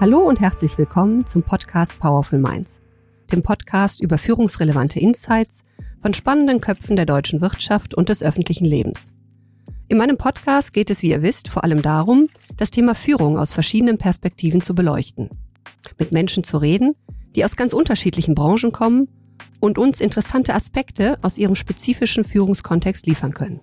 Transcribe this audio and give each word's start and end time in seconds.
Hallo 0.00 0.20
und 0.20 0.40
herzlich 0.40 0.78
willkommen 0.78 1.26
zum 1.26 1.42
Podcast 1.42 1.98
Powerful 1.98 2.38
Minds, 2.38 2.80
dem 3.30 3.42
Podcast 3.42 4.02
über 4.02 4.16
führungsrelevante 4.16 4.98
Insights 4.98 5.62
von 6.00 6.14
spannenden 6.14 6.62
Köpfen 6.62 6.96
der 6.96 7.04
deutschen 7.04 7.42
Wirtschaft 7.42 7.92
und 7.92 8.08
des 8.08 8.22
öffentlichen 8.22 8.64
Lebens. 8.64 9.12
In 9.88 9.98
meinem 9.98 10.16
Podcast 10.16 10.72
geht 10.72 10.88
es, 10.88 11.02
wie 11.02 11.10
ihr 11.10 11.20
wisst, 11.20 11.48
vor 11.48 11.64
allem 11.64 11.82
darum, 11.82 12.30
das 12.56 12.70
Thema 12.70 12.94
Führung 12.94 13.36
aus 13.36 13.52
verschiedenen 13.52 13.98
Perspektiven 13.98 14.62
zu 14.62 14.74
beleuchten, 14.74 15.28
mit 15.98 16.12
Menschen 16.12 16.44
zu 16.44 16.56
reden, 16.56 16.94
die 17.36 17.44
aus 17.44 17.56
ganz 17.56 17.74
unterschiedlichen 17.74 18.34
Branchen 18.34 18.72
kommen 18.72 19.06
und 19.60 19.76
uns 19.76 20.00
interessante 20.00 20.54
Aspekte 20.54 21.18
aus 21.20 21.36
ihrem 21.36 21.56
spezifischen 21.56 22.24
Führungskontext 22.24 23.04
liefern 23.04 23.34
können. 23.34 23.60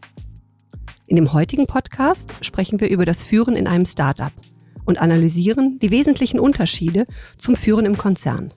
In 1.07 1.15
dem 1.15 1.33
heutigen 1.33 1.65
Podcast 1.65 2.29
sprechen 2.41 2.79
wir 2.79 2.91
über 2.91 3.05
das 3.05 3.23
Führen 3.23 3.55
in 3.55 3.65
einem 3.65 3.85
Startup– 3.85 4.33
und 4.87 4.99
analysieren 4.99 5.77
die 5.79 5.91
wesentlichen 5.91 6.39
Unterschiede 6.39 7.05
zum 7.37 7.55
Führen 7.55 7.85
im 7.85 7.97
Konzern. 7.97 8.53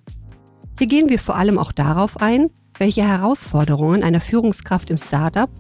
Hier 0.79 0.87
gehen 0.87 1.11
wir 1.11 1.19
vor 1.19 1.37
allem 1.37 1.59
auch 1.59 1.73
darauf 1.73 2.21
ein, 2.21 2.49
welche 2.79 3.07
Herausforderungen 3.07 4.03
einer 4.03 4.21
Führungskraft 4.21 4.89
im 4.89 4.97
Startup 4.97 5.51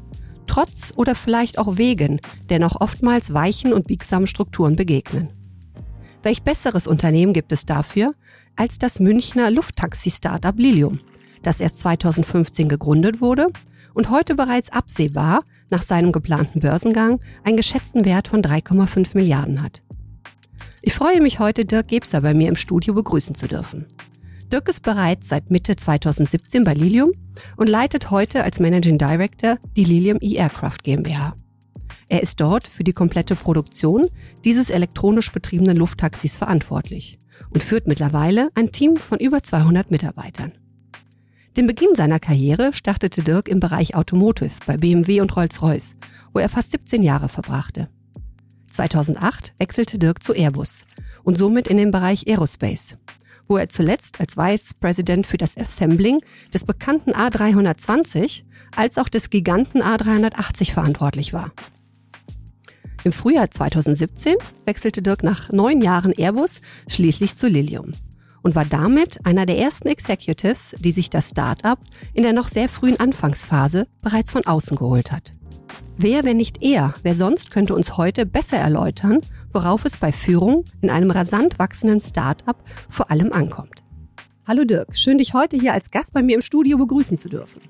trotz 0.47 0.93
oder 0.97 1.15
vielleicht 1.15 1.59
auch 1.59 1.77
wegen 1.77 2.21
der 2.49 2.59
noch 2.59 2.81
oftmals 2.81 3.35
weichen 3.35 3.73
und 3.73 3.87
biegsamen 3.87 4.27
Strukturen 4.27 4.77
begegnen. 4.77 5.29
Welch 6.23 6.43
besseres 6.43 6.87
Unternehmen 6.87 7.33
gibt 7.33 7.53
es 7.53 7.67
dafür 7.67 8.15
als 8.57 8.79
das 8.79 9.01
Münchner 9.01 9.51
Lufttaxi-Startup 9.51 10.59
Lilium, 10.59 11.01
das 11.43 11.61
erst 11.61 11.81
2015 11.81 12.69
gegründet 12.69 13.21
wurde 13.21 13.49
und 13.95 14.11
heute 14.11 14.35
bereits 14.35 14.71
absehbar 14.71 15.43
nach 15.69 15.83
seinem 15.83 16.13
geplanten 16.13 16.61
Börsengang 16.61 17.21
einen 17.45 17.57
geschätzten 17.57 18.05
Wert 18.05 18.29
von 18.29 18.43
3,5 18.43 19.11
Milliarden 19.15 19.63
hat. 19.63 19.83
Ich 20.83 20.95
freue 20.95 21.21
mich 21.21 21.39
heute, 21.39 21.67
Dirk 21.67 21.89
Gebser 21.89 22.23
bei 22.23 22.33
mir 22.33 22.49
im 22.49 22.57
Studio 22.57 22.95
begrüßen 22.95 23.35
zu 23.35 23.47
dürfen. 23.47 23.85
Dirk 24.51 24.69
ist 24.69 24.83
bereits 24.83 25.29
seit 25.29 25.51
Mitte 25.51 25.77
2017 25.77 26.65
bei 26.65 26.73
Lilium 26.73 27.13
und 27.57 27.69
leitet 27.69 28.11
heute 28.11 28.43
als 28.45 28.61
Managing 28.61 28.97
Director 28.97 29.59
die 29.77 29.85
Lilium 29.85 30.19
E-Aircraft 30.23 30.79
GmbH. 30.83 31.37
Er 32.09 32.23
ist 32.23 32.41
dort 32.41 32.67
für 32.67 32.83
die 32.83 32.95
komplette 32.95 33.37
Produktion 33.37 34.09
dieses 34.45 34.71
elektronisch 34.71 35.31
betriebenen 35.31 35.77
Lufttaxis 35.77 36.39
verantwortlich 36.39 37.21
und 37.51 37.63
führt 37.63 37.87
mittlerweile 37.87 38.49
ein 38.55 38.73
Team 38.73 38.97
von 38.97 39.19
über 39.19 39.43
200 39.43 39.91
Mitarbeitern. 39.91 40.53
Den 41.59 41.67
Beginn 41.67 41.95
seiner 41.95 42.21
Karriere 42.21 42.73
startete 42.73 43.23
Dirk 43.23 43.49
im 43.49 43.61
Bereich 43.61 43.95
Automotive 43.95 44.53
bei 44.67 44.79
BMW 44.79 45.21
und 45.21 45.37
Rolls-Royce, 45.37 45.97
wo 46.33 46.39
er 46.39 46.49
fast 46.49 46.71
17 46.71 47.03
Jahre 47.03 47.29
verbrachte. 47.29 47.89
2008 48.71 49.53
wechselte 49.59 49.99
Dirk 49.99 50.23
zu 50.23 50.33
Airbus 50.33 50.85
und 51.23 51.37
somit 51.37 51.69
in 51.69 51.77
den 51.77 51.91
Bereich 51.91 52.27
Aerospace, 52.27 52.97
wo 53.49 53.57
er 53.57 53.69
zuletzt 53.69 54.21
als 54.21 54.37
Vice 54.37 54.75
President 54.75 55.27
für 55.27 55.37
das 55.37 55.57
Assembling 55.57 56.21
des 56.55 56.65
bekannten 56.65 57.13
A320 57.13 58.45
als 58.75 58.99
auch 58.99 59.09
des 59.09 59.31
Giganten 59.31 59.83
A380 59.83 60.73
verantwortlich 60.73 61.33
war. 61.33 61.53
Im 63.03 63.13
Frühjahr 63.13 63.51
2017 63.51 64.35
wechselte 64.67 65.03
Dirk 65.03 65.23
nach 65.23 65.51
neun 65.51 65.81
Jahren 65.81 66.13
Airbus 66.13 66.61
schließlich 66.89 67.35
zu 67.35 67.49
Lilium 67.49 67.93
und 68.43 68.55
war 68.55 68.65
damit 68.65 69.25
einer 69.25 69.47
der 69.47 69.59
ersten 69.59 69.89
Executives, 69.89 70.75
die 70.79 70.93
sich 70.93 71.11
das 71.11 71.31
Start-up 71.31 71.81
in 72.15 72.23
der 72.23 72.33
noch 72.33 72.49
sehr 72.49 72.69
frühen 72.69 73.01
Anfangsphase 73.01 73.87
bereits 74.03 74.33
von 74.33 74.45
außen 74.45 74.77
geholt 74.77 75.13
hat. 75.13 75.35
Wer, 75.97 76.25
wenn 76.25 76.37
nicht 76.37 76.63
er, 76.63 76.95
wer 77.03 77.15
sonst 77.15 77.51
könnte 77.51 77.75
uns 77.75 77.97
heute 77.97 78.27
besser 78.27 78.57
erläutern, 78.57 79.21
worauf 79.53 79.85
es 79.85 79.97
bei 79.97 80.13
Führung 80.13 80.65
in 80.81 80.91
einem 80.91 81.11
rasant 81.11 81.59
wachsenden 81.59 82.01
Start-up 82.01 82.63
vor 82.89 83.11
allem 83.11 83.33
ankommt? 83.33 83.83
Hallo 84.47 84.65
Dirk, 84.65 84.97
schön 84.97 85.19
dich 85.19 85.35
heute 85.35 85.57
hier 85.57 85.73
als 85.73 85.91
Gast 85.91 86.13
bei 86.13 86.23
mir 86.23 86.35
im 86.37 86.43
Studio 86.43 86.79
begrüßen 86.79 87.19
zu 87.19 87.29
dürfen. 87.29 87.63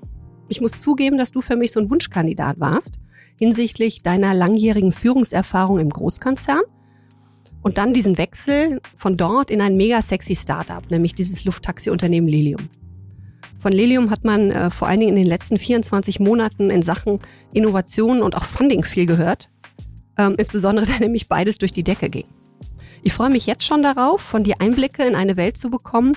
Ich 0.47 0.61
muss 0.61 0.81
zugeben, 0.81 1.17
dass 1.17 1.31
du 1.31 1.41
für 1.41 1.55
mich 1.55 1.71
so 1.71 1.79
ein 1.79 1.89
Wunschkandidat 1.89 2.59
warst 2.59 2.99
hinsichtlich 3.41 4.03
deiner 4.03 4.35
langjährigen 4.35 4.91
Führungserfahrung 4.91 5.79
im 5.79 5.89
Großkonzern 5.89 6.61
und 7.63 7.79
dann 7.79 7.91
diesen 7.91 8.19
Wechsel 8.19 8.81
von 8.95 9.17
dort 9.17 9.49
in 9.49 9.61
ein 9.61 9.75
mega 9.75 10.03
sexy 10.03 10.35
Startup, 10.35 10.83
nämlich 10.91 11.15
dieses 11.15 11.43
Lufttaxi-Unternehmen 11.43 12.27
Lilium. 12.27 12.69
Von 13.61 13.73
Lilium 13.73 14.09
hat 14.09 14.23
man 14.23 14.49
äh, 14.49 14.71
vor 14.71 14.87
allen 14.87 14.99
Dingen 14.99 15.15
in 15.15 15.23
den 15.23 15.27
letzten 15.27 15.57
24 15.57 16.19
Monaten 16.19 16.71
in 16.71 16.81
Sachen 16.81 17.19
Innovation 17.53 18.23
und 18.23 18.35
auch 18.35 18.45
Funding 18.45 18.83
viel 18.83 19.05
gehört. 19.05 19.49
Ähm, 20.17 20.33
insbesondere 20.39 20.85
da 20.91 20.97
nämlich 20.97 21.29
beides 21.29 21.59
durch 21.59 21.71
die 21.71 21.83
Decke 21.83 22.09
ging. 22.09 22.25
Ich 23.03 23.13
freue 23.13 23.29
mich 23.29 23.45
jetzt 23.45 23.63
schon 23.63 23.83
darauf, 23.83 24.21
von 24.21 24.43
dir 24.43 24.55
Einblicke 24.59 25.03
in 25.05 25.15
eine 25.15 25.37
Welt 25.37 25.57
zu 25.57 25.69
bekommen, 25.69 26.13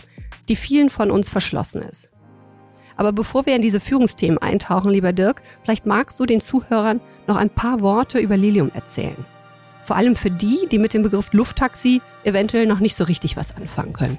die 0.49 0.57
vielen 0.57 0.89
von 0.89 1.11
uns 1.11 1.29
verschlossen 1.29 1.83
ist. 1.83 2.11
Aber 2.97 3.13
bevor 3.13 3.45
wir 3.45 3.57
in 3.57 3.63
diese 3.63 3.81
Führungsthemen 3.81 4.39
eintauchen, 4.39 4.91
lieber 4.91 5.13
Dirk, 5.13 5.43
vielleicht 5.63 5.85
magst 5.85 6.19
du 6.19 6.25
den 6.25 6.41
Zuhörern 6.41 7.01
noch 7.27 7.37
ein 7.37 7.51
paar 7.51 7.81
Worte 7.81 8.21
über 8.21 8.39
Lilium 8.39 8.71
erzählen. 8.73 9.27
Vor 9.85 9.97
allem 9.97 10.17
für 10.17 10.31
die, 10.31 10.67
die 10.71 10.79
mit 10.79 10.95
dem 10.95 11.03
Begriff 11.03 11.33
Lufttaxi 11.33 12.01
eventuell 12.25 12.67
noch 12.67 12.81
nicht 12.81 12.95
so 12.95 13.05
richtig 13.05 13.37
was 13.37 13.55
anfangen 13.55 13.93
können. 13.93 14.19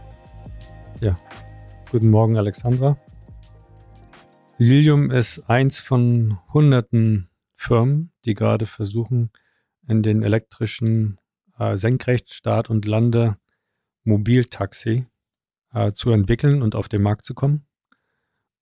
Ja, 1.01 1.15
guten 1.89 2.11
Morgen, 2.11 2.37
Alexandra. 2.37 2.97
Lilium 4.57 5.11
ist 5.11 5.49
eins 5.49 5.79
von 5.79 6.39
hunderten 6.53 7.29
Firmen, 7.55 8.13
die 8.23 8.35
gerade 8.35 8.65
versuchen, 8.65 9.29
in 9.85 10.01
den 10.01 10.23
elektrischen 10.23 11.19
äh, 11.59 11.75
Senkrechtstart 11.75 12.69
und 12.69 12.85
Lande 12.85 13.37
Mobiltaxi 14.05 15.07
äh, 15.73 15.91
zu 15.91 16.11
entwickeln 16.11 16.61
und 16.61 16.73
auf 16.73 16.87
den 16.87 17.01
Markt 17.01 17.25
zu 17.25 17.33
kommen. 17.33 17.65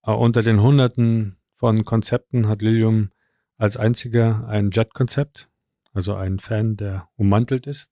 Äh, 0.03 0.11
unter 0.11 0.41
den 0.41 0.61
hunderten 0.61 1.37
von 1.53 1.85
Konzepten 1.85 2.47
hat 2.47 2.63
Lilium 2.63 3.11
als 3.57 3.77
einziger 3.77 4.47
ein 4.47 4.71
Jet-Konzept, 4.71 5.47
also 5.93 6.15
ein 6.15 6.39
Fan, 6.39 6.75
der 6.75 7.07
ummantelt 7.17 7.67
ist 7.67 7.91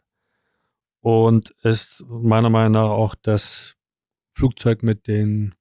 und 1.01 1.51
ist 1.61 2.03
meiner 2.07 2.49
Meinung 2.49 2.71
nach 2.71 2.89
auch 2.89 3.13
das 3.13 3.75
Flugzeug 4.33 4.81
mit 4.81 5.07
den 5.07 5.53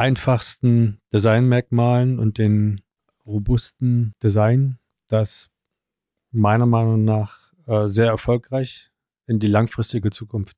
einfachsten 0.00 0.98
Designmerkmalen 1.12 2.18
und 2.18 2.38
den 2.38 2.80
robusten 3.26 4.14
Design, 4.22 4.78
das 5.08 5.50
meiner 6.30 6.64
Meinung 6.64 7.04
nach 7.04 7.52
äh, 7.66 7.86
sehr 7.86 8.06
erfolgreich 8.06 8.90
in 9.26 9.38
die 9.38 9.46
langfristige 9.46 10.10
Zukunft 10.10 10.56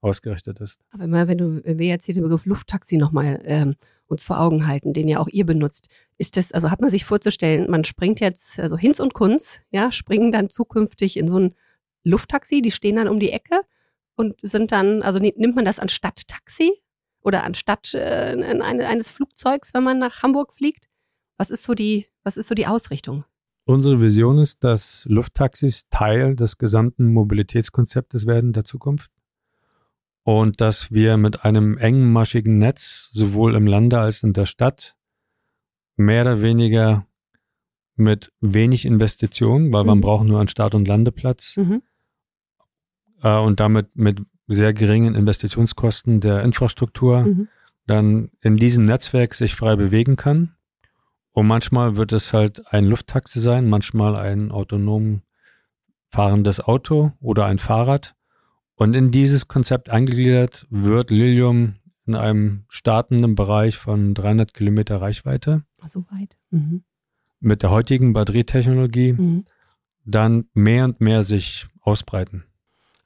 ausgerichtet 0.00 0.60
ist. 0.60 0.80
Aber 0.90 1.06
mal, 1.06 1.28
wenn 1.28 1.38
du, 1.38 1.64
wenn 1.64 1.78
wir 1.78 1.86
jetzt 1.86 2.06
hier 2.06 2.14
den 2.16 2.24
Begriff 2.24 2.44
Lufttaxi 2.44 2.96
nochmal 2.96 3.40
ähm, 3.44 3.76
uns 4.08 4.24
vor 4.24 4.40
Augen 4.40 4.66
halten, 4.66 4.92
den 4.92 5.06
ja 5.06 5.20
auch 5.20 5.28
ihr 5.28 5.46
benutzt, 5.46 5.86
ist 6.18 6.36
das, 6.36 6.50
also 6.50 6.72
hat 6.72 6.80
man 6.80 6.90
sich 6.90 7.04
vorzustellen, 7.04 7.70
man 7.70 7.84
springt 7.84 8.18
jetzt, 8.18 8.58
also 8.58 8.76
Hinz 8.76 8.98
und 8.98 9.14
Kunz, 9.14 9.60
ja, 9.70 9.92
springen 9.92 10.32
dann 10.32 10.50
zukünftig 10.50 11.16
in 11.16 11.28
so 11.28 11.38
ein 11.38 11.54
Lufttaxi, 12.02 12.62
die 12.62 12.72
stehen 12.72 12.96
dann 12.96 13.06
um 13.06 13.20
die 13.20 13.30
Ecke 13.30 13.60
und 14.16 14.40
sind 14.42 14.72
dann, 14.72 15.02
also 15.02 15.20
nimmt 15.20 15.54
man 15.54 15.64
das 15.64 15.78
anstatt 15.78 16.26
Taxi 16.26 16.81
oder 17.22 17.44
anstatt 17.44 17.94
äh, 17.94 18.36
eine, 18.38 18.86
eines 18.86 19.08
Flugzeugs, 19.08 19.74
wenn 19.74 19.84
man 19.84 19.98
nach 19.98 20.22
Hamburg 20.22 20.52
fliegt? 20.54 20.88
Was 21.38 21.50
ist 21.50 21.64
so 21.64 21.74
die, 21.74 22.06
was 22.24 22.36
ist 22.36 22.48
so 22.48 22.54
die 22.54 22.66
Ausrichtung? 22.66 23.24
Unsere 23.64 24.00
Vision 24.00 24.38
ist, 24.38 24.64
dass 24.64 25.06
Lufttaxis 25.08 25.88
Teil 25.88 26.34
des 26.34 26.58
gesamten 26.58 27.12
Mobilitätskonzeptes 27.12 28.26
werden 28.26 28.52
der 28.52 28.64
Zukunft 28.64 29.12
und 30.24 30.60
dass 30.60 30.90
wir 30.90 31.16
mit 31.16 31.44
einem 31.44 31.78
engmaschigen 31.78 32.58
Netz 32.58 33.08
sowohl 33.12 33.54
im 33.54 33.66
Lande 33.66 34.00
als 34.00 34.22
in 34.22 34.32
der 34.32 34.46
Stadt 34.46 34.96
mehr 35.96 36.22
oder 36.22 36.42
weniger 36.42 37.06
mit 37.94 38.32
wenig 38.40 38.84
Investitionen, 38.84 39.72
weil 39.72 39.82
mhm. 39.82 39.88
man 39.88 40.00
braucht 40.00 40.26
nur 40.26 40.38
einen 40.38 40.48
Start- 40.48 40.74
und 40.74 40.88
Landeplatz 40.88 41.56
mhm. 41.56 41.82
äh, 43.22 43.38
und 43.38 43.60
damit 43.60 43.94
mit 43.94 44.22
sehr 44.46 44.72
geringen 44.72 45.14
Investitionskosten 45.14 46.20
der 46.20 46.42
Infrastruktur 46.42 47.22
mhm. 47.22 47.48
dann 47.86 48.30
in 48.40 48.56
diesem 48.56 48.84
Netzwerk 48.84 49.34
sich 49.34 49.54
frei 49.54 49.76
bewegen 49.76 50.16
kann. 50.16 50.54
Und 51.32 51.46
manchmal 51.46 51.96
wird 51.96 52.12
es 52.12 52.32
halt 52.32 52.72
ein 52.72 52.84
Lufttaxi 52.84 53.40
sein, 53.40 53.68
manchmal 53.68 54.16
ein 54.16 54.50
autonom 54.50 55.22
fahrendes 56.10 56.60
Auto 56.60 57.12
oder 57.20 57.46
ein 57.46 57.58
Fahrrad. 57.58 58.14
Und 58.74 58.94
in 58.94 59.10
dieses 59.10 59.48
Konzept 59.48 59.90
eingegliedert 59.90 60.66
wird 60.68 61.10
Lilium 61.10 61.76
in 62.06 62.14
einem 62.14 62.64
startenden 62.68 63.34
Bereich 63.34 63.76
von 63.76 64.14
300 64.14 64.52
Kilometer 64.52 65.00
Reichweite. 65.00 65.62
So 65.86 66.04
weit. 66.10 66.36
Mhm. 66.50 66.84
Mit 67.40 67.62
der 67.62 67.70
heutigen 67.70 68.12
Batterietechnologie 68.12 69.12
mhm. 69.14 69.46
dann 70.04 70.46
mehr 70.52 70.84
und 70.84 71.00
mehr 71.00 71.22
sich 71.22 71.66
ausbreiten. 71.80 72.44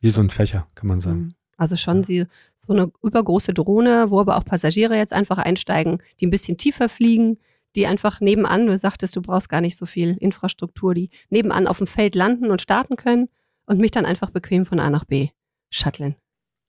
Wie 0.01 0.11
so 0.11 0.21
ein 0.21 0.31
Fächer, 0.31 0.67
kann 0.75 0.89
man 0.89 1.01
sagen. 1.01 1.19
Mhm. 1.19 1.35
Also 1.57 1.77
schon 1.77 2.03
sie, 2.03 2.27
so 2.55 2.73
eine 2.73 2.93
übergroße 3.03 3.55
Drohne, 3.55 4.11
wo 4.11 4.21
aber 4.21 4.37
auch 4.37 4.45
Passagiere 4.45 4.97
jetzt 4.97 5.13
einfach 5.13 5.39
einsteigen, 5.39 6.03
die 6.21 6.27
ein 6.27 6.31
bisschen 6.31 6.59
tiefer 6.59 6.89
fliegen, 6.89 7.39
die 7.77 7.87
einfach 7.87 8.21
nebenan, 8.21 8.67
du 8.67 8.77
sagtest, 8.77 9.17
du 9.17 9.23
brauchst 9.23 9.49
gar 9.49 9.61
nicht 9.61 9.77
so 9.77 9.87
viel 9.87 10.17
Infrastruktur, 10.19 10.95
die 10.95 11.11
nebenan 11.31 11.67
auf 11.67 11.79
dem 11.79 11.87
Feld 11.87 12.15
landen 12.15 12.51
und 12.51 12.63
starten 12.63 12.97
können 12.97 13.29
und 13.67 13.79
mich 13.79 13.91
dann 13.91 14.07
einfach 14.07 14.31
bequem 14.31 14.67
von 14.67 14.81
A 14.81 14.91
nach 14.91 15.05
B 15.05 15.29
shutteln. 15.71 16.17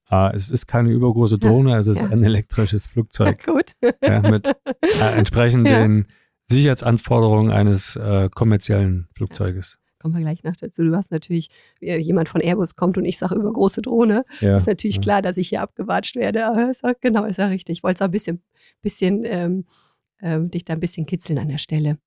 äh, 0.10 0.36
es 0.36 0.50
ist 0.50 0.68
keine 0.68 0.90
übergroße 0.92 1.38
Drohne, 1.38 1.72
ja, 1.72 1.78
es 1.78 1.88
ist 1.88 2.02
ja. 2.02 2.10
ein 2.10 2.24
elektrisches 2.24 2.88
Flugzeug. 2.88 3.44
Gut. 3.46 3.74
Ja, 4.04 4.22
mit 4.22 4.48
äh, 4.82 5.18
entsprechenden 5.18 6.08
Sicherheitsanforderungen 6.44 7.52
eines 7.52 7.96
äh, 7.98 8.30
kommerziellen 8.34 9.08
Flugzeuges 9.14 9.80
kommen 10.00 10.14
wir 10.14 10.22
gleich 10.22 10.44
noch 10.44 10.56
dazu. 10.56 10.84
Du 10.84 10.96
hast 10.96 11.12
natürlich, 11.12 11.50
äh, 11.82 11.98
jemand 11.98 12.30
von 12.30 12.42
Airbus 12.42 12.76
kommt 12.76 12.98
und 12.98 13.06
ich 13.06 13.18
sage 13.18 13.36
über 13.36 13.52
große 13.52 13.82
Drohne. 13.82 14.26
Ja, 14.40 14.58
ist 14.58 14.68
natürlich 14.68 14.98
ja. 14.98 15.02
klar, 15.02 15.22
dass 15.22 15.38
ich 15.38 15.50
hier 15.50 15.62
abgewatscht 15.62 16.16
werde. 16.16 16.46
Aber 16.46 16.70
ist 16.70 16.84
auch, 16.84 16.94
genau, 17.02 17.26
ist 17.26 17.38
ja 17.38 17.48
richtig. 17.48 17.80
Ich 17.80 17.84
wollte 17.84 17.98
es 17.98 18.02
auch 18.02 18.06
ein 18.06 18.12
bisschen, 18.12 18.42
bisschen 18.82 19.24
ähm, 19.26 19.66
ähm, 20.22 20.50
dich 20.50 20.66
da 20.66 20.74
ein 20.74 20.80
bisschen 20.80 21.06
kitzeln 21.06 21.40
an 21.40 21.50
der 21.50 21.58
Stelle. 21.58 21.98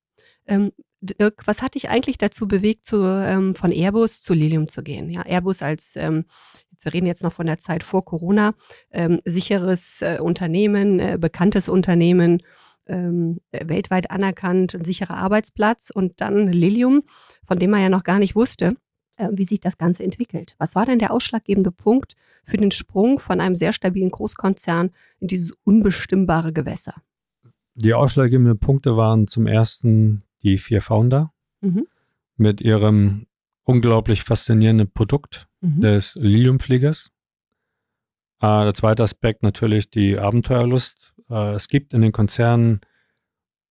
Ähm, 0.47 0.73
Dirk, 1.03 1.47
was 1.47 1.63
hat 1.63 1.77
dich 1.77 1.89
eigentlich 1.89 2.19
dazu 2.19 2.47
bewegt, 2.47 2.85
zu, 2.85 3.03
ähm, 3.03 3.55
von 3.55 3.73
Airbus 3.73 4.21
zu 4.21 4.35
Lilium 4.35 4.69
zu 4.69 4.83
gehen? 4.83 5.09
Ja, 5.09 5.23
Airbus 5.23 5.63
als, 5.63 5.97
ähm, 5.97 6.27
jetzt, 6.71 6.85
wir 6.85 6.93
reden 6.93 7.07
jetzt 7.07 7.23
noch 7.23 7.33
von 7.33 7.47
der 7.47 7.59
Zeit 7.59 7.83
vor 7.83 8.05
Corona, 8.05 8.53
ähm, 8.91 9.19
sicheres 9.25 10.03
äh, 10.03 10.19
Unternehmen, 10.21 11.01
äh, 11.01 11.17
bekanntes 11.19 11.71
Unternehmen, 11.71 12.43
ähm, 12.91 13.41
weltweit 13.53 14.11
anerkannt, 14.11 14.75
ein 14.75 14.85
sicherer 14.85 15.17
Arbeitsplatz 15.17 15.91
und 15.91 16.21
dann 16.21 16.53
Lilium, 16.53 17.03
von 17.47 17.59
dem 17.59 17.71
man 17.71 17.81
ja 17.81 17.89
noch 17.89 18.03
gar 18.03 18.19
nicht 18.19 18.35
wusste, 18.35 18.77
äh, 19.17 19.29
wie 19.33 19.45
sich 19.45 19.61
das 19.61 19.79
Ganze 19.79 20.03
entwickelt. 20.03 20.55
Was 20.59 20.75
war 20.75 20.87
denn 20.87 20.99
der 20.99 21.13
ausschlaggebende 21.13 21.71
Punkt 21.71 22.15
für 22.45 22.57
den 22.57 22.71
Sprung 22.71 23.21
von 23.21 23.41
einem 23.41 23.57
sehr 23.57 23.73
stabilen 23.73 24.11
Großkonzern 24.11 24.91
in 25.21 25.29
dieses 25.29 25.53
unbestimmbare 25.65 26.53
Gewässer? 26.53 26.95
Die 27.75 27.95
ausschlaggebenden 27.95 28.59
Punkte 28.59 28.97
waren 28.97 29.27
zum 29.27 29.47
ersten 29.47 30.25
die 30.43 30.59
vier 30.59 30.83
Founder 30.83 31.33
mhm. 31.61 31.87
mit 32.37 32.61
ihrem 32.61 33.27
unglaublich 33.65 34.23
faszinierenden 34.25 34.91
Produkt 34.91 35.49
mhm. 35.61 35.81
des 35.81 36.15
Liliumfliegers. 36.17 37.13
Äh, 38.41 38.65
der 38.65 38.75
zweite 38.75 39.03
Aspekt 39.03 39.43
natürlich 39.43 39.91
die 39.91 40.19
Abenteuerlust. 40.19 41.15
Äh, 41.31 41.53
es 41.53 41.69
gibt 41.69 41.95
in 41.95 42.03
den 42.03 42.13
Konzernen 42.13 42.81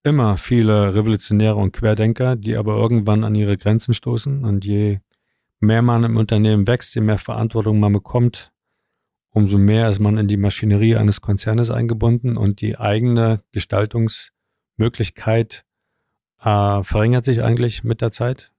immer 0.03 0.37
viele 0.37 0.95
Revolutionäre 0.95 1.55
und 1.55 1.73
Querdenker, 1.73 2.35
die 2.35 2.55
aber 2.55 2.75
irgendwann 2.75 3.23
an 3.23 3.35
ihre 3.35 3.57
Grenzen 3.57 3.93
stoßen. 3.93 4.43
Und 4.45 4.65
je 4.65 4.99
mehr 5.59 5.81
man 5.81 6.03
im 6.03 6.17
Unternehmen 6.17 6.67
wächst, 6.67 6.93
je 6.95 7.01
mehr 7.01 7.17
Verantwortung 7.17 7.79
man 7.79 7.93
bekommt, 7.93 8.51
umso 9.31 9.57
mehr 9.57 9.87
ist 9.89 9.99
man 9.99 10.17
in 10.17 10.27
die 10.27 10.37
Maschinerie 10.37 10.95
eines 10.95 11.21
Konzernes 11.21 11.71
eingebunden 11.71 12.37
und 12.37 12.61
die 12.61 12.79
eigene 12.79 13.43
Gestaltungsmöglichkeit 13.51 15.65
äh, 16.41 16.83
verringert 16.83 17.25
sich 17.25 17.43
eigentlich 17.43 17.83
mit 17.83 17.99
der 18.01 18.11
Zeit. 18.11 18.51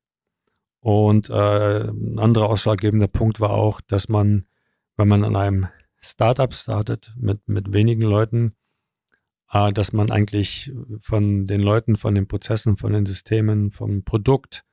Und 0.81 1.31
äh, 1.31 1.89
ein 1.89 2.19
anderer 2.19 2.51
ausschlaggebender 2.51 3.09
Punkt 3.09 3.41
war 3.41 3.51
auch, 3.51 3.81
dass 3.81 4.09
man, 4.09 4.47
wenn 4.97 5.09
man 5.09 5.25
an 5.25 5.37
einem 5.37 5.69
Startup 6.01 6.53
startet 6.53 7.13
mit, 7.17 7.47
mit 7.49 7.73
wenigen 7.73 8.03
Leuten, 8.03 8.57
äh, 9.53 9.73
dass 9.73 9.93
man 9.93 10.11
eigentlich 10.11 10.73
von 11.01 11.47
den 11.47 11.61
Leuten, 11.61 11.97
von 11.97 12.15
den 12.15 12.27
Prozessen, 12.27 12.77
von 12.77 12.93
den 12.93 13.07
Systemen, 13.07 13.71
vom 13.71 14.03
Produkt, 14.03 14.65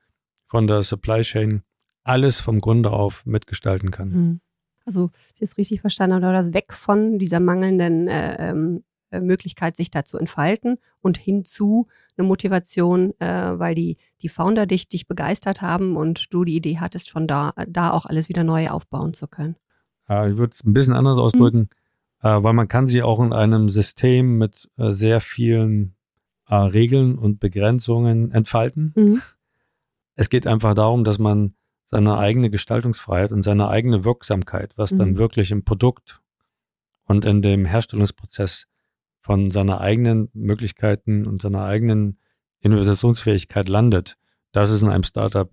von 0.45 0.67
der 0.67 0.83
Supply 0.83 1.21
Chain 1.21 1.63
alles 2.03 2.39
vom 2.39 2.59
Grunde 2.59 2.91
auf 2.91 3.25
mitgestalten 3.25 3.91
kann. 3.91 4.09
Mhm. 4.09 4.41
Also, 4.85 5.11
ich 5.33 5.41
das 5.41 5.57
richtig 5.57 5.81
verstanden 5.81 6.23
habe, 6.23 6.33
das 6.33 6.53
weg 6.53 6.71
von 6.71 7.19
dieser 7.19 7.41
mangelnden 7.41 8.07
äh, 8.07 8.51
ähm, 8.51 8.85
äh, 9.09 9.19
Möglichkeit, 9.19 9.75
sich 9.75 9.91
da 9.91 10.05
zu 10.05 10.17
entfalten 10.17 10.77
und 11.01 11.17
hinzu 11.17 11.87
eine 12.17 12.27
Motivation, 12.27 13.13
äh, 13.19 13.59
weil 13.59 13.75
die, 13.75 13.97
die 14.21 14.29
Founder 14.29 14.65
dich, 14.65 14.87
dich 14.87 15.07
begeistert 15.07 15.61
haben 15.61 15.97
und 15.97 16.33
du 16.33 16.45
die 16.45 16.55
Idee 16.55 16.79
hattest, 16.79 17.09
von 17.09 17.27
da, 17.27 17.53
da 17.67 17.91
auch 17.91 18.05
alles 18.05 18.29
wieder 18.29 18.45
neu 18.45 18.69
aufbauen 18.69 19.13
zu 19.13 19.27
können. 19.27 19.57
Äh, 20.09 20.31
ich 20.31 20.37
würde 20.37 20.53
es 20.53 20.63
ein 20.63 20.73
bisschen 20.73 20.93
anders 20.93 21.17
ausdrücken, 21.17 21.69
mhm. 22.21 22.27
äh, 22.29 22.43
weil 22.43 22.53
man 22.53 22.67
kann 22.67 22.87
sich 22.87 23.03
auch 23.03 23.19
in 23.19 23.33
einem 23.33 23.69
System 23.69 24.37
mit 24.37 24.69
äh, 24.77 24.91
sehr 24.91 25.21
vielen 25.21 25.95
äh, 26.47 26.55
Regeln 26.55 27.17
und 27.17 27.39
Begrenzungen 27.39 28.31
entfalten. 28.31 28.93
Mhm. 28.95 29.21
Es 30.15 30.29
geht 30.29 30.47
einfach 30.47 30.73
darum, 30.73 31.03
dass 31.03 31.19
man 31.19 31.53
seine 31.85 32.17
eigene 32.17 32.49
Gestaltungsfreiheit 32.49 33.31
und 33.31 33.43
seine 33.43 33.69
eigene 33.69 34.03
Wirksamkeit, 34.03 34.73
was 34.75 34.91
mhm. 34.91 34.97
dann 34.97 35.17
wirklich 35.17 35.51
im 35.51 35.63
Produkt 35.63 36.21
und 37.05 37.25
in 37.25 37.41
dem 37.41 37.65
Herstellungsprozess 37.65 38.67
von 39.21 39.51
seiner 39.51 39.81
eigenen 39.81 40.29
Möglichkeiten 40.33 41.25
und 41.25 41.41
seiner 41.41 41.63
eigenen 41.63 42.19
Innovationsfähigkeit 42.59 43.69
landet, 43.69 44.17
das 44.51 44.71
ist 44.71 44.81
in 44.81 44.89
einem 44.89 45.03
Startup 45.03 45.49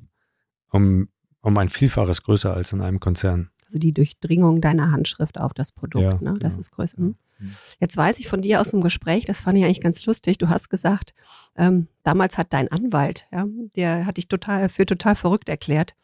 um, 0.70 1.08
um 1.40 1.58
ein 1.58 1.68
Vielfaches 1.68 2.22
größer 2.22 2.54
als 2.54 2.72
in 2.72 2.80
einem 2.80 3.00
Konzern 3.00 3.50
also 3.74 3.80
die 3.80 3.92
Durchdringung 3.92 4.60
deiner 4.60 4.92
Handschrift 4.92 5.38
auf 5.38 5.52
das 5.52 5.72
Produkt. 5.72 6.04
Ja, 6.04 6.18
ne? 6.20 6.34
Das 6.38 6.54
genau. 6.54 6.60
ist 6.60 6.70
größer. 6.70 6.96
Hm? 6.96 7.16
Jetzt 7.80 7.96
weiß 7.96 8.20
ich 8.20 8.28
von 8.28 8.40
dir 8.40 8.60
aus 8.60 8.70
dem 8.70 8.80
Gespräch, 8.80 9.24
das 9.24 9.40
fand 9.40 9.58
ich 9.58 9.64
eigentlich 9.64 9.80
ganz 9.80 10.06
lustig. 10.06 10.38
Du 10.38 10.48
hast 10.48 10.70
gesagt, 10.70 11.12
ähm, 11.56 11.88
damals 12.04 12.38
hat 12.38 12.52
dein 12.52 12.68
Anwalt, 12.68 13.26
ja, 13.32 13.46
der 13.74 14.06
hat 14.06 14.16
dich 14.16 14.28
total 14.28 14.68
für 14.68 14.86
total 14.86 15.16
verrückt 15.16 15.48
erklärt. 15.48 15.96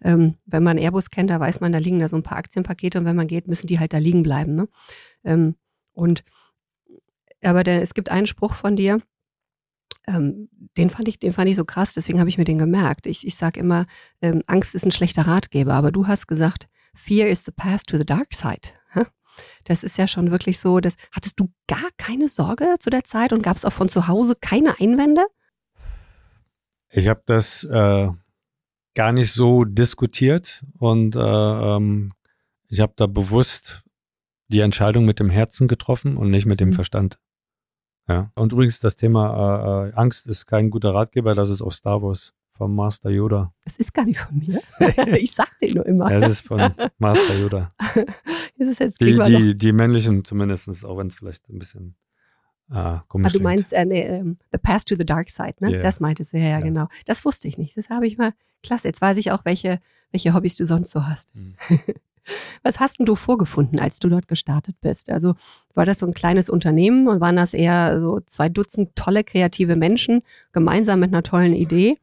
Ähm, 0.00 0.34
wenn 0.46 0.62
man 0.62 0.78
Airbus 0.78 1.10
kennt, 1.10 1.30
da 1.30 1.40
weiß 1.40 1.60
man, 1.60 1.72
da 1.72 1.78
liegen 1.78 1.98
da 1.98 2.08
so 2.08 2.16
ein 2.16 2.22
paar 2.22 2.38
Aktienpakete 2.38 2.98
und 2.98 3.04
wenn 3.04 3.16
man 3.16 3.26
geht, 3.26 3.48
müssen 3.48 3.66
die 3.66 3.80
halt 3.80 3.92
da 3.92 3.98
liegen 3.98 4.22
bleiben. 4.22 4.54
Ne? 4.54 4.68
Ähm, 5.24 5.56
und 5.92 6.22
aber 7.42 7.64
der, 7.64 7.82
es 7.82 7.94
gibt 7.94 8.10
einen 8.10 8.26
Spruch 8.26 8.54
von 8.54 8.76
dir, 8.76 9.00
ähm, 10.06 10.48
den 10.78 10.90
fand 10.90 11.08
ich, 11.08 11.18
den 11.18 11.32
fand 11.32 11.48
ich 11.48 11.56
so 11.56 11.64
krass, 11.64 11.94
deswegen 11.94 12.20
habe 12.20 12.28
ich 12.28 12.38
mir 12.38 12.44
den 12.44 12.58
gemerkt. 12.58 13.06
Ich, 13.06 13.26
ich 13.26 13.34
sage 13.34 13.58
immer, 13.58 13.86
ähm, 14.22 14.42
Angst 14.46 14.74
ist 14.74 14.84
ein 14.84 14.92
schlechter 14.92 15.26
Ratgeber, 15.26 15.74
aber 15.74 15.90
du 15.90 16.06
hast 16.06 16.28
gesagt, 16.28 16.68
Fear 16.96 17.28
is 17.28 17.44
the 17.44 17.52
path 17.52 17.84
to 17.86 17.98
the 17.98 18.04
dark 18.04 18.34
side. 18.34 18.72
Das 19.64 19.82
ist 19.82 19.98
ja 19.98 20.08
schon 20.08 20.30
wirklich 20.30 20.58
so, 20.58 20.80
dass, 20.80 20.96
hattest 21.12 21.38
du 21.38 21.52
gar 21.66 21.90
keine 21.96 22.28
Sorge 22.28 22.76
zu 22.78 22.90
der 22.90 23.04
Zeit 23.04 23.32
und 23.32 23.42
gab 23.42 23.56
es 23.56 23.64
auch 23.64 23.72
von 23.72 23.88
zu 23.88 24.08
Hause 24.08 24.34
keine 24.40 24.80
Einwände? 24.80 25.26
Ich 26.90 27.08
habe 27.08 27.22
das 27.26 27.64
äh, 27.64 28.08
gar 28.94 29.12
nicht 29.12 29.32
so 29.32 29.64
diskutiert 29.64 30.64
und 30.78 31.16
äh, 31.16 31.20
ähm, 31.20 32.12
ich 32.68 32.80
habe 32.80 32.94
da 32.96 33.06
bewusst 33.06 33.82
die 34.48 34.60
Entscheidung 34.60 35.04
mit 35.04 35.20
dem 35.20 35.30
Herzen 35.30 35.68
getroffen 35.68 36.16
und 36.16 36.30
nicht 36.30 36.46
mit 36.46 36.60
dem 36.60 36.68
mhm. 36.70 36.74
Verstand. 36.74 37.18
Ja. 38.08 38.30
Und 38.34 38.52
übrigens 38.52 38.80
das 38.80 38.96
Thema 38.96 39.84
äh, 39.84 39.88
äh 39.88 39.92
Angst 39.94 40.28
ist 40.28 40.46
kein 40.46 40.70
guter 40.70 40.94
Ratgeber, 40.94 41.34
das 41.34 41.50
ist 41.50 41.62
aus 41.62 41.76
Star 41.76 42.02
Wars 42.02 42.32
vom 42.56 42.74
Master 42.74 43.10
Yoda. 43.10 43.52
Das 43.64 43.76
ist 43.76 43.92
gar 43.92 44.04
nicht 44.04 44.18
von 44.18 44.38
mir. 44.38 44.60
ich 45.18 45.32
sag 45.32 45.58
den 45.60 45.74
nur 45.74 45.86
immer. 45.86 46.10
Es 46.10 46.28
ist 46.28 46.40
von 46.42 46.60
Master 46.98 47.38
Yoda. 47.38 47.72
das 48.58 48.68
ist 48.68 48.80
jetzt 48.80 49.00
die, 49.00 49.18
die, 49.18 49.56
die 49.56 49.72
männlichen 49.72 50.24
zumindest, 50.24 50.84
auch 50.84 50.98
wenn 50.98 51.08
es 51.08 51.14
vielleicht 51.14 51.48
ein 51.48 51.58
bisschen 51.58 51.96
äh, 52.70 52.98
komisch 53.08 53.32
ah, 53.34 53.38
Du 53.38 53.42
meinst 53.42 53.72
äh, 53.72 53.84
nee, 53.84 54.20
um, 54.20 54.38
The 54.52 54.58
Path 54.58 54.86
to 54.86 54.96
the 54.96 55.06
Dark 55.06 55.30
Side, 55.30 55.54
ne? 55.60 55.70
Yeah. 55.70 55.82
Das 55.82 56.00
meintest 56.00 56.32
du, 56.32 56.38
ja, 56.38 56.48
ja, 56.48 56.60
genau. 56.60 56.88
Das 57.04 57.24
wusste 57.24 57.48
ich 57.48 57.58
nicht. 57.58 57.76
Das 57.76 57.90
habe 57.90 58.06
ich 58.06 58.18
mal, 58.18 58.32
klasse, 58.62 58.88
jetzt 58.88 59.00
weiß 59.00 59.16
ich 59.18 59.30
auch, 59.30 59.44
welche, 59.44 59.80
welche 60.10 60.34
Hobbys 60.34 60.56
du 60.56 60.66
sonst 60.66 60.90
so 60.90 61.06
hast. 61.06 61.34
Mhm. 61.34 61.54
Was 62.64 62.80
hast 62.80 62.98
denn 62.98 63.06
du 63.06 63.14
vorgefunden, 63.14 63.78
als 63.78 64.00
du 64.00 64.08
dort 64.08 64.26
gestartet 64.26 64.74
bist? 64.80 65.10
Also 65.10 65.34
war 65.74 65.86
das 65.86 66.00
so 66.00 66.06
ein 66.06 66.14
kleines 66.14 66.50
Unternehmen 66.50 67.06
und 67.06 67.20
waren 67.20 67.36
das 67.36 67.54
eher 67.54 68.00
so 68.00 68.18
zwei 68.26 68.48
Dutzend 68.48 68.96
tolle 68.96 69.22
kreative 69.22 69.76
Menschen 69.76 70.22
gemeinsam 70.52 70.98
mit 70.98 71.12
einer 71.12 71.22
tollen 71.22 71.54
Idee? 71.54 71.98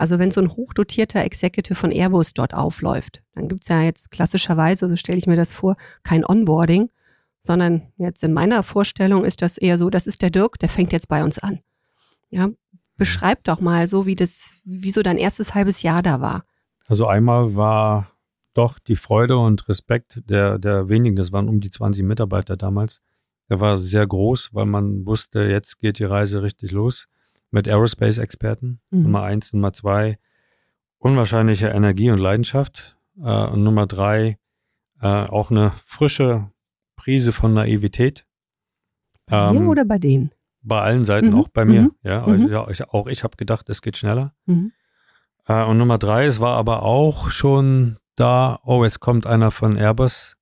Also 0.00 0.18
wenn 0.18 0.30
so 0.30 0.40
ein 0.40 0.48
hochdotierter 0.48 1.22
Executive 1.22 1.74
von 1.74 1.92
Airbus 1.92 2.32
dort 2.32 2.54
aufläuft, 2.54 3.22
dann 3.34 3.48
gibt 3.48 3.64
es 3.64 3.68
ja 3.68 3.82
jetzt 3.82 4.10
klassischerweise, 4.10 4.88
so 4.88 4.96
stelle 4.96 5.18
ich 5.18 5.26
mir 5.26 5.36
das 5.36 5.52
vor, 5.52 5.76
kein 6.04 6.24
Onboarding, 6.24 6.88
sondern 7.38 7.82
jetzt 7.98 8.22
in 8.24 8.32
meiner 8.32 8.62
Vorstellung 8.62 9.26
ist 9.26 9.42
das 9.42 9.58
eher 9.58 9.76
so, 9.76 9.90
das 9.90 10.06
ist 10.06 10.22
der 10.22 10.30
Dirk, 10.30 10.58
der 10.58 10.70
fängt 10.70 10.94
jetzt 10.94 11.08
bei 11.08 11.22
uns 11.22 11.38
an. 11.38 11.60
Ja, 12.30 12.48
beschreib 12.96 13.44
doch 13.44 13.60
mal 13.60 13.88
so, 13.88 14.06
wie 14.06 14.14
das, 14.14 14.54
wie 14.64 14.90
so 14.90 15.02
dein 15.02 15.18
erstes 15.18 15.54
halbes 15.54 15.82
Jahr 15.82 16.02
da 16.02 16.22
war. 16.22 16.44
Also 16.88 17.06
einmal 17.06 17.54
war 17.54 18.10
doch 18.54 18.78
die 18.78 18.96
Freude 18.96 19.36
und 19.36 19.68
Respekt 19.68 20.22
der, 20.30 20.58
der 20.58 20.88
wenigen, 20.88 21.14
das 21.14 21.30
waren 21.30 21.46
um 21.46 21.60
die 21.60 21.68
20 21.68 22.04
Mitarbeiter 22.04 22.56
damals, 22.56 23.02
der 23.50 23.60
war 23.60 23.76
sehr 23.76 24.06
groß, 24.06 24.54
weil 24.54 24.64
man 24.64 25.04
wusste, 25.04 25.42
jetzt 25.42 25.78
geht 25.78 25.98
die 25.98 26.04
Reise 26.04 26.42
richtig 26.42 26.72
los 26.72 27.06
mit 27.50 27.68
Aerospace-Experten. 27.68 28.80
Mhm. 28.90 29.02
Nummer 29.02 29.22
eins, 29.22 29.52
Nummer 29.52 29.72
zwei, 29.72 30.18
unwahrscheinliche 30.98 31.68
Energie 31.68 32.10
und 32.10 32.18
Leidenschaft. 32.18 32.96
Äh, 33.22 33.46
und 33.46 33.62
Nummer 33.62 33.86
drei, 33.86 34.38
äh, 35.00 35.06
auch 35.06 35.50
eine 35.50 35.72
frische 35.84 36.50
Prise 36.96 37.32
von 37.32 37.54
Naivität. 37.54 38.26
Bei 39.26 39.50
ähm, 39.50 39.58
dir 39.58 39.68
oder 39.68 39.84
bei 39.84 39.98
denen? 39.98 40.32
Bei 40.62 40.82
allen 40.82 41.04
Seiten, 41.04 41.30
mhm. 41.30 41.38
auch 41.38 41.48
bei 41.48 41.64
mir. 41.64 41.82
Mhm. 41.82 41.94
Ja, 42.02 42.24
also, 42.24 42.48
ja 42.48 42.68
ich, 42.68 42.84
auch 42.88 43.06
ich 43.06 43.24
habe 43.24 43.36
gedacht, 43.36 43.68
es 43.70 43.80
geht 43.82 43.96
schneller. 43.96 44.34
Mhm. 44.46 44.72
Äh, 45.46 45.64
und 45.64 45.78
Nummer 45.78 45.98
drei, 45.98 46.26
es 46.26 46.40
war 46.40 46.56
aber 46.56 46.82
auch 46.82 47.30
schon 47.30 47.96
da, 48.16 48.60
oh, 48.64 48.84
jetzt 48.84 49.00
kommt 49.00 49.26
einer 49.26 49.50
von 49.50 49.76
Airbus. 49.76 50.36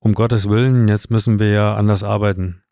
Um 0.00 0.12
Gottes 0.12 0.48
Willen, 0.48 0.86
jetzt 0.88 1.10
müssen 1.10 1.40
wir 1.40 1.50
ja 1.50 1.74
anders 1.74 2.04
arbeiten. 2.04 2.62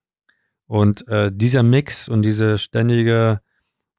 Und 0.67 1.09
äh, 1.09 1.33
dieser 1.33 1.63
Mix 1.63 2.09
und 2.09 2.23
diese 2.23 2.59
ständige 2.59 3.41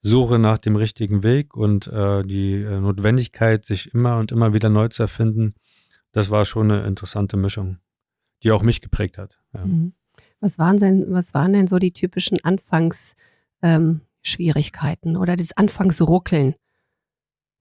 Suche 0.08 0.40
nach 0.40 0.58
dem 0.58 0.76
richtigen 0.76 1.24
Weg 1.24 1.56
und 1.56 1.88
äh, 1.88 2.24
die 2.24 2.54
äh, 2.54 2.80
Notwendigkeit, 2.80 3.66
sich 3.66 3.94
immer 3.94 4.18
und 4.18 4.32
immer 4.32 4.54
wieder 4.54 4.70
neu 4.70 4.88
zu 4.88 5.04
erfinden, 5.04 5.56
das 6.12 6.30
war 6.30 6.46
schon 6.46 6.72
eine 6.72 6.88
interessante 6.88 7.38
Mischung, 7.38 7.78
die 8.44 8.52
auch 8.52 8.64
mich 8.64 8.82
geprägt 8.82 9.18
hat. 9.18 9.40
Ja. 9.54 9.66
Mhm. 9.66 9.94
Was 10.40 10.60
waren 10.60 10.78
denn, 10.78 11.06
was 11.10 11.34
waren 11.34 11.54
denn 11.54 11.68
so 11.68 11.80
die 11.80 11.94
typischen 11.94 12.38
Anfangsschwierigkeiten 12.44 15.16
ähm, 15.16 15.22
oder 15.22 15.36
das 15.36 15.58
Anfangsruckeln? 15.58 16.56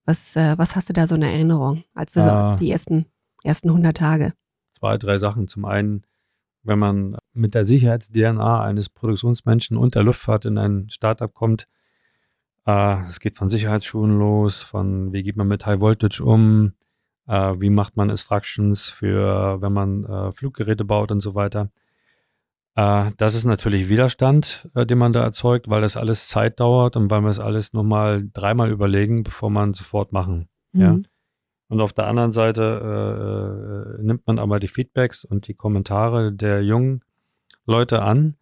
Was, 0.04 0.36
äh, 0.36 0.58
was 0.58 0.76
hast 0.76 0.88
du 0.88 0.92
da 0.92 1.06
so 1.06 1.14
in 1.14 1.22
Erinnerung, 1.22 1.84
als 1.94 2.12
du 2.12 2.20
äh, 2.20 2.56
die 2.56 2.70
ersten, 2.70 3.06
ersten 3.42 3.70
100 3.70 3.96
Tage? 3.96 4.32
Zwei, 4.78 4.98
drei 4.98 5.18
Sachen. 5.18 5.48
Zum 5.48 5.64
einen, 5.64 6.04
wenn 6.62 6.78
man 6.78 7.16
mit 7.32 7.54
der 7.54 7.64
Sicherheits-DNA 7.64 8.62
eines 8.62 8.90
Produktionsmenschen 8.90 9.76
und 9.76 9.94
der 9.94 10.02
Luftfahrt 10.02 10.44
in 10.44 10.58
ein 10.58 10.88
Startup 10.90 11.32
kommt, 11.32 11.66
es 12.66 13.20
geht 13.20 13.36
von 13.36 13.48
Sicherheitsschuhen 13.48 14.18
los, 14.18 14.62
von 14.62 15.12
wie 15.12 15.22
geht 15.22 15.36
man 15.36 15.46
mit 15.46 15.66
High 15.66 15.80
Voltage 15.80 16.24
um, 16.24 16.72
äh, 17.28 17.54
wie 17.58 17.70
macht 17.70 17.96
man 17.96 18.10
Instructions 18.10 18.88
für, 18.88 19.60
wenn 19.60 19.72
man 19.72 20.04
äh, 20.04 20.32
Fluggeräte 20.32 20.84
baut 20.84 21.12
und 21.12 21.20
so 21.20 21.34
weiter. 21.34 21.70
Äh, 22.76 23.12
das 23.16 23.34
ist 23.34 23.44
natürlich 23.44 23.88
Widerstand, 23.88 24.68
äh, 24.74 24.86
den 24.86 24.98
man 24.98 25.12
da 25.12 25.22
erzeugt, 25.22 25.68
weil 25.68 25.80
das 25.80 25.96
alles 25.96 26.28
Zeit 26.28 26.60
dauert 26.60 26.96
und 26.96 27.10
weil 27.10 27.22
wir 27.22 27.30
es 27.30 27.40
alles 27.40 27.72
nochmal 27.72 28.28
dreimal 28.32 28.70
überlegen, 28.70 29.22
bevor 29.22 29.50
man 29.50 29.74
sofort 29.74 30.12
machen. 30.12 30.48
Mhm. 30.72 30.80
Ja. 30.80 30.98
Und 31.68 31.80
auf 31.80 31.92
der 31.92 32.06
anderen 32.06 32.30
Seite 32.30 33.96
äh, 33.98 34.02
nimmt 34.02 34.26
man 34.26 34.38
aber 34.38 34.60
die 34.60 34.68
Feedbacks 34.68 35.24
und 35.24 35.48
die 35.48 35.54
Kommentare 35.54 36.32
der 36.32 36.62
jungen 36.62 37.02
Leute 37.64 38.02
an 38.02 38.36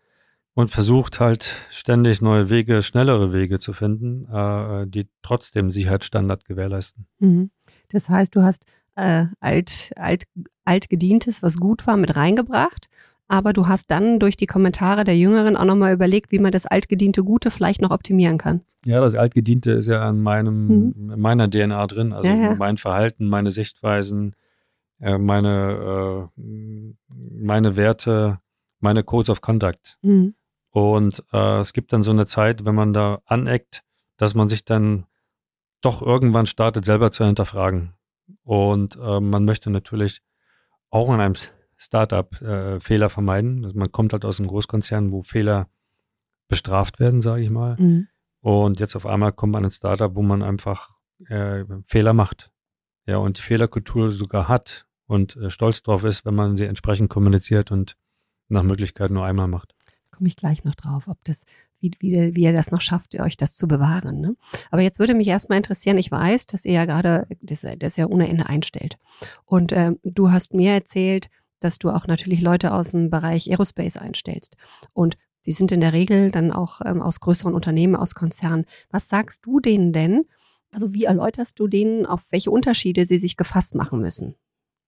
und 0.55 0.71
versucht 0.71 1.21
halt 1.21 1.67
ständig 1.71 2.23
neue 2.23 2.49
Wege, 2.49 2.83
schnellere 2.83 3.33
Wege 3.33 3.59
zu 3.59 3.73
finden, 3.73 4.27
äh, 4.33 4.87
die 4.87 5.09
trotzdem 5.23 5.71
Sicherheitsstandard 5.71 6.45
gewährleisten. 6.45 7.07
Mhm. 7.19 7.51
Das 7.89 8.09
heißt, 8.09 8.35
du 8.35 8.43
hast 8.43 8.65
äh, 8.95 9.27
alt, 9.41 9.93
alt, 9.97 10.25
altgedientes, 10.65 11.43
was 11.43 11.59
gut 11.59 11.87
war, 11.87 11.97
mit 11.97 12.17
reingebracht. 12.17 12.89
Aber 13.27 13.53
du 13.53 13.69
hast 13.69 13.91
dann 13.91 14.19
durch 14.19 14.37
die 14.37 14.47
Kommentare 14.47 15.03
der 15.03 15.17
Jüngeren 15.17 15.57
auch 15.57 15.65
nochmal 15.65 15.95
überlegt, 15.95 16.31
wie 16.31 16.39
man 16.39 16.53
das 16.53 16.67
altgediente 16.67 17.25
Gute 17.25 17.51
vielleicht 17.51 17.81
noch 17.81 17.91
optimieren 17.91 18.39
kann. 18.39 18.61
Ja, 18.85 19.01
das 19.01 19.15
altgediente 19.15 19.73
ist 19.73 19.89
ja 19.89 20.03
an 20.07 20.21
meinem, 20.21 20.67
mhm. 20.67 21.15
meiner 21.17 21.51
DNA 21.51 21.87
drin. 21.87 22.13
Also 22.13 22.29
ja, 22.29 22.37
ja. 22.37 22.55
mein 22.55 22.77
Verhalten, 22.77 23.27
meine 23.29 23.51
Sichtweisen, 23.51 24.37
äh, 25.01 25.17
meine, 25.17 26.31
äh, 26.37 26.43
meine 27.17 27.77
Werte, 27.77 28.41
meine 28.81 29.03
Codes 29.03 29.31
of 29.31 29.41
Conduct. 29.41 29.97
Mhm. 30.03 30.35
Und 30.75 31.23
äh, 31.33 31.61
es 31.61 31.73
gibt 31.73 31.93
dann 31.93 32.03
so 32.03 32.11
eine 32.11 32.27
Zeit, 32.27 32.65
wenn 32.65 32.75
man 32.75 32.93
da 32.93 33.23
aneckt, 33.27 33.85
dass 34.17 34.35
man 34.35 34.49
sich 34.49 34.65
dann 34.65 35.07
doch 35.81 36.03
irgendwann 36.03 36.47
startet, 36.47 36.85
selber 36.85 37.13
zu 37.13 37.25
hinterfragen. 37.25 37.95
Und 38.43 38.97
äh, 38.97 39.21
man 39.21 39.45
möchte 39.45 39.71
natürlich 39.71 40.21
auch 40.91 41.15
in 41.15 41.21
einem 41.21 41.35
Startup 41.77 42.43
äh, 42.43 42.81
Fehler 42.81 43.09
vermeiden. 43.09 43.65
Also 43.65 43.79
man 43.79 43.93
kommt 43.93 44.13
halt 44.15 44.25
aus 44.25 44.41
einem 44.41 44.49
Großkonzern, 44.49 45.13
wo 45.13 45.23
Fehler 45.23 45.69
bestraft 46.49 46.99
werden, 46.99 47.23
sage 47.23 47.43
ich 47.43 47.51
mal. 47.51 47.77
Mhm. 47.79 48.09
Und 48.41 48.81
jetzt 48.81 48.97
auf 48.97 49.07
einmal 49.07 49.31
kommt 49.31 49.53
man 49.53 49.63
in 49.63 49.69
ein 49.69 49.71
Startup, 49.71 50.13
wo 50.17 50.23
man 50.23 50.43
einfach 50.43 50.97
äh, 51.29 51.65
Fehler 51.85 52.15
macht. 52.15 52.51
Ja, 53.07 53.19
und 53.19 53.39
die 53.39 53.43
Fehlerkultur 53.43 54.11
sogar 54.11 54.49
hat 54.49 54.89
und 55.07 55.37
äh, 55.37 55.51
stolz 55.51 55.85
drauf 55.85 56.03
ist, 56.03 56.25
wenn 56.25 56.35
man 56.35 56.57
sie 56.57 56.65
entsprechend 56.65 57.11
kommuniziert 57.11 57.71
und 57.71 57.97
nach 58.49 58.65
Möglichkeit 58.65 59.13
nur 59.13 59.25
einmal 59.25 59.47
macht. 59.47 59.77
Komme 60.15 60.29
ich 60.29 60.37
gleich 60.37 60.63
noch 60.63 60.77
drauf, 60.77 61.09
ob 61.09 61.19
das, 61.25 61.45
wie, 61.81 61.91
wie, 61.99 62.37
wie 62.37 62.43
ihr 62.43 62.53
das 62.53 62.71
noch 62.71 62.81
schafft, 62.81 63.19
euch 63.19 63.37
das 63.37 63.57
zu 63.57 63.67
bewahren. 63.67 64.21
Ne? 64.21 64.37
Aber 64.71 64.81
jetzt 64.81 65.01
würde 65.01 65.15
mich 65.15 65.27
erstmal 65.27 65.59
interessieren, 65.59 65.99
ich 65.99 66.11
weiß, 66.11 66.47
dass 66.47 66.65
ihr 66.65 66.73
ja 66.73 66.85
gerade 66.85 67.27
das, 67.43 67.67
das 67.81 67.97
ja 67.97 68.07
ohne 68.07 68.29
Ende 68.29 68.49
einstellt. 68.49 68.97
Und 69.45 69.73
äh, 69.73 69.93
du 70.05 70.31
hast 70.31 70.55
mir 70.55 70.73
erzählt, 70.73 71.31
dass 71.59 71.81
du 71.81 71.91
auch 71.91 72.07
natürlich 72.07 72.43
Leute 72.43 72.73
aus 72.73 72.93
dem 72.93 73.11
Bereich 73.11 73.51
Aerospace 73.51 73.97
einstellst. 73.97 74.57
Und 74.93 75.17
die 75.47 75.53
sind 75.53 75.73
in 75.73 75.81
der 75.81 75.93
Regel 75.93 76.31
dann 76.31 76.53
auch 76.53 76.81
ähm, 76.85 77.03
aus 77.03 77.19
größeren 77.19 77.55
Unternehmen, 77.55 77.97
aus 77.97 78.15
Konzernen. 78.15 78.67
Was 78.91 79.09
sagst 79.09 79.45
du 79.45 79.59
denen 79.59 79.93
denn? 79.93 80.27
Also 80.71 80.95
wie 80.95 81.05
erläuterst 81.05 81.59
du 81.59 81.67
denen, 81.67 82.07
auf 82.07 82.21
welche 82.31 82.53
Unterschiede 82.53 83.05
sie 83.05 83.19
sich 83.19 83.37
gefasst 83.37 83.75
machen 83.75 84.01
müssen? 84.01 84.37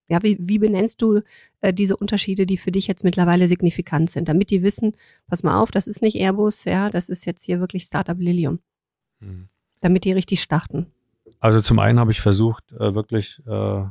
Ja, 0.09 0.23
wie, 0.23 0.39
wie 0.41 0.59
benennst 0.59 1.03
du 1.03 1.21
äh, 1.61 1.73
diese 1.73 1.97
Unterschiede, 1.97 2.47
die 2.47 2.57
für 2.57 2.71
dich 2.71 2.87
jetzt 2.87 3.03
mittlerweile 3.03 3.49
signifikant 3.49 4.11
sind, 4.11 4.29
damit 4.29 4.51
die 4.51 4.63
wissen, 4.63 4.93
pass 5.27 5.43
mal 5.43 5.61
auf, 5.61 5.71
das 5.71 5.87
ist 5.87 6.01
nicht 6.01 6.17
Airbus, 6.17 6.65
ja, 6.65 6.91
das 6.91 7.09
ist 7.09 7.27
jetzt 7.27 7.43
hier 7.43 7.61
wirklich 7.61 7.85
Startup 7.85 8.19
Lilium. 8.19 8.61
Hm. 9.21 9.49
Damit 9.81 10.05
die 10.05 10.13
richtig 10.13 10.41
starten. 10.41 10.87
Also 11.41 11.61
zum 11.61 11.79
einen 11.79 11.99
habe 11.99 12.13
ich 12.13 12.21
versucht, 12.21 12.73
äh, 12.73 12.95
wirklich 12.95 13.43
äh, 13.47 13.85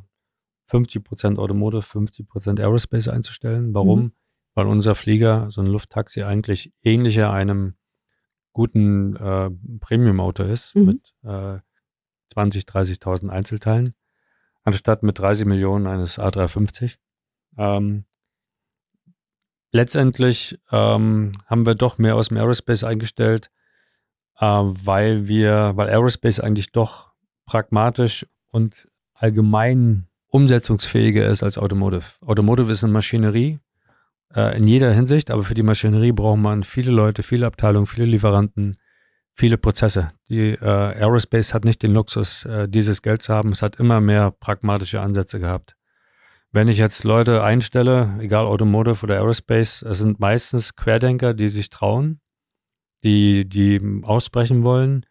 50% 0.72 1.38
Automotive, 1.38 1.82
50% 1.82 2.60
Aerospace 2.60 3.10
einzustellen. 3.10 3.74
Warum? 3.74 4.02
Mhm. 4.02 4.12
Weil 4.56 4.68
unser 4.68 4.96
Flieger, 4.96 5.52
so 5.52 5.62
ein 5.62 5.68
Lufttaxi, 5.68 6.24
eigentlich 6.24 6.74
ähnlicher 6.82 7.32
einem 7.32 7.76
guten 8.54 9.16
äh, 9.18 9.50
Premium-Auto 9.80 10.44
ist 10.44 10.76
mhm. 10.76 10.86
mit 10.86 11.14
äh, 11.24 11.60
20, 12.34 12.64
30.000 12.64 13.30
Einzelteilen, 13.30 13.94
anstatt 14.66 15.04
mit 15.04 15.20
30 15.20 15.46
Millionen 15.46 15.88
eines 15.88 16.20
A350. 16.20 16.98
Ähm, 17.58 18.04
letztendlich 19.72 20.60
ähm, 20.72 21.34
haben 21.46 21.66
wir 21.66 21.76
doch 21.76 21.98
mehr 21.98 22.16
aus 22.16 22.28
dem 22.28 22.38
Aerospace 22.38 22.84
eingestellt, 22.84 23.52
äh, 24.40 24.46
weil 24.46 25.28
wir, 25.28 25.74
weil 25.76 25.90
Aerospace 25.90 26.42
eigentlich 26.42 26.72
doch 26.72 27.14
pragmatisch 27.46 28.26
und 28.48 28.90
allgemein 29.14 30.08
umsetzungsfähiger 30.28 31.26
ist 31.28 31.44
als 31.44 31.58
Automotive. 31.58 32.04
Automotive 32.26 32.72
ist 32.72 32.84
eine 32.84 32.92
Maschinerie 32.92 33.60
äh, 34.36 34.58
in 34.58 34.68
jeder 34.68 34.92
Hinsicht, 34.94 35.32
aber 35.32 35.44
für 35.44 35.54
die 35.54 35.64
Maschinerie 35.64 36.12
braucht 36.12 36.40
man 36.40 36.64
viele 36.64 36.92
Leute, 36.92 37.24
viele 37.24 37.46
Abteilungen, 37.46 37.86
viele 37.86 38.08
Lieferanten, 38.08 38.76
viele 39.36 39.58
Prozesse. 39.58 40.12
Die 40.30 40.52
äh, 40.52 40.66
Aerospace 40.66 41.54
hat 41.54 41.66
nicht 41.66 41.84
den 41.84 41.94
Luxus, 41.94 42.46
äh, 42.46 42.68
dieses 42.68 43.02
Geld 43.02 43.22
zu 43.22 43.34
haben. 43.34 43.52
Es 43.52 43.62
hat 43.62 43.76
immer 43.76 44.02
mehr 44.02 44.32
pragmatische 44.32 45.02
Ansätze 45.02 45.40
gehabt. 45.40 45.76
Wenn 46.52 46.70
ich 46.70 46.78
jetzt 46.78 47.04
Leute 47.04 47.44
einstelle, 47.44 48.16
egal 48.20 48.46
Automotive 48.46 49.04
oder 49.04 49.16
Aerospace, 49.16 49.82
es 49.82 49.98
sind 49.98 50.22
meistens 50.22 50.76
Querdenker, 50.76 51.34
die 51.34 51.50
sich 51.50 51.70
trauen, 51.70 52.22
die, 53.04 53.48
die 53.48 53.82
ausbrechen 54.04 54.64
wollen, 54.64 55.06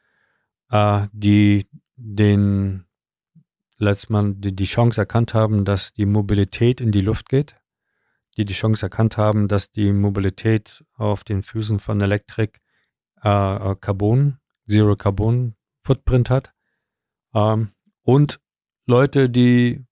äh, 0.71 1.07
die 1.13 1.69
den 1.97 2.87
letztmal 3.77 4.33
die, 4.35 4.57
die 4.57 4.65
Chance 4.65 5.03
erkannt 5.03 5.35
haben, 5.35 5.67
dass 5.67 5.93
die 5.93 6.07
Mobilität 6.07 6.81
in 6.81 6.93
die 6.93 7.03
Luft 7.03 7.29
geht, 7.29 7.57
die 8.39 8.47
die 8.47 8.55
Chance 8.55 8.87
erkannt 8.87 9.19
haben, 9.19 9.47
dass 9.47 9.71
die 9.71 9.93
Mobilität 9.93 10.83
auf 10.95 11.25
den 11.25 11.43
Füßen 11.43 11.79
von 11.79 12.01
Elektrik 12.01 12.63
äh, 13.25 13.75
Carbon, 13.81 14.39
Zero 14.69 14.97
Carbon 14.97 15.57
Footprint 15.81 16.31
hat 16.31 16.53
ähm, 17.35 17.71
und 18.03 18.41
Leute, 18.87 19.31
die 19.31 19.85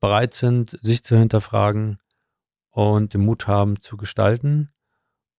bereit 0.00 0.34
sind, 0.34 0.70
sich 0.70 1.02
zu 1.02 1.16
hinterfragen 1.16 1.98
und 2.70 3.14
den 3.14 3.22
Mut 3.22 3.48
haben 3.48 3.80
zu 3.80 3.96
gestalten 3.96 4.72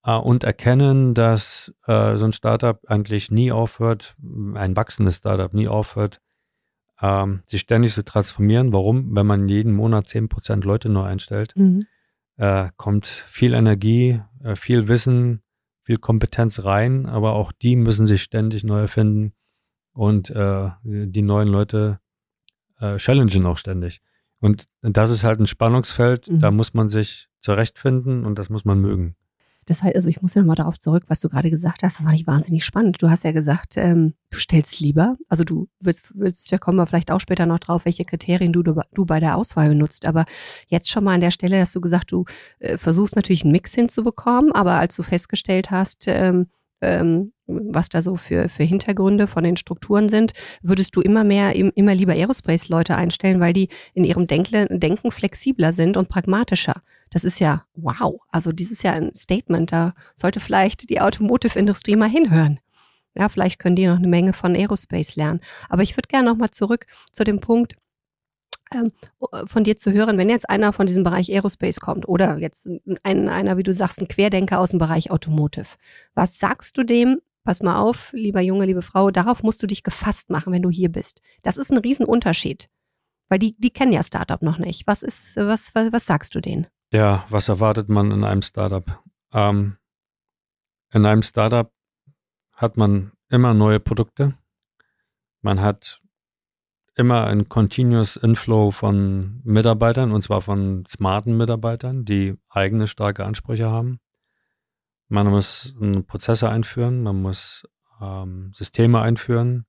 äh, 0.03 0.15
und 0.15 0.44
erkennen, 0.44 1.13
dass 1.13 1.74
äh, 1.86 2.17
so 2.17 2.25
ein 2.25 2.32
Startup 2.32 2.79
eigentlich 2.88 3.29
nie 3.32 3.51
aufhört, 3.51 4.15
ein 4.56 4.75
wachsendes 4.75 5.17
Startup 5.17 5.53
nie 5.53 5.67
aufhört, 5.67 6.22
ähm, 7.01 7.44
sich 7.46 7.62
ständig 7.62 7.94
zu 7.94 8.03
transformieren. 8.03 8.74
Warum? 8.74 9.15
Wenn 9.15 9.27
man 9.27 9.48
jeden 9.48 9.74
Monat 9.74 10.08
zehn 10.08 10.29
Prozent 10.29 10.65
Leute 10.65 10.89
neu 10.89 11.03
einstellt, 11.03 11.53
mhm. 11.56 11.86
äh, 12.38 12.70
kommt 12.77 13.06
viel 13.06 13.53
Energie, 13.53 14.22
äh, 14.44 14.56
viel 14.56 14.88
Wissen, 14.88 15.44
viel 15.88 15.98
Kompetenz 15.98 16.65
rein, 16.65 17.06
aber 17.06 17.32
auch 17.32 17.53
die 17.53 17.77
müssen 17.77 18.08
sich 18.08 18.22
ständig 18.22 18.65
neu 18.65 18.82
erfinden 18.82 19.32
und 19.94 20.29
äh, 20.29 20.70
die 20.84 21.22
neuen 21.22 21.48
Leute 21.48 22.01
äh, 22.82 22.98
challengen 22.98 23.46
auch 23.46 23.58
ständig. 23.58 24.01
Und 24.41 24.67
das 24.82 25.12
ist 25.12 25.24
halt 25.24 25.39
ein 25.39 25.48
Spannungsfeld, 25.48 26.29
mhm. 26.29 26.41
da 26.41 26.51
muss 26.51 26.74
man 26.74 26.89
sich 26.89 27.29
zurechtfinden 27.39 28.25
und 28.25 28.38
das 28.38 28.50
muss 28.50 28.65
man 28.65 28.82
mögen. 28.82 29.15
Das 29.67 29.83
heißt, 29.83 29.95
also 29.95 30.07
ich 30.07 30.21
muss 30.21 30.33
ja 30.33 30.41
nochmal 30.41 30.55
darauf 30.55 30.79
zurück, 30.79 31.03
was 31.07 31.19
du 31.19 31.29
gerade 31.29 31.51
gesagt 31.51 31.83
hast. 31.83 32.00
Das 32.00 32.05
war 32.05 32.13
nicht 32.13 32.25
wahnsinnig 32.25 32.65
spannend. 32.65 33.01
Du 33.01 33.09
hast 33.09 33.24
ja 33.24 33.33
gesagt, 33.33 33.75
ähm, 33.77 34.13
du 34.29 34.39
stellst 34.39 34.79
lieber, 34.79 35.17
also 35.27 35.43
du 35.43 35.67
willst, 35.79 36.05
willst, 36.15 36.51
da 36.51 36.57
kommen 36.57 36.77
wir 36.77 36.88
vielleicht 36.88 37.12
auch 37.12 37.19
später 37.19 37.45
noch 37.45 37.59
drauf, 37.59 37.86
welche 37.86 38.05
Kriterien 38.05 38.53
du, 38.53 38.63
du 38.63 39.05
bei 39.05 39.19
der 39.19 39.36
Auswahl 39.36 39.69
benutzt. 39.69 40.05
Aber 40.05 40.25
jetzt 40.67 40.89
schon 40.89 41.03
mal 41.03 41.15
an 41.15 41.21
der 41.21 41.31
Stelle 41.31 41.59
hast 41.59 41.75
du 41.75 41.81
gesagt, 41.81 42.12
du 42.12 42.25
äh, 42.59 42.77
versuchst 42.77 43.15
natürlich 43.15 43.43
einen 43.43 43.51
Mix 43.51 43.74
hinzubekommen, 43.74 44.53
aber 44.53 44.79
als 44.79 44.95
du 44.95 45.03
festgestellt 45.03 45.69
hast, 45.69 46.05
ähm, 46.07 46.47
ähm, 46.81 47.34
was 47.48 47.89
da 47.89 48.01
so 48.01 48.15
für, 48.17 48.50
für 48.50 48.63
Hintergründe 48.63 49.27
von 49.27 49.43
den 49.43 49.57
Strukturen 49.57 50.10
sind, 50.10 50.34
würdest 50.62 50.96
du 50.96 51.01
immer 51.01 51.24
mehr, 51.24 51.55
immer 51.55 51.96
lieber 51.96 52.13
Aerospace-Leute 52.13 52.96
einstellen, 52.96 53.39
weil 53.39 53.53
die 53.53 53.69
in 53.93 54.03
ihrem 54.03 54.27
Denkle, 54.27 54.67
Denken 54.69 55.12
flexibler 55.12 55.74
sind 55.74 55.98
und 55.98 56.10
pragmatischer. 56.10 56.81
Das 57.10 57.24
ist 57.24 57.39
ja 57.39 57.63
wow. 57.75 58.19
Also 58.29 58.51
dieses 58.51 58.77
ist 58.77 58.84
ja 58.84 58.91
ein 58.91 59.15
Statement, 59.15 59.72
da 59.72 59.93
sollte 60.15 60.39
vielleicht 60.39 60.89
die 60.89 61.00
Automotive-Industrie 61.00 61.96
mal 61.96 62.10
hinhören. 62.10 62.60
Ja, 63.17 63.29
vielleicht 63.29 63.60
können 63.60 63.75
die 63.75 63.88
noch 63.88 63.98
eine 63.98 64.07
Menge 64.07 64.34
von 64.34 64.55
Aerospace 64.55 65.15
lernen. 65.15 65.39
Aber 65.69 65.81
ich 65.81 65.98
würde 65.98 66.07
gerne 66.07 66.29
nochmal 66.29 66.51
zurück 66.51 66.86
zu 67.12 67.24
dem 67.24 67.39
Punkt, 67.39 67.75
von 69.45 69.63
dir 69.63 69.77
zu 69.77 69.91
hören, 69.91 70.17
wenn 70.17 70.29
jetzt 70.29 70.50
einer 70.50 70.74
von 70.74 70.88
diesem 70.88 71.03
Bereich 71.03 71.29
Aerospace 71.31 71.79
kommt 71.79 72.07
oder 72.07 72.38
jetzt 72.38 72.67
ein, 73.03 73.29
einer, 73.29 73.57
wie 73.57 73.63
du 73.63 73.74
sagst, 73.74 74.01
ein 74.01 74.07
Querdenker 74.07 74.59
aus 74.59 74.71
dem 74.71 74.79
Bereich 74.79 75.12
Automotive. 75.12 75.67
Was 76.15 76.39
sagst 76.39 76.77
du 76.77 76.83
dem? 76.83 77.21
Pass 77.43 77.63
mal 77.63 77.79
auf, 77.79 78.12
lieber 78.12 78.41
Junge, 78.41 78.65
liebe 78.65 78.81
Frau, 78.81 79.09
darauf 79.09 79.41
musst 79.41 79.63
du 79.63 79.67
dich 79.67 79.83
gefasst 79.83 80.29
machen, 80.29 80.51
wenn 80.51 80.62
du 80.62 80.69
hier 80.69 80.91
bist. 80.91 81.21
Das 81.43 81.55
ist 81.55 81.71
ein 81.71 81.77
Riesenunterschied. 81.77 82.69
Weil 83.29 83.39
die, 83.39 83.55
die 83.57 83.69
kennen 83.69 83.93
ja 83.93 84.03
Startup 84.03 84.41
noch 84.41 84.57
nicht. 84.57 84.88
Was 84.88 85.01
ist, 85.01 85.36
was, 85.38 85.74
was, 85.74 85.91
was 85.91 86.05
sagst 86.05 86.36
du 86.36 86.41
denen? 86.41 86.67
Ja, 86.91 87.25
was 87.29 87.50
erwartet 87.50 87.89
man 87.89 88.12
in 88.12 88.24
einem 88.24 88.41
Startup? 88.41 89.01
Ähm, 89.33 89.77
in 90.91 91.05
einem 91.05 91.21
Startup 91.21 91.71
hat 92.53 92.77
man 92.77 93.12
immer 93.29 93.53
neue 93.53 93.79
Produkte. 93.79 94.33
Man 95.41 95.62
hat 95.62 96.01
immer 96.98 97.27
ein 97.27 97.48
continuous 97.48 98.16
Inflow 98.16 98.72
von 98.72 99.39
Mitarbeitern 99.44 100.12
und 100.12 100.24
zwar 100.24 100.42
von 100.42 100.84
smarten 100.88 101.38
Mitarbeitern, 101.38 102.06
die 102.06 102.36
eigene 102.50 102.88
starke 102.88 103.24
Ansprüche 103.24 103.70
haben. 103.70 104.00
Man 105.08 105.27
muss 105.27 105.75
Prozesse 106.08 106.50
einführen, 106.50 107.04
man 107.04 107.22
muss 107.22 107.68
ähm, 108.01 108.51
Systeme 108.54 109.00
einführen, 109.00 109.66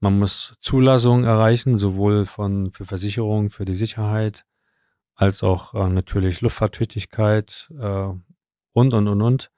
man 0.00 0.18
muss 0.18 0.56
Zulassungen 0.60 1.24
erreichen, 1.24 1.76
sowohl 1.78 2.24
von 2.24 2.72
für 2.72 2.86
Versicherungen, 2.86 3.50
für 3.50 3.66
die 3.66 3.74
Sicherheit, 3.74 4.44
als 5.14 5.42
auch 5.42 5.74
äh, 5.74 5.88
natürlich 5.88 6.40
Luftfahrttüchtigkeit 6.40 7.70
äh, 7.78 8.08
und 8.72 8.94
und 8.94 9.08
und 9.08 9.22
und. 9.22 9.50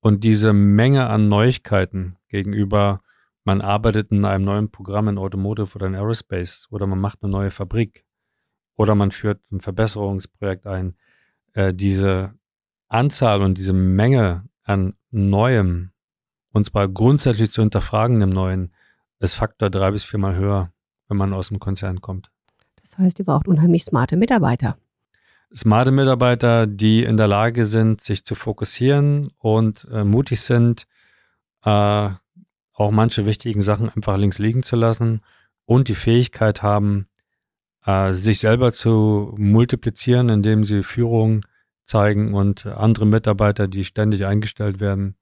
Und 0.00 0.22
diese 0.22 0.52
Menge 0.52 1.08
an 1.08 1.28
Neuigkeiten 1.28 2.16
gegenüber 2.28 3.00
man 3.44 3.60
arbeitet 3.60 4.10
in 4.10 4.24
einem 4.24 4.44
neuen 4.44 4.70
Programm 4.70 5.08
in 5.08 5.18
Automotive 5.18 5.74
oder 5.74 5.86
in 5.86 5.94
Aerospace 5.94 6.68
oder 6.70 6.86
man 6.86 7.00
macht 7.00 7.22
eine 7.22 7.32
neue 7.32 7.50
Fabrik 7.50 8.04
oder 8.76 8.94
man 8.94 9.10
führt 9.10 9.40
ein 9.50 9.60
Verbesserungsprojekt 9.60 10.66
ein. 10.66 10.94
Äh, 11.52 11.74
diese 11.74 12.34
Anzahl 12.88 13.42
und 13.42 13.58
diese 13.58 13.72
Menge 13.72 14.44
an 14.64 14.94
Neuem, 15.10 15.90
und 16.52 16.66
zwar 16.66 16.88
grundsätzlich 16.88 17.50
zu 17.50 17.62
hinterfragen 17.62 18.20
im 18.20 18.30
Neuen, 18.30 18.72
ist 19.18 19.34
Faktor 19.34 19.70
drei 19.70 19.90
bis 19.90 20.04
viermal 20.04 20.36
höher, 20.36 20.72
wenn 21.08 21.16
man 21.16 21.32
aus 21.32 21.48
dem 21.48 21.58
Konzern 21.58 22.00
kommt. 22.00 22.30
Das 22.82 22.98
heißt, 22.98 23.18
ihr 23.18 23.24
braucht 23.24 23.48
unheimlich 23.48 23.84
smarte 23.84 24.16
Mitarbeiter. 24.16 24.78
Smarte 25.54 25.90
Mitarbeiter, 25.90 26.66
die 26.66 27.02
in 27.02 27.16
der 27.16 27.28
Lage 27.28 27.66
sind, 27.66 28.00
sich 28.02 28.24
zu 28.24 28.34
fokussieren 28.34 29.30
und 29.38 29.86
äh, 29.90 30.04
mutig 30.04 30.42
sind, 30.42 30.86
äh, 31.64 32.10
auch 32.78 32.90
manche 32.92 33.26
wichtigen 33.26 33.60
Sachen 33.60 33.90
einfach 33.90 34.16
links 34.16 34.38
liegen 34.38 34.62
zu 34.62 34.76
lassen 34.76 35.20
und 35.66 35.88
die 35.88 35.94
Fähigkeit 35.94 36.62
haben, 36.62 37.08
äh, 37.84 38.12
sich 38.12 38.38
selber 38.38 38.72
zu 38.72 39.34
multiplizieren, 39.36 40.28
indem 40.28 40.64
sie 40.64 40.82
Führung 40.82 41.44
zeigen 41.84 42.34
und 42.34 42.66
andere 42.66 43.06
Mitarbeiter, 43.06 43.66
die 43.66 43.84
ständig 43.84 44.26
eingestellt 44.26 44.78
werden, 44.78 45.16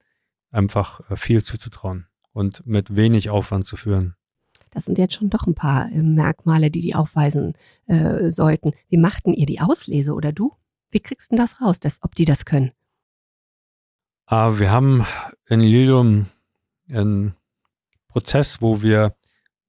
einfach 0.51 1.01
äh, 1.11 1.17
viel 1.17 1.43
zuzutrauen 1.43 2.07
und 2.33 2.67
mit 2.67 2.95
wenig 2.95 3.31
Aufwand 3.31 3.67
zu 3.67 3.77
führen. 3.77 4.15
Das 4.71 4.85
sind 4.85 4.99
jetzt 4.99 5.15
schon 5.15 5.31
doch 5.31 5.47
ein 5.47 5.55
paar 5.55 5.91
äh, 5.91 6.03
Merkmale, 6.03 6.71
die 6.71 6.81
die 6.81 6.95
aufweisen 6.95 7.55
äh, 7.87 8.31
sollten. 8.31 8.73
Wie 8.89 8.99
machten 8.99 9.33
ihr 9.33 9.47
die 9.47 9.61
Auslese 9.61 10.13
oder 10.13 10.33
du? 10.33 10.53
Wie 10.91 11.01
kriegst 11.01 11.33
du 11.33 11.37
das 11.37 11.63
raus, 11.63 11.81
dass, 11.81 12.03
ob 12.03 12.15
die 12.15 12.27
das 12.27 12.45
können? 12.45 12.73
Äh, 14.29 14.59
wir 14.59 14.71
haben 14.71 15.07
in 15.49 15.61
Lilium 15.61 16.27
ein 16.91 17.35
Prozess, 18.17 18.63
wo 18.63 18.81
wir 18.81 19.15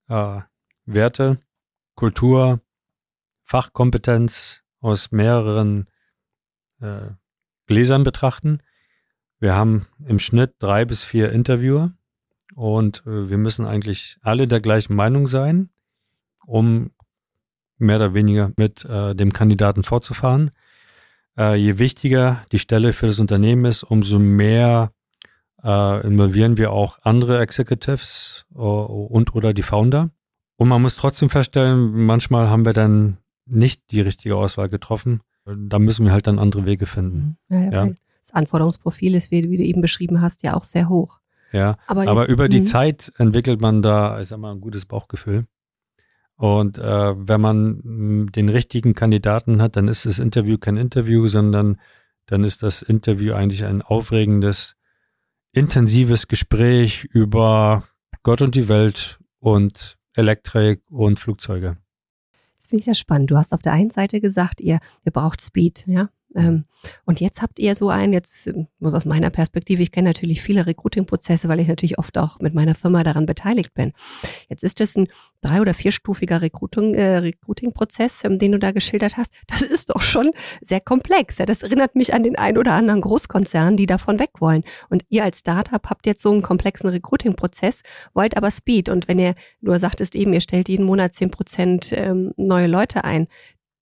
äh, 0.07 0.39
Werte, 0.85 1.37
Kultur, 1.95 2.61
Fachkompetenz 3.43 4.63
aus 4.79 5.11
mehreren 5.11 5.89
äh, 6.79 7.09
Gläsern 7.65 8.05
betrachten. 8.05 8.59
Wir 9.41 9.53
haben 9.53 9.87
im 10.05 10.17
Schnitt 10.19 10.55
drei 10.59 10.85
bis 10.85 11.03
vier 11.03 11.33
Interviewer 11.33 11.91
und 12.55 13.03
äh, 13.05 13.29
wir 13.29 13.37
müssen 13.37 13.65
eigentlich 13.65 14.17
alle 14.21 14.47
der 14.47 14.61
gleichen 14.61 14.95
Meinung 14.95 15.27
sein, 15.27 15.69
um 16.45 16.91
mehr 17.77 17.97
oder 17.97 18.13
weniger 18.13 18.53
mit 18.55 18.85
äh, 18.85 19.13
dem 19.13 19.33
Kandidaten 19.33 19.83
fortzufahren. 19.83 20.51
Äh, 21.37 21.55
je 21.55 21.79
wichtiger 21.79 22.45
die 22.53 22.59
Stelle 22.59 22.93
für 22.93 23.07
das 23.07 23.19
Unternehmen 23.19 23.65
ist, 23.65 23.83
umso 23.83 24.19
mehr 24.19 24.93
äh, 25.67 26.07
involvieren 26.07 26.57
wir 26.57 26.71
auch 26.71 26.97
andere 27.01 27.41
Executives 27.41 28.45
uh, 28.55 28.61
und 28.61 29.35
oder 29.35 29.53
die 29.53 29.63
Founder. 29.63 30.11
Und 30.55 30.69
man 30.69 30.81
muss 30.81 30.95
trotzdem 30.95 31.29
feststellen, 31.29 32.05
manchmal 32.05 32.49
haben 32.49 32.65
wir 32.65 32.73
dann 32.73 33.17
nicht 33.45 33.91
die 33.91 34.01
richtige 34.01 34.37
Auswahl 34.37 34.69
getroffen. 34.69 35.21
Da 35.45 35.77
müssen 35.77 36.05
wir 36.05 36.13
halt 36.13 36.27
dann 36.27 36.39
andere 36.39 36.65
Wege 36.65 36.85
finden. 36.85 37.37
Mhm. 37.49 37.55
Ja, 37.55 37.63
ja, 37.63 37.85
ja. 37.85 37.93
Das 38.25 38.33
Anforderungsprofil 38.33 39.15
ist, 39.15 39.29
wie, 39.29 39.49
wie, 39.49 39.57
du 39.57 39.63
eben 39.63 39.81
beschrieben 39.81 40.21
hast, 40.21 40.43
ja 40.43 40.55
auch 40.55 40.63
sehr 40.63 40.89
hoch. 40.89 41.19
Ja, 41.51 41.77
aber, 41.85 42.07
aber 42.07 42.27
über 42.27 42.49
die 42.49 42.59
mhm. 42.59 42.65
Zeit 42.65 43.11
entwickelt 43.17 43.61
man 43.61 43.81
da, 43.81 44.19
ich 44.19 44.29
sag 44.29 44.39
mal, 44.39 44.51
ein 44.51 44.61
gutes 44.61 44.85
Bauchgefühl. 44.85 45.45
Und 46.35 46.77
äh, 46.77 47.15
wenn 47.17 47.41
man 47.41 47.81
mm, 47.83 48.31
den 48.31 48.49
richtigen 48.49 48.93
Kandidaten 48.93 49.61
hat, 49.61 49.75
dann 49.75 49.87
ist 49.87 50.05
das 50.05 50.19
Interview 50.19 50.57
kein 50.57 50.77
Interview, 50.77 51.27
sondern 51.27 51.79
dann 52.25 52.43
ist 52.43 52.63
das 52.63 52.81
Interview 52.81 53.33
eigentlich 53.33 53.65
ein 53.65 53.81
aufregendes 53.81 54.76
intensives 55.51 56.27
Gespräch 56.27 57.05
über 57.05 57.83
Gott 58.23 58.41
und 58.41 58.55
die 58.55 58.67
Welt 58.67 59.19
und 59.39 59.97
Elektrik 60.13 60.81
und 60.89 61.19
Flugzeuge. 61.19 61.77
Das 62.59 62.67
finde 62.67 62.81
ich 62.81 62.87
ja 62.87 62.95
spannend. 62.95 63.31
Du 63.31 63.37
hast 63.37 63.53
auf 63.53 63.61
der 63.61 63.73
einen 63.73 63.91
Seite 63.91 64.19
gesagt, 64.19 64.61
ihr, 64.61 64.79
ihr 65.05 65.11
braucht 65.11 65.41
Speed, 65.41 65.85
ja. 65.87 66.09
Ähm, 66.37 66.65
und 67.05 67.19
jetzt 67.19 67.41
habt 67.41 67.59
ihr 67.59 67.73
so 67.73 67.89
ein, 67.89 68.13
jetzt 68.13 68.47
ähm, 68.47 68.67
muss 68.79 68.93
aus 68.93 69.05
meiner 69.05 69.31
Perspektive, 69.31 69.81
ich 69.81 69.91
kenne 69.91 70.09
natürlich 70.09 70.41
viele 70.41 70.67
Recruiting-Prozesse, 70.67 71.49
weil 71.49 71.59
ich 71.59 71.67
natürlich 71.67 71.97
oft 71.97 72.17
auch 72.17 72.39
mit 72.39 72.53
meiner 72.53 72.75
Firma 72.75 73.03
daran 73.03 73.25
beteiligt 73.25 73.73
bin. 73.73 73.91
Jetzt 74.47 74.63
ist 74.63 74.79
es 74.79 74.95
ein 74.95 75.07
drei- 75.41 75.61
oder 75.61 75.73
vierstufiger 75.73 76.41
äh, 76.41 77.17
Recruiting-Prozess, 77.17 78.23
ähm, 78.23 78.37
den 78.37 78.51
du 78.51 78.59
da 78.59 78.71
geschildert 78.71 79.17
hast. 79.17 79.31
Das 79.47 79.61
ist 79.61 79.89
doch 79.89 80.01
schon 80.01 80.31
sehr 80.61 80.79
komplex. 80.79 81.37
Das 81.37 81.63
erinnert 81.63 81.95
mich 81.95 82.13
an 82.13 82.21
den 82.21 82.37
ein 82.37 82.57
oder 82.57 82.73
anderen 82.73 83.01
Großkonzern, 83.01 83.75
die 83.75 83.87
davon 83.87 84.19
weg 84.19 84.31
wollen. 84.39 84.63
Und 84.89 85.03
ihr 85.09 85.23
als 85.23 85.39
Startup 85.39 85.89
habt 85.89 86.05
jetzt 86.05 86.21
so 86.21 86.31
einen 86.31 86.43
komplexen 86.43 86.89
Recruiting-Prozess, 86.89 87.81
wollt 88.13 88.37
aber 88.37 88.51
Speed. 88.51 88.89
Und 88.89 89.07
wenn 89.07 89.17
ihr, 89.17 89.33
du 89.61 89.77
sagtest 89.79 90.15
eben, 90.15 90.33
ihr 90.33 90.41
stellt 90.41 90.69
jeden 90.69 90.85
Monat 90.85 91.15
zehn 91.15 91.31
Prozent 91.31 91.95
neue 92.37 92.67
Leute 92.67 93.03
ein, 93.03 93.27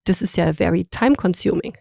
das 0.06 0.22
ist 0.22 0.38
ja 0.38 0.54
very 0.54 0.86
time 0.86 1.16
consuming. 1.16 1.76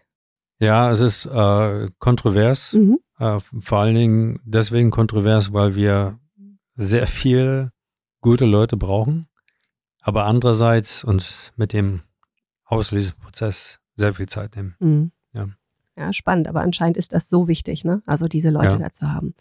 Ja, 0.59 0.91
es 0.91 1.01
ist 1.01 1.25
äh, 1.25 1.89
kontrovers. 1.99 2.73
Mhm. 2.73 2.99
Äh, 3.19 3.39
vor 3.59 3.79
allen 3.79 3.95
Dingen 3.95 4.39
deswegen 4.43 4.91
kontrovers, 4.91 5.53
weil 5.53 5.75
wir 5.75 6.19
sehr 6.75 7.07
viel 7.07 7.71
gute 8.21 8.45
Leute 8.45 8.77
brauchen, 8.77 9.27
aber 10.01 10.25
andererseits 10.25 11.03
uns 11.03 11.53
mit 11.55 11.73
dem 11.73 12.01
Ausleseprozess 12.65 13.79
sehr 13.95 14.13
viel 14.13 14.27
Zeit 14.27 14.55
nehmen. 14.55 14.75
Mhm. 14.79 15.11
Ja. 15.33 15.47
Ja, 15.97 16.11
spannend, 16.11 16.49
aber 16.49 16.61
anscheinend 16.61 16.97
ist 16.97 17.13
das 17.13 17.29
so 17.29 17.47
wichtig, 17.47 17.85
ne? 17.85 18.01
Also 18.05 18.27
diese 18.27 18.49
Leute 18.49 18.71
ja. 18.71 18.77
da 18.79 18.91
zu 18.91 19.13
haben. 19.13 19.33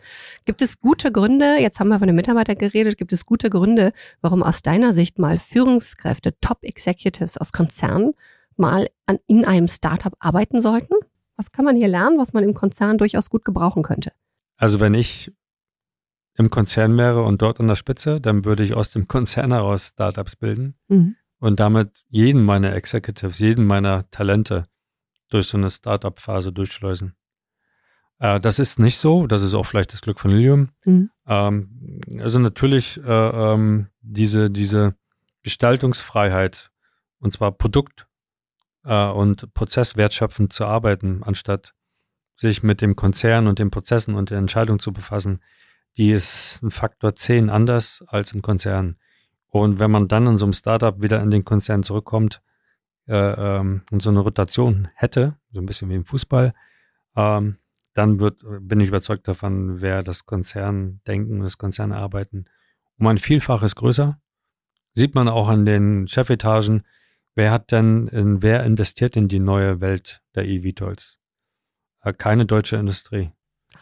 Gibt 0.45 0.63
es 0.63 0.79
gute 0.79 1.11
Gründe, 1.11 1.57
jetzt 1.59 1.81
haben 1.81 1.89
wir 1.89 1.99
von 1.99 2.07
den 2.07 2.15
Mitarbeitern 2.15 2.57
geredet, 2.57 2.97
gibt 2.97 3.13
es 3.13 3.27
gute 3.27 3.51
Gründe, 3.51 3.93
warum 4.21 4.45
aus 4.45 4.63
deiner 4.63 4.95
Sicht 4.95 5.19
mal 5.19 5.39
Führungskräfte, 5.39 6.39
Top 6.41 6.59
Executives 6.63 7.39
aus 7.39 7.51
Konzernen 7.51 8.15
mal 8.59 8.89
an, 9.07 9.19
in 9.27 9.45
einem 9.45 9.69
Startup 9.69 10.15
arbeiten 10.19 10.61
sollten? 10.61 10.95
Was 11.37 11.53
kann 11.53 11.65
man 11.65 11.77
hier 11.77 11.89
lernen, 11.89 12.19
was 12.19 12.33
man 12.33 12.45
im 12.45 12.55
Konzern 12.55 12.99
durchaus 12.99 13.31
gut 13.31 13.45
gebrauchen 13.45 13.83
könnte? 13.83 14.13
Also 14.57 14.81
wenn 14.81 14.95
ich 14.95 15.33
im 16.37 16.51
Konzern 16.51 16.97
wäre 16.97 17.23
und 17.23 17.43
dort 17.43 17.61
an 17.61 17.69
der 17.69 17.77
Spitze, 17.77 18.21
dann 18.21 18.45
würde 18.45 18.65
ich 18.65 18.75
aus 18.75 18.91
dem 18.91 19.09
Konzern 19.09 19.53
heraus 19.53 19.89
Startups 19.89 20.37
bilden 20.37 20.75
mhm. 20.89 21.17
und 21.39 21.61
damit 21.61 22.05
jeden 22.09 22.45
meiner 22.45 22.75
Executives, 22.75 23.39
jeden 23.39 23.67
meiner 23.67 24.11
Talente 24.11 24.67
durch 25.29 25.47
so 25.47 25.59
eine 25.59 25.71
Startup-Phase 25.71 26.53
durchschleusen. 26.53 27.15
Äh, 28.19 28.41
das 28.41 28.59
ist 28.59 28.79
nicht 28.79 28.99
so, 28.99 29.27
das 29.27 29.43
ist 29.43 29.55
auch 29.55 29.67
vielleicht 29.67 29.93
das 29.93 30.03
Glück 30.03 30.21
von 30.21 30.31
Lilium. 30.31 30.71
Mhm. 30.85 31.11
Ähm, 31.27 32.01
also 32.21 32.39
natürlich 32.39 32.99
äh, 33.03 33.11
ähm, 33.11 33.89
diese, 34.01 34.51
diese 34.51 34.95
Gestaltungsfreiheit, 35.43 36.71
und 37.19 37.33
zwar 37.33 37.53
Produkt 37.53 38.07
äh, 38.85 39.09
und 39.09 39.53
prozesswertschöpfend 39.55 40.53
zu 40.53 40.67
arbeiten, 40.67 41.23
anstatt 41.23 41.75
sich 42.37 42.63
mit 42.63 42.81
dem 42.81 42.97
Konzern 42.97 43.47
und 43.47 43.59
den 43.59 43.71
Prozessen 43.71 44.15
und 44.15 44.31
der 44.31 44.39
Entscheidung 44.39 44.79
zu 44.79 44.93
befassen, 44.93 45.41
die 45.97 46.11
ist 46.11 46.61
ein 46.63 46.71
Faktor 46.71 47.15
10 47.15 47.51
anders 47.51 48.05
als 48.09 48.33
im 48.33 48.43
Konzern. 48.43 48.97
Und 49.49 49.79
wenn 49.79 49.91
man 49.91 50.09
dann 50.09 50.27
in 50.27 50.37
so 50.37 50.47
einem 50.47 50.53
Startup 50.53 51.01
wieder 51.01 51.23
in 51.23 51.31
den 51.31 51.45
Konzern 51.45 51.85
zurückkommt 51.85 52.43
äh, 53.07 53.15
ähm, 53.15 53.83
und 53.93 54.03
so 54.03 54.11
eine 54.11 54.21
Rotation 54.21 54.89
hätte, 54.95 55.37
so 55.53 55.61
ein 55.61 55.67
bisschen 55.67 55.89
wie 55.91 55.95
im 55.95 56.05
Fußball, 56.05 56.53
ähm, 57.15 57.59
dann 57.93 58.19
wird, 58.19 58.41
bin 58.61 58.81
ich 58.81 58.89
überzeugt 58.89 59.29
davon, 59.29 59.81
wäre 59.81 60.03
das 60.03 60.27
Konzerndenken, 60.27 61.41
das 61.41 61.59
Konzernarbeiten 61.59 62.47
um 62.99 63.07
ein 63.07 63.19
Vielfaches 63.19 63.77
größer. 63.77 64.19
Sieht 64.95 65.15
man 65.15 65.29
auch 65.29 65.49
an 65.49 65.65
den 65.65 66.09
Chefetagen, 66.09 66.85
wer 67.35 67.51
hat 67.51 67.73
denn, 67.73 68.09
in, 68.09 68.43
wer 68.43 68.65
investiert 68.65 69.17
in 69.17 69.29
die 69.29 69.41
neue 69.41 69.81
Welt 69.81 70.23
der 70.35 70.47
eVTOLs? 70.47 71.19
Äh, 72.01 72.13
keine 72.13 72.47
deutsche 72.47 72.77
Industrie. 72.77 73.33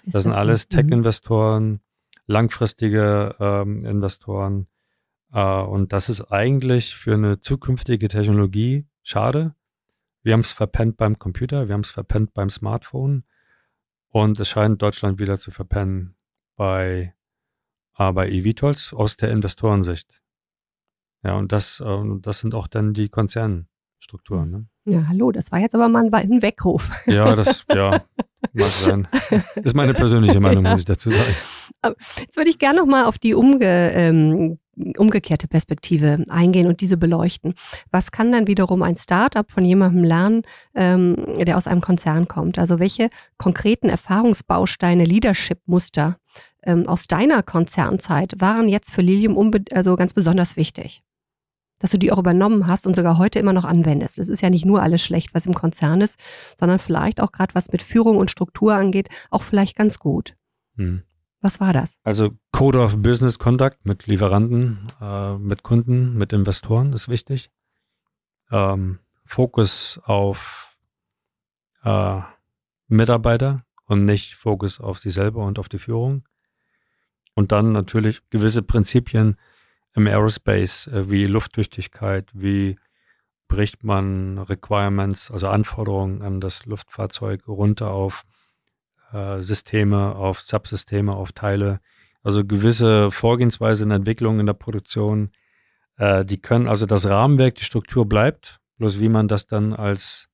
Das 0.04 0.22
sind 0.24 0.32
alles. 0.32 0.68
Tech-Investoren, 0.68 1.80
langfristige 2.26 3.36
ähm, 3.38 3.78
Investoren. 3.84 4.66
Äh, 5.32 5.40
und 5.42 5.92
das 5.92 6.08
ist 6.08 6.32
eigentlich 6.32 6.94
für 6.94 7.14
eine 7.14 7.40
zukünftige 7.40 8.08
Technologie 8.08 8.86
schade. 9.02 9.54
Wir 10.22 10.34
haben 10.34 10.40
es 10.40 10.52
verpennt 10.52 10.96
beim 10.96 11.18
Computer, 11.18 11.66
wir 11.66 11.74
haben 11.74 11.80
es 11.80 11.90
verpennt 11.90 12.32
beim 12.32 12.48
Smartphone 12.48 13.24
und 14.08 14.38
es 14.38 14.48
scheint 14.48 14.80
Deutschland 14.80 15.18
wieder 15.18 15.36
zu 15.36 15.50
verpennen 15.50 16.14
bei, 16.54 17.14
äh, 17.98 18.12
bei 18.12 18.28
eVTOLs 18.28 18.92
aus 18.94 19.16
der 19.16 19.30
Investorensicht. 19.30 20.21
Ja, 21.24 21.36
und 21.36 21.52
das, 21.52 21.80
äh, 21.80 22.02
das 22.20 22.40
sind 22.40 22.54
auch 22.54 22.66
dann 22.66 22.94
die 22.94 23.08
Konzernstrukturen. 23.08 24.50
Ne? 24.50 24.66
Ja, 24.84 25.06
hallo, 25.08 25.30
das 25.30 25.52
war 25.52 25.60
jetzt 25.60 25.74
aber 25.74 25.88
mal 25.88 26.08
ein 26.12 26.42
Weckruf. 26.42 26.90
Ja, 27.06 27.36
das, 27.36 27.64
ja, 27.72 28.00
mag 28.52 28.66
sein. 28.66 29.08
Das 29.30 29.66
ist 29.66 29.74
meine 29.74 29.94
persönliche 29.94 30.40
Meinung, 30.40 30.64
muss 30.64 30.80
ich 30.80 30.84
dazu 30.84 31.10
sagen. 31.10 31.34
Jetzt 32.18 32.36
würde 32.36 32.50
ich 32.50 32.58
gerne 32.58 32.78
nochmal 32.78 33.04
auf 33.06 33.18
die 33.18 33.34
umge, 33.34 33.92
ähm, 33.92 34.58
umgekehrte 34.96 35.48
Perspektive 35.48 36.24
eingehen 36.28 36.66
und 36.66 36.80
diese 36.80 36.96
beleuchten. 36.96 37.54
Was 37.90 38.10
kann 38.12 38.32
dann 38.32 38.46
wiederum 38.46 38.82
ein 38.82 38.96
Startup 38.96 39.50
von 39.50 39.64
jemandem 39.64 40.04
lernen, 40.04 40.42
ähm, 40.74 41.16
der 41.38 41.56
aus 41.56 41.66
einem 41.66 41.80
Konzern 41.80 42.28
kommt? 42.28 42.58
Also 42.58 42.78
welche 42.78 43.10
konkreten 43.36 43.88
Erfahrungsbausteine, 43.88 45.04
Leadership-Muster 45.04 46.16
ähm, 46.64 46.88
aus 46.88 47.06
deiner 47.06 47.42
Konzernzeit 47.42 48.34
waren 48.38 48.68
jetzt 48.68 48.92
für 48.92 49.02
Lilium 49.02 49.50
also 49.72 49.96
ganz 49.96 50.14
besonders 50.14 50.56
wichtig? 50.56 51.02
Dass 51.82 51.90
du 51.90 51.98
die 51.98 52.12
auch 52.12 52.18
übernommen 52.18 52.68
hast 52.68 52.86
und 52.86 52.96
sogar 52.96 53.18
heute 53.18 53.38
immer 53.40 53.52
noch 53.52 53.64
anwendest. 53.64 54.18
Es 54.18 54.28
ist 54.28 54.40
ja 54.40 54.50
nicht 54.50 54.64
nur 54.64 54.82
alles 54.82 55.02
schlecht, 55.02 55.34
was 55.34 55.46
im 55.46 55.52
Konzern 55.52 56.00
ist, 56.00 56.18
sondern 56.58 56.78
vielleicht 56.78 57.20
auch 57.20 57.32
gerade 57.32 57.54
was 57.54 57.72
mit 57.72 57.82
Führung 57.82 58.16
und 58.16 58.30
Struktur 58.30 58.74
angeht, 58.74 59.08
auch 59.30 59.42
vielleicht 59.42 59.76
ganz 59.76 59.98
gut. 59.98 60.36
Hm. 60.76 61.02
Was 61.40 61.60
war 61.60 61.72
das? 61.72 61.98
Also 62.04 62.30
Code 62.52 62.78
of 62.78 63.02
Business 63.02 63.38
Conduct 63.40 63.84
mit 63.84 64.06
Lieferanten, 64.06 64.92
äh, 65.00 65.36
mit 65.38 65.64
Kunden, 65.64 66.16
mit 66.16 66.32
Investoren 66.32 66.92
ist 66.92 67.08
wichtig. 67.08 67.50
Ähm, 68.52 69.00
Fokus 69.24 70.00
auf 70.04 70.76
äh, 71.82 72.20
Mitarbeiter 72.86 73.64
und 73.86 74.04
nicht 74.04 74.36
Fokus 74.36 74.80
auf 74.80 75.00
sie 75.00 75.10
selber 75.10 75.44
und 75.44 75.58
auf 75.58 75.68
die 75.68 75.78
Führung. 75.80 76.28
Und 77.34 77.50
dann 77.50 77.72
natürlich 77.72 78.20
gewisse 78.30 78.62
Prinzipien 78.62 79.36
im 79.94 80.06
Aerospace, 80.06 80.88
äh, 80.88 81.10
wie 81.10 81.26
Lufttüchtigkeit, 81.26 82.30
wie 82.32 82.76
bricht 83.48 83.84
man 83.84 84.38
Requirements, 84.38 85.30
also 85.30 85.48
Anforderungen 85.48 86.22
an 86.22 86.40
das 86.40 86.64
Luftfahrzeug 86.64 87.46
runter 87.46 87.90
auf 87.90 88.24
äh, 89.12 89.42
Systeme, 89.42 90.14
auf 90.14 90.40
Subsysteme, 90.40 91.14
auf 91.14 91.32
Teile. 91.32 91.80
Also 92.22 92.44
gewisse 92.44 93.10
Vorgehensweise 93.10 93.82
in 93.82 93.90
der 93.90 93.96
Entwicklung, 93.96 94.40
in 94.40 94.46
der 94.46 94.54
Produktion, 94.54 95.32
äh, 95.98 96.24
die 96.24 96.40
können, 96.40 96.66
also 96.66 96.86
das 96.86 97.06
Rahmenwerk, 97.06 97.56
die 97.56 97.64
Struktur 97.64 98.08
bleibt, 98.08 98.60
bloß 98.78 99.00
wie 99.00 99.10
man 99.10 99.28
das 99.28 99.46
dann 99.46 99.74
als 99.74 100.28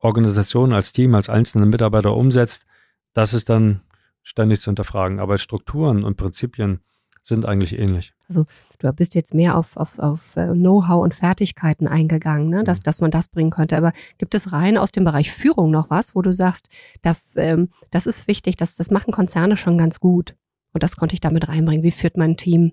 Organisation, 0.00 0.74
als 0.74 0.92
Team, 0.92 1.14
als 1.14 1.30
einzelne 1.30 1.64
Mitarbeiter 1.64 2.14
umsetzt, 2.14 2.66
das 3.14 3.32
ist 3.32 3.48
dann 3.48 3.80
ständig 4.22 4.60
zu 4.60 4.66
hinterfragen. 4.66 5.18
Aber 5.18 5.38
Strukturen 5.38 6.04
und 6.04 6.16
Prinzipien 6.16 6.80
sind 7.26 7.46
eigentlich 7.46 7.78
ähnlich. 7.78 8.12
Also 8.28 8.46
du 8.78 8.92
bist 8.92 9.14
jetzt 9.14 9.34
mehr 9.34 9.56
auf, 9.56 9.76
auf, 9.76 9.98
auf 9.98 10.36
äh, 10.36 10.52
Know-how 10.52 11.02
und 11.02 11.14
Fertigkeiten 11.14 11.88
eingegangen, 11.88 12.48
ne? 12.48 12.64
dass, 12.64 12.78
mhm. 12.78 12.82
dass 12.84 13.00
man 13.00 13.10
das 13.10 13.28
bringen 13.28 13.50
könnte. 13.50 13.76
Aber 13.76 13.92
gibt 14.18 14.34
es 14.34 14.52
rein 14.52 14.78
aus 14.78 14.92
dem 14.92 15.04
Bereich 15.04 15.32
Führung 15.32 15.70
noch 15.70 15.90
was, 15.90 16.14
wo 16.14 16.22
du 16.22 16.32
sagst, 16.32 16.68
da, 17.02 17.16
ähm, 17.36 17.70
das 17.90 18.06
ist 18.06 18.28
wichtig, 18.28 18.56
das, 18.56 18.76
das 18.76 18.90
machen 18.90 19.12
Konzerne 19.12 19.56
schon 19.56 19.78
ganz 19.78 20.00
gut. 20.00 20.36
Und 20.72 20.82
das 20.82 20.96
konnte 20.96 21.14
ich 21.14 21.20
damit 21.20 21.48
reinbringen. 21.48 21.82
Wie 21.82 21.90
führt 21.90 22.16
man 22.16 22.32
ein 22.32 22.36
Team? 22.36 22.72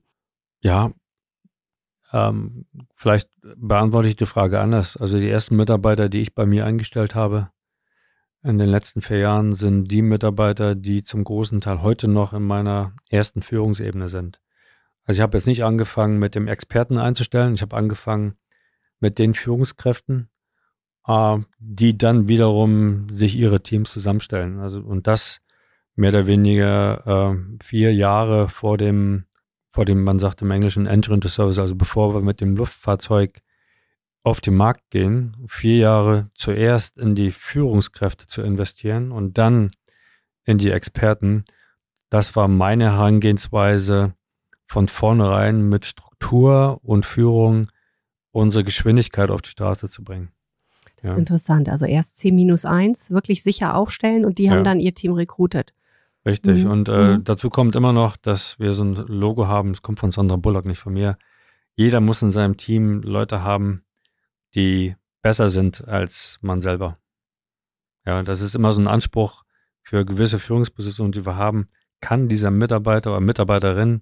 Ja, 0.61 0.91
ähm, 2.11 2.65
vielleicht 2.95 3.29
beantworte 3.41 4.09
ich 4.09 4.15
die 4.15 4.25
Frage 4.25 4.59
anders. 4.59 4.97
Also 4.97 5.17
die 5.17 5.29
ersten 5.29 5.55
Mitarbeiter, 5.55 6.09
die 6.09 6.21
ich 6.21 6.35
bei 6.35 6.45
mir 6.45 6.65
eingestellt 6.65 7.15
habe 7.15 7.51
in 8.43 8.57
den 8.57 8.69
letzten 8.69 9.01
vier 9.01 9.19
Jahren, 9.19 9.53
sind 9.53 9.91
die 9.91 10.01
Mitarbeiter, 10.01 10.75
die 10.75 11.03
zum 11.03 11.23
großen 11.23 11.61
Teil 11.61 11.81
heute 11.81 12.07
noch 12.07 12.33
in 12.33 12.43
meiner 12.43 12.93
ersten 13.09 13.41
Führungsebene 13.41 14.07
sind. 14.07 14.41
Also 15.05 15.19
ich 15.19 15.21
habe 15.21 15.37
jetzt 15.37 15.47
nicht 15.47 15.63
angefangen 15.63 16.19
mit 16.19 16.35
dem 16.35 16.47
Experten 16.47 16.97
einzustellen, 16.97 17.53
ich 17.53 17.61
habe 17.61 17.75
angefangen 17.75 18.35
mit 18.99 19.19
den 19.19 19.33
Führungskräften, 19.33 20.29
äh, 21.07 21.37
die 21.59 21.97
dann 21.97 22.27
wiederum 22.27 23.07
sich 23.11 23.35
ihre 23.35 23.61
Teams 23.61 23.91
zusammenstellen. 23.91 24.59
Also 24.59 24.81
und 24.81 25.07
das 25.07 25.41
mehr 25.95 26.09
oder 26.09 26.27
weniger 26.27 27.33
äh, 27.33 27.63
vier 27.63 27.93
Jahre 27.93 28.49
vor 28.49 28.77
dem, 28.77 29.25
vor 29.71 29.85
dem, 29.85 30.03
man 30.03 30.19
sagt 30.19 30.41
im 30.41 30.51
Englischen 30.51 30.87
Entry 30.87 31.13
into 31.13 31.27
Service, 31.27 31.59
also 31.59 31.75
bevor 31.75 32.13
wir 32.13 32.21
mit 32.21 32.41
dem 32.41 32.55
Luftfahrzeug 32.55 33.41
auf 34.23 34.41
den 34.41 34.55
Markt 34.55 34.89
gehen, 34.91 35.35
vier 35.47 35.77
Jahre 35.77 36.29
zuerst 36.35 36.97
in 36.97 37.15
die 37.15 37.31
Führungskräfte 37.31 38.27
zu 38.27 38.41
investieren 38.41 39.11
und 39.11 39.37
dann 39.37 39.71
in 40.43 40.57
die 40.57 40.71
Experten. 40.71 41.45
Das 42.09 42.35
war 42.35 42.47
meine 42.47 42.91
Herangehensweise, 42.91 44.13
von 44.71 44.87
vornherein 44.87 45.67
mit 45.67 45.85
Struktur 45.85 46.79
und 46.81 47.05
Führung 47.05 47.67
unsere 48.31 48.63
Geschwindigkeit 48.63 49.29
auf 49.29 49.41
die 49.41 49.49
Straße 49.49 49.89
zu 49.89 50.01
bringen. 50.01 50.29
Das 50.95 51.03
ja. 51.03 51.11
ist 51.11 51.19
interessant. 51.19 51.67
Also 51.67 51.85
erst 51.85 52.17
C 52.17 52.31
minus 52.31 52.63
eins 52.63 53.11
wirklich 53.11 53.43
sicher 53.43 53.75
aufstellen 53.75 54.23
und 54.23 54.37
die 54.37 54.49
haben 54.49 54.59
ja. 54.59 54.63
dann 54.63 54.79
ihr 54.79 54.93
Team 54.93 55.11
rekrutet. 55.11 55.73
Richtig. 56.25 56.63
Mhm. 56.63 56.71
Und 56.71 56.89
äh, 56.89 57.17
mhm. 57.17 57.23
dazu 57.25 57.49
kommt 57.49 57.75
immer 57.75 57.91
noch, 57.91 58.15
dass 58.15 58.59
wir 58.59 58.73
so 58.73 58.85
ein 58.85 58.95
Logo 58.95 59.47
haben, 59.47 59.73
das 59.73 59.81
kommt 59.81 59.99
von 59.99 60.11
Sandra 60.11 60.37
Bullock, 60.37 60.65
nicht 60.65 60.79
von 60.79 60.93
mir. 60.93 61.17
Jeder 61.75 61.99
muss 61.99 62.21
in 62.21 62.31
seinem 62.31 62.55
Team 62.55 63.01
Leute 63.01 63.43
haben, 63.43 63.83
die 64.55 64.95
besser 65.21 65.49
sind 65.49 65.87
als 65.87 66.39
man 66.41 66.61
selber. 66.61 66.97
Ja, 68.05 68.23
das 68.23 68.41
ist 68.41 68.55
immer 68.55 68.71
so 68.71 68.81
ein 68.81 68.87
Anspruch 68.87 69.43
für 69.83 70.05
gewisse 70.05 70.39
Führungspositionen, 70.39 71.11
die 71.11 71.25
wir 71.25 71.35
haben. 71.35 71.69
Kann 71.99 72.29
dieser 72.29 72.51
Mitarbeiter 72.51 73.11
oder 73.11 73.19
Mitarbeiterin 73.19 74.01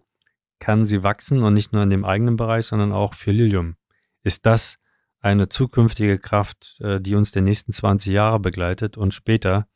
kann 0.59 0.85
sie 0.85 1.03
wachsen 1.03 1.43
und 1.43 1.53
nicht 1.53 1.73
nur 1.73 1.83
in 1.83 1.89
dem 1.89 2.05
eigenen 2.05 2.37
Bereich, 2.37 2.65
sondern 2.65 2.91
auch 2.91 3.13
für 3.13 3.31
Lilium. 3.31 3.75
Ist 4.23 4.45
das 4.45 4.77
eine 5.21 5.49
zukünftige 5.49 6.17
Kraft, 6.17 6.77
äh, 6.81 7.01
die 7.01 7.15
uns 7.15 7.31
die 7.31 7.41
nächsten 7.41 7.73
20 7.73 8.13
Jahre 8.13 8.39
begleitet 8.39 8.97
und 8.97 9.13
später 9.13 9.67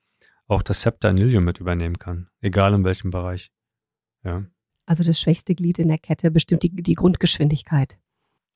auch 0.48 0.62
das 0.62 0.82
Zepter 0.82 1.10
in 1.10 1.18
Lilium 1.18 1.44
mit 1.44 1.60
übernehmen 1.60 2.00
kann, 2.00 2.30
egal 2.42 2.74
in 2.74 2.84
welchem 2.84 3.12
Bereich. 3.12 3.52
Ja. 4.24 4.46
Also 4.86 5.04
das 5.04 5.20
schwächste 5.20 5.56
Glied 5.56 5.80
in 5.80 5.88
der 5.88 5.98
Kette 5.98 6.32
bestimmt 6.32 6.64
die, 6.64 6.70
die 6.70 6.96
Grundgeschwindigkeit. 6.96 7.98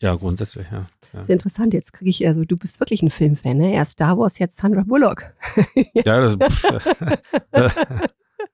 Ja, 0.01 0.15
grundsätzlich, 0.15 0.67
ja. 0.71 0.88
ja. 1.13 1.23
Interessant. 1.27 1.73
Jetzt 1.73 1.93
kriege 1.93 2.10
ich, 2.10 2.27
also 2.27 2.43
du 2.43 2.55
bist 2.55 2.79
wirklich 2.79 3.01
ein 3.01 3.10
Filmfan, 3.10 3.57
ne? 3.57 3.73
Erst 3.73 3.93
Star 3.93 4.17
Wars, 4.17 4.39
jetzt 4.39 4.57
Sandra 4.57 4.83
Bullock. 4.83 5.33
ja, 5.93 6.36
das, 6.36 6.38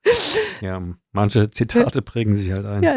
ja, 0.60 0.82
manche 1.12 1.50
Zitate 1.50 2.02
prägen 2.02 2.36
sich 2.36 2.52
halt 2.52 2.66
ein. 2.66 2.82
Ja. 2.82 2.96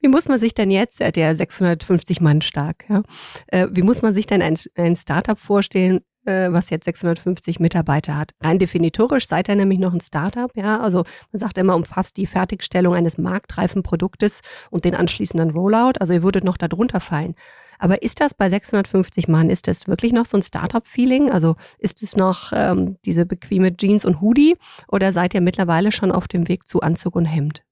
Wie 0.00 0.08
muss 0.08 0.28
man 0.28 0.38
sich 0.38 0.54
denn 0.54 0.70
jetzt, 0.70 1.00
äh, 1.00 1.12
der 1.12 1.34
650 1.34 2.20
Mann 2.20 2.42
stark, 2.42 2.84
ja, 2.88 3.02
äh, 3.48 3.68
wie 3.70 3.82
muss 3.82 4.02
man 4.02 4.14
sich 4.14 4.26
denn 4.26 4.42
ein, 4.42 4.56
ein 4.74 4.96
Startup 4.96 5.38
vorstellen, 5.38 6.00
äh, 6.24 6.52
was 6.52 6.70
jetzt 6.70 6.84
650 6.84 7.60
Mitarbeiter 7.60 8.16
hat. 8.16 8.32
Rein 8.40 8.58
definitorisch 8.58 9.26
seid 9.26 9.48
ihr 9.48 9.56
nämlich 9.56 9.78
noch 9.78 9.92
ein 9.92 10.00
Startup, 10.00 10.50
ja. 10.56 10.80
Also 10.80 11.04
man 11.32 11.40
sagt 11.40 11.58
immer, 11.58 11.76
umfasst 11.76 12.16
die 12.16 12.26
Fertigstellung 12.26 12.94
eines 12.94 13.18
marktreifen 13.18 13.82
Produktes 13.82 14.40
und 14.70 14.84
den 14.84 14.94
anschließenden 14.94 15.50
Rollout. 15.50 15.92
Also 16.00 16.12
ihr 16.12 16.22
würdet 16.22 16.44
noch 16.44 16.56
darunter 16.56 17.00
fallen. 17.00 17.34
Aber 17.78 18.02
ist 18.02 18.20
das 18.20 18.32
bei 18.34 18.48
650 18.48 19.26
Mann, 19.26 19.50
ist 19.50 19.66
das 19.66 19.88
wirklich 19.88 20.12
noch 20.12 20.26
so 20.26 20.36
ein 20.36 20.42
Startup-Feeling? 20.42 21.30
Also 21.30 21.56
ist 21.78 22.02
es 22.04 22.14
noch 22.14 22.52
ähm, 22.54 22.96
diese 23.04 23.26
bequeme 23.26 23.76
Jeans 23.76 24.04
und 24.04 24.20
Hoodie 24.20 24.56
oder 24.86 25.12
seid 25.12 25.34
ihr 25.34 25.40
mittlerweile 25.40 25.90
schon 25.90 26.12
auf 26.12 26.28
dem 26.28 26.46
Weg 26.46 26.68
zu 26.68 26.80
Anzug 26.80 27.16
und 27.16 27.24
Hemd? 27.24 27.64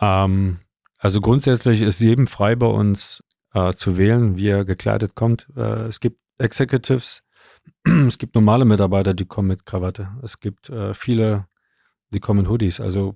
Ähm, 0.00 0.60
also 0.98 1.20
grundsätzlich 1.20 1.82
ist 1.82 2.00
jedem 2.00 2.26
frei 2.26 2.56
bei 2.56 2.66
uns 2.66 3.22
äh, 3.52 3.74
zu 3.74 3.96
wählen, 3.96 4.36
wie 4.36 4.48
er 4.48 4.64
gekleidet 4.64 5.14
kommt. 5.14 5.48
Äh, 5.56 5.88
es 5.88 6.00
gibt 6.00 6.18
Executives, 6.38 7.22
es 7.84 8.18
gibt 8.18 8.34
normale 8.34 8.64
Mitarbeiter, 8.64 9.14
die 9.14 9.26
kommen 9.26 9.48
mit 9.48 9.66
Krawatte. 9.66 10.08
Es 10.22 10.40
gibt 10.40 10.68
äh, 10.70 10.94
viele, 10.94 11.46
die 12.12 12.20
kommen 12.20 12.40
in 12.40 12.50
Hoodies. 12.50 12.80
Also 12.80 13.14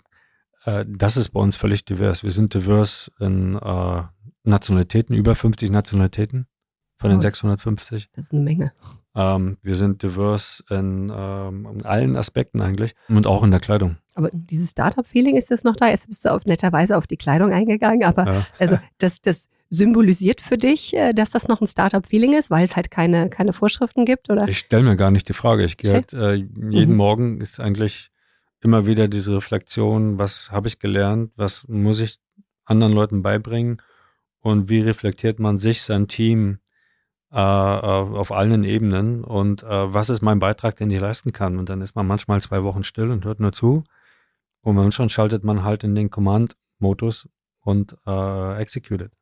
äh, 0.64 0.84
das 0.88 1.16
ist 1.16 1.30
bei 1.30 1.40
uns 1.40 1.56
völlig 1.56 1.84
divers. 1.84 2.22
Wir 2.22 2.30
sind 2.30 2.54
divers 2.54 3.10
in 3.20 3.56
äh, 3.56 4.02
Nationalitäten, 4.44 5.14
über 5.14 5.34
50 5.34 5.70
Nationalitäten 5.70 6.46
von 6.96 7.10
den 7.10 7.20
650. 7.20 8.10
Das 8.12 8.26
ist 8.26 8.32
eine 8.32 8.42
Menge. 8.42 8.72
Ähm, 9.14 9.58
wir 9.62 9.74
sind 9.74 10.02
divers 10.02 10.64
in, 10.70 11.12
ähm, 11.14 11.68
in, 11.72 11.84
allen 11.84 12.16
Aspekten 12.16 12.60
eigentlich 12.60 12.94
und 13.08 13.26
auch 13.26 13.42
in 13.42 13.50
der 13.50 13.60
Kleidung. 13.60 13.96
Aber 14.14 14.30
dieses 14.32 14.70
Startup-Feeling 14.70 15.36
ist 15.36 15.50
das 15.50 15.64
noch 15.64 15.76
da? 15.76 15.88
Jetzt 15.88 16.08
bist 16.08 16.24
du 16.24 16.32
auf 16.32 16.44
netterweise 16.46 16.96
auf 16.96 17.06
die 17.06 17.16
Kleidung 17.16 17.52
eingegangen, 17.52 18.04
aber 18.04 18.26
ja. 18.26 18.46
also 18.58 18.78
das, 18.98 19.20
das 19.20 19.48
symbolisiert 19.74 20.40
für 20.40 20.56
dich, 20.56 20.94
äh, 20.94 21.12
dass 21.12 21.30
das 21.30 21.48
noch 21.48 21.60
ein 21.60 21.66
Startup-Feeling 21.66 22.32
ist, 22.32 22.50
weil 22.50 22.64
es 22.64 22.76
halt 22.76 22.90
keine, 22.90 23.28
keine 23.28 23.52
Vorschriften 23.52 24.04
gibt? 24.04 24.30
Oder? 24.30 24.48
Ich 24.48 24.58
stelle 24.58 24.84
mir 24.84 24.96
gar 24.96 25.10
nicht 25.10 25.28
die 25.28 25.34
Frage. 25.34 25.64
Ich 25.64 25.76
gehe 25.76 25.92
halt, 25.92 26.12
äh, 26.12 26.34
jeden 26.34 26.92
mhm. 26.92 26.96
Morgen 26.96 27.40
ist 27.40 27.60
eigentlich 27.60 28.10
immer 28.62 28.86
wieder 28.86 29.08
diese 29.08 29.36
Reflexion, 29.36 30.18
was 30.18 30.50
habe 30.50 30.68
ich 30.68 30.78
gelernt, 30.78 31.32
was 31.36 31.66
muss 31.68 32.00
ich 32.00 32.18
anderen 32.64 32.94
Leuten 32.94 33.22
beibringen 33.22 33.82
und 34.40 34.68
wie 34.70 34.80
reflektiert 34.80 35.38
man 35.38 35.58
sich, 35.58 35.82
sein 35.82 36.08
Team 36.08 36.58
äh, 37.30 37.36
auf 37.36 38.32
allen 38.32 38.64
Ebenen 38.64 39.24
und 39.24 39.64
äh, 39.64 39.92
was 39.92 40.08
ist 40.08 40.22
mein 40.22 40.38
Beitrag, 40.38 40.76
den 40.76 40.90
ich 40.90 41.00
leisten 41.00 41.32
kann. 41.32 41.58
Und 41.58 41.68
dann 41.68 41.82
ist 41.82 41.94
man 41.94 42.06
manchmal 42.06 42.40
zwei 42.40 42.62
Wochen 42.62 42.84
still 42.84 43.10
und 43.10 43.24
hört 43.24 43.40
nur 43.40 43.52
zu 43.52 43.84
und 44.62 44.76
manchmal 44.76 45.10
schaltet 45.10 45.44
man 45.44 45.62
halt 45.62 45.84
in 45.84 45.94
den 45.94 46.10
Command-Modus 46.10 47.28
und 47.60 47.96
äh, 48.06 48.60
executed. 48.60 49.12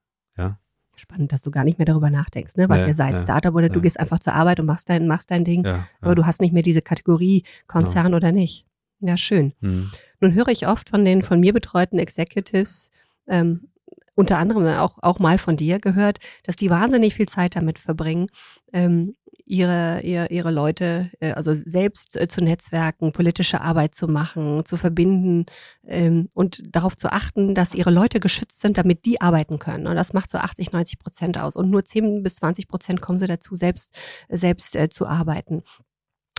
Ja. 1.03 1.15
Spannend, 1.15 1.33
dass 1.33 1.43
du 1.43 1.51
gar 1.51 1.65
nicht 1.65 1.79
mehr 1.79 1.87
darüber 1.87 2.11
nachdenkst, 2.11 2.57
ne? 2.57 2.69
was 2.69 2.83
nee, 2.83 2.89
ihr 2.89 2.95
seid, 2.95 3.15
nee, 3.15 3.23
Startup 3.23 3.55
oder 3.55 3.69
nee. 3.69 3.75
du 3.75 3.81
gehst 3.81 3.99
einfach 3.99 4.19
zur 4.19 4.35
Arbeit 4.35 4.61
und 4.61 4.67
machst 4.67 4.89
dein, 4.89 5.07
machst 5.07 5.31
dein 5.31 5.45
Ding, 5.45 5.65
ja, 5.65 5.87
aber 6.01 6.15
du 6.15 6.27
hast 6.27 6.41
nicht 6.41 6.53
mehr 6.53 6.63
diese 6.63 6.83
Kategorie 6.83 7.45
Konzern 7.67 8.13
ja. 8.13 8.17
oder 8.17 8.33
nicht. 8.33 8.67
Ja, 9.01 9.17
schön. 9.17 9.53
Hm. 9.61 9.91
Nun 10.21 10.35
höre 10.35 10.49
ich 10.49 10.69
oft 10.69 10.89
von 10.89 11.05
den 11.05 11.23
von 11.23 11.41
mir 11.41 11.53
betreuten 11.53 11.99
Executives, 11.99 12.91
ähm, 13.27 13.69
unter 14.15 14.39
anderem 14.39 14.67
auch, 14.67 14.99
auch 15.03 15.19
mal 15.19 15.39
von 15.39 15.57
dir 15.57 15.81
gehört, 15.81 16.19
dass 16.45 16.57
die 16.57 16.71
wahnsinnig 16.71 17.15
viel 17.15 17.27
Zeit 17.27 17.57
damit 17.57 17.79
verbringen, 17.79 18.29
ähm, 18.73 19.17
ihre, 19.45 20.01
ihre, 20.03 20.29
ihre 20.29 20.51
Leute, 20.51 21.11
äh, 21.21 21.33
also 21.33 21.53
selbst 21.53 22.17
äh, 22.17 22.29
zu 22.29 22.43
netzwerken, 22.43 23.13
politische 23.13 23.61
Arbeit 23.61 23.95
zu 23.95 24.09
machen, 24.09 24.65
zu 24.65 24.77
verbinden 24.77 25.47
ähm, 25.87 26.29
und 26.35 26.63
darauf 26.75 26.97
zu 26.97 27.13
achten, 27.13 27.55
dass 27.55 27.75
ihre 27.75 27.91
Leute 27.91 28.21
geschützt 28.21 28.61
sind, 28.61 28.79
damit 28.79 29.05
die 29.05 29.21
arbeiten 29.21 29.59
können. 29.59 29.87
Und 29.87 29.97
das 29.97 30.13
macht 30.13 30.31
so 30.31 30.39
80, 30.39 30.73
90 30.73 30.99
Prozent 30.99 31.39
aus. 31.39 31.57
Und 31.57 31.71
nur 31.71 31.85
10 31.85 32.23
bis 32.23 32.37
20 32.37 32.69
Prozent 32.69 33.01
kommen 33.01 33.19
sie 33.19 33.27
dazu, 33.27 33.57
selbst, 33.57 33.95
selbst 34.29 34.77
äh, 34.77 34.89
zu 34.89 35.07
arbeiten. 35.07 35.63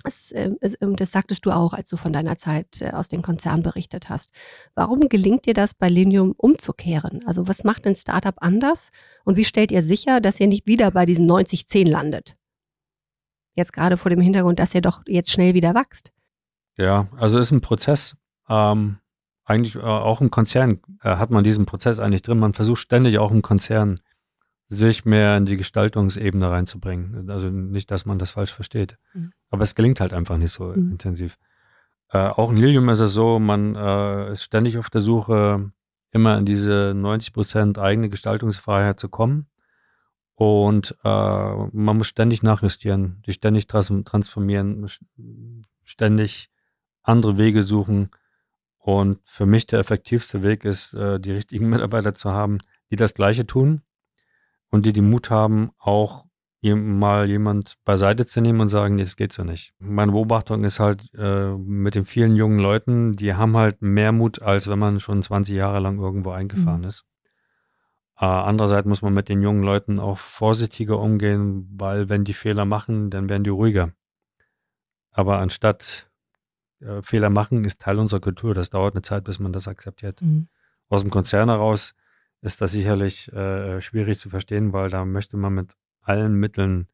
Das, 0.04 0.34
ähm, 0.36 0.58
das 0.96 1.12
sagtest 1.12 1.46
du 1.46 1.52
auch, 1.52 1.74
als 1.74 1.90
du 1.90 1.98
von 1.98 2.14
deiner 2.14 2.38
Zeit 2.38 2.82
äh, 2.82 2.92
aus 2.92 3.08
dem 3.08 3.22
Konzern 3.22 3.64
berichtet 3.64 4.10
hast. 4.10 4.32
Warum 4.76 5.02
gelingt 5.02 5.46
dir 5.46 5.54
das 5.54 5.74
bei 5.74 5.88
Linium 5.88 6.34
umzukehren? 6.36 7.24
Also 7.26 7.48
was 7.48 7.64
macht 7.64 7.88
ein 7.88 7.96
Startup 7.96 8.36
anders? 8.38 8.92
Und 9.24 9.38
wie 9.38 9.46
stellt 9.46 9.72
ihr 9.72 9.82
sicher, 9.82 10.20
dass 10.20 10.40
ihr 10.40 10.48
nicht 10.48 10.68
wieder 10.68 10.92
bei 10.92 11.06
diesen 11.06 11.30
90-10 11.30 11.90
landet? 11.90 12.36
Jetzt 13.56 13.74
gerade 13.74 13.98
vor 13.98 14.10
dem 14.10 14.22
Hintergrund, 14.22 14.60
dass 14.60 14.74
ihr 14.74 14.82
doch 14.82 15.02
jetzt 15.08 15.32
schnell 15.32 15.54
wieder 15.54 15.76
wächst. 15.76 16.12
Ja, 16.78 17.08
also 17.18 17.38
ist 17.40 17.52
ein 17.52 17.62
Prozess. 17.62 18.16
Ähm, 18.50 18.98
eigentlich 19.46 19.76
äh, 19.76 19.80
auch 19.80 20.22
im 20.22 20.32
Konzern 20.32 20.80
äh, 21.02 21.16
hat 21.18 21.30
man 21.30 21.44
diesen 21.44 21.66
Prozess 21.66 22.00
eigentlich 22.00 22.22
drin. 22.22 22.40
Man 22.40 22.54
versucht 22.54 22.80
ständig 22.80 23.20
auch 23.20 23.32
im 23.32 23.42
Konzern 23.42 24.00
sich 24.70 25.06
mehr 25.06 25.38
in 25.38 25.46
die 25.46 25.58
Gestaltungsebene 25.58 26.50
reinzubringen. 26.50 27.30
Also 27.30 27.50
nicht, 27.50 27.92
dass 27.92 28.06
man 28.06 28.18
das 28.18 28.32
falsch 28.32 28.54
versteht. 28.54 28.98
Mhm. 29.14 29.32
Aber 29.50 29.64
es 29.64 29.76
gelingt 29.76 30.00
halt 30.00 30.14
einfach 30.14 30.38
nicht 30.38 30.52
so 30.52 30.66
mhm. 30.66 30.92
intensiv. 30.92 31.38
Äh, 32.10 32.30
auch 32.30 32.52
in 32.52 32.58
Lilium 32.58 32.90
ist 32.90 33.00
es 33.00 33.14
so, 33.14 33.40
man 33.40 33.76
äh, 33.76 34.32
ist 34.32 34.44
ständig 34.44 34.78
auf 34.78 34.90
der 34.90 35.02
Suche, 35.02 35.72
immer 36.12 36.38
in 36.38 36.46
diese 36.46 36.94
90 36.96 37.34
Prozent 37.34 37.80
eigene 37.80 38.10
Gestaltungsfreiheit 38.10 39.00
zu 39.00 39.10
kommen. 39.10 39.48
Und 40.36 40.98
äh, 41.04 41.08
man 41.08 41.98
muss 41.98 42.08
ständig 42.08 42.42
nachjustieren, 42.42 43.22
die 43.26 43.34
ständig 43.34 43.68
transformieren, 43.68 44.88
ständig 45.84 46.50
andere 47.04 47.38
Wege 47.38 47.64
suchen. 47.64 48.10
Und 48.80 49.20
für 49.26 49.46
mich 49.46 49.68
der 49.68 49.80
effektivste 49.80 50.44
Weg 50.44 50.66
ist, 50.66 50.94
äh, 50.94 51.20
die 51.20 51.32
richtigen 51.32 51.70
Mitarbeiter 51.70 52.14
zu 52.14 52.32
haben, 52.32 52.58
die 52.90 52.96
das 52.96 53.14
Gleiche 53.14 53.46
tun 53.46 53.82
und 54.70 54.86
die 54.86 54.94
den 54.94 55.10
Mut 55.10 55.30
haben, 55.30 55.72
auch 55.78 56.26
mal 56.72 57.30
jemand 57.30 57.76
beiseite 57.84 58.26
zu 58.26 58.40
nehmen 58.40 58.62
und 58.62 58.70
sagen, 58.70 58.98
das 58.98 59.18
geht 59.18 59.34
so 59.34 59.44
nicht. 59.44 59.74
Meine 59.80 60.14
Beobachtung 60.14 60.64
ist 60.64 60.80
halt 60.80 61.14
äh, 61.14 61.50
mit 61.58 61.96
den 61.96 62.06
vielen 62.06 62.36
jungen 62.36 62.60
Leuten, 62.60 63.12
die 63.12 63.34
haben 63.34 63.58
halt 63.58 63.82
mehr 63.82 64.14
Mut, 64.14 64.42
als 64.42 64.70
wenn 64.70 64.80
man 64.80 65.02
schon 65.02 65.22
20 65.22 65.56
Jahre 65.56 65.80
lang 65.80 66.00
irgendwo 66.00 66.32
eingefahren 66.32 66.82
mhm. 66.82 66.88
ist. 66.88 67.06
Äh, 68.18 68.26
andererseits 68.26 68.88
muss 68.88 69.02
man 69.02 69.14
mit 69.14 69.30
den 69.30 69.42
jungen 69.42 69.64
Leuten 69.64 70.00
auch 70.00 70.20
vorsichtiger 70.20 71.00
umgehen, 71.00 71.68
weil 71.74 72.10
wenn 72.10 72.24
die 72.24 72.34
Fehler 72.34 72.66
machen, 72.66 73.10
dann 73.10 73.30
werden 73.30 73.44
die 73.44 73.50
ruhiger. 73.50 73.94
Aber 75.12 75.40
anstatt 75.40 76.10
äh, 76.80 77.02
Fehler 77.02 77.30
machen, 77.30 77.66
ist 77.66 77.82
Teil 77.82 78.00
unserer 78.00 78.20
Kultur. 78.20 78.54
Das 78.54 78.70
dauert 78.70 78.96
eine 78.96 79.02
Zeit, 79.02 79.24
bis 79.24 79.40
man 79.40 79.54
das 79.54 79.68
akzeptiert. 79.68 80.22
Mhm. 80.22 80.48
Aus 80.90 81.02
dem 81.02 81.10
Konzern 81.10 81.50
heraus 81.50 81.96
ist 82.42 82.62
das 82.62 82.72
sicherlich 82.72 83.32
äh, 83.32 83.82
schwierig 83.82 84.20
zu 84.20 84.30
verstehen, 84.30 84.74
weil 84.74 84.90
da 84.90 85.06
möchte 85.06 85.38
man 85.38 85.54
mit 85.54 85.74
allen 86.02 86.36
Mitteln 86.36 86.88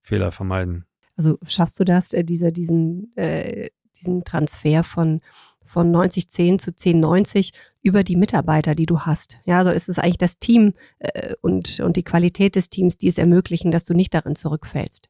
Fehler 0.00 0.32
vermeiden. 0.32 0.84
Also 1.16 1.38
schaffst 1.46 1.80
du 1.80 1.84
das, 1.84 2.12
äh, 2.12 2.24
dieser, 2.24 2.50
diesen, 2.50 3.16
äh, 3.16 3.70
diesen 3.96 4.24
Transfer 4.24 4.84
von, 4.84 5.20
von 5.66 5.94
90-10 5.94 6.58
zu 6.58 6.70
10-90 6.70 7.52
über 7.82 8.02
die 8.02 8.16
Mitarbeiter, 8.16 8.74
die 8.74 8.86
du 8.86 9.00
hast? 9.00 9.38
Ja, 9.44 9.58
also 9.58 9.70
ist 9.70 9.88
es 9.88 9.98
eigentlich 9.98 10.18
das 10.18 10.38
Team 10.38 10.74
äh, 10.98 11.34
und, 11.40 11.80
und 11.80 11.96
die 11.96 12.02
Qualität 12.02 12.56
des 12.56 12.70
Teams, 12.70 12.96
die 12.96 13.08
es 13.08 13.18
ermöglichen, 13.18 13.70
dass 13.70 13.84
du 13.84 13.94
nicht 13.94 14.14
darin 14.14 14.36
zurückfällst? 14.36 15.08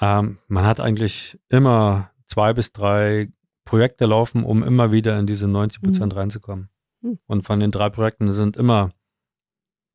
Ähm, 0.00 0.38
man 0.48 0.64
hat 0.64 0.80
eigentlich 0.80 1.38
immer 1.48 2.10
zwei 2.26 2.52
bis 2.52 2.72
drei 2.72 3.28
Projekte 3.64 4.06
laufen, 4.06 4.44
um 4.44 4.62
immer 4.62 4.92
wieder 4.92 5.18
in 5.18 5.26
diese 5.26 5.48
90 5.48 5.82
Prozent 5.82 6.12
mhm. 6.12 6.18
reinzukommen. 6.18 6.68
Mhm. 7.00 7.18
Und 7.26 7.42
von 7.42 7.60
den 7.60 7.70
drei 7.70 7.90
Projekten 7.90 8.30
sind 8.32 8.56
immer 8.56 8.92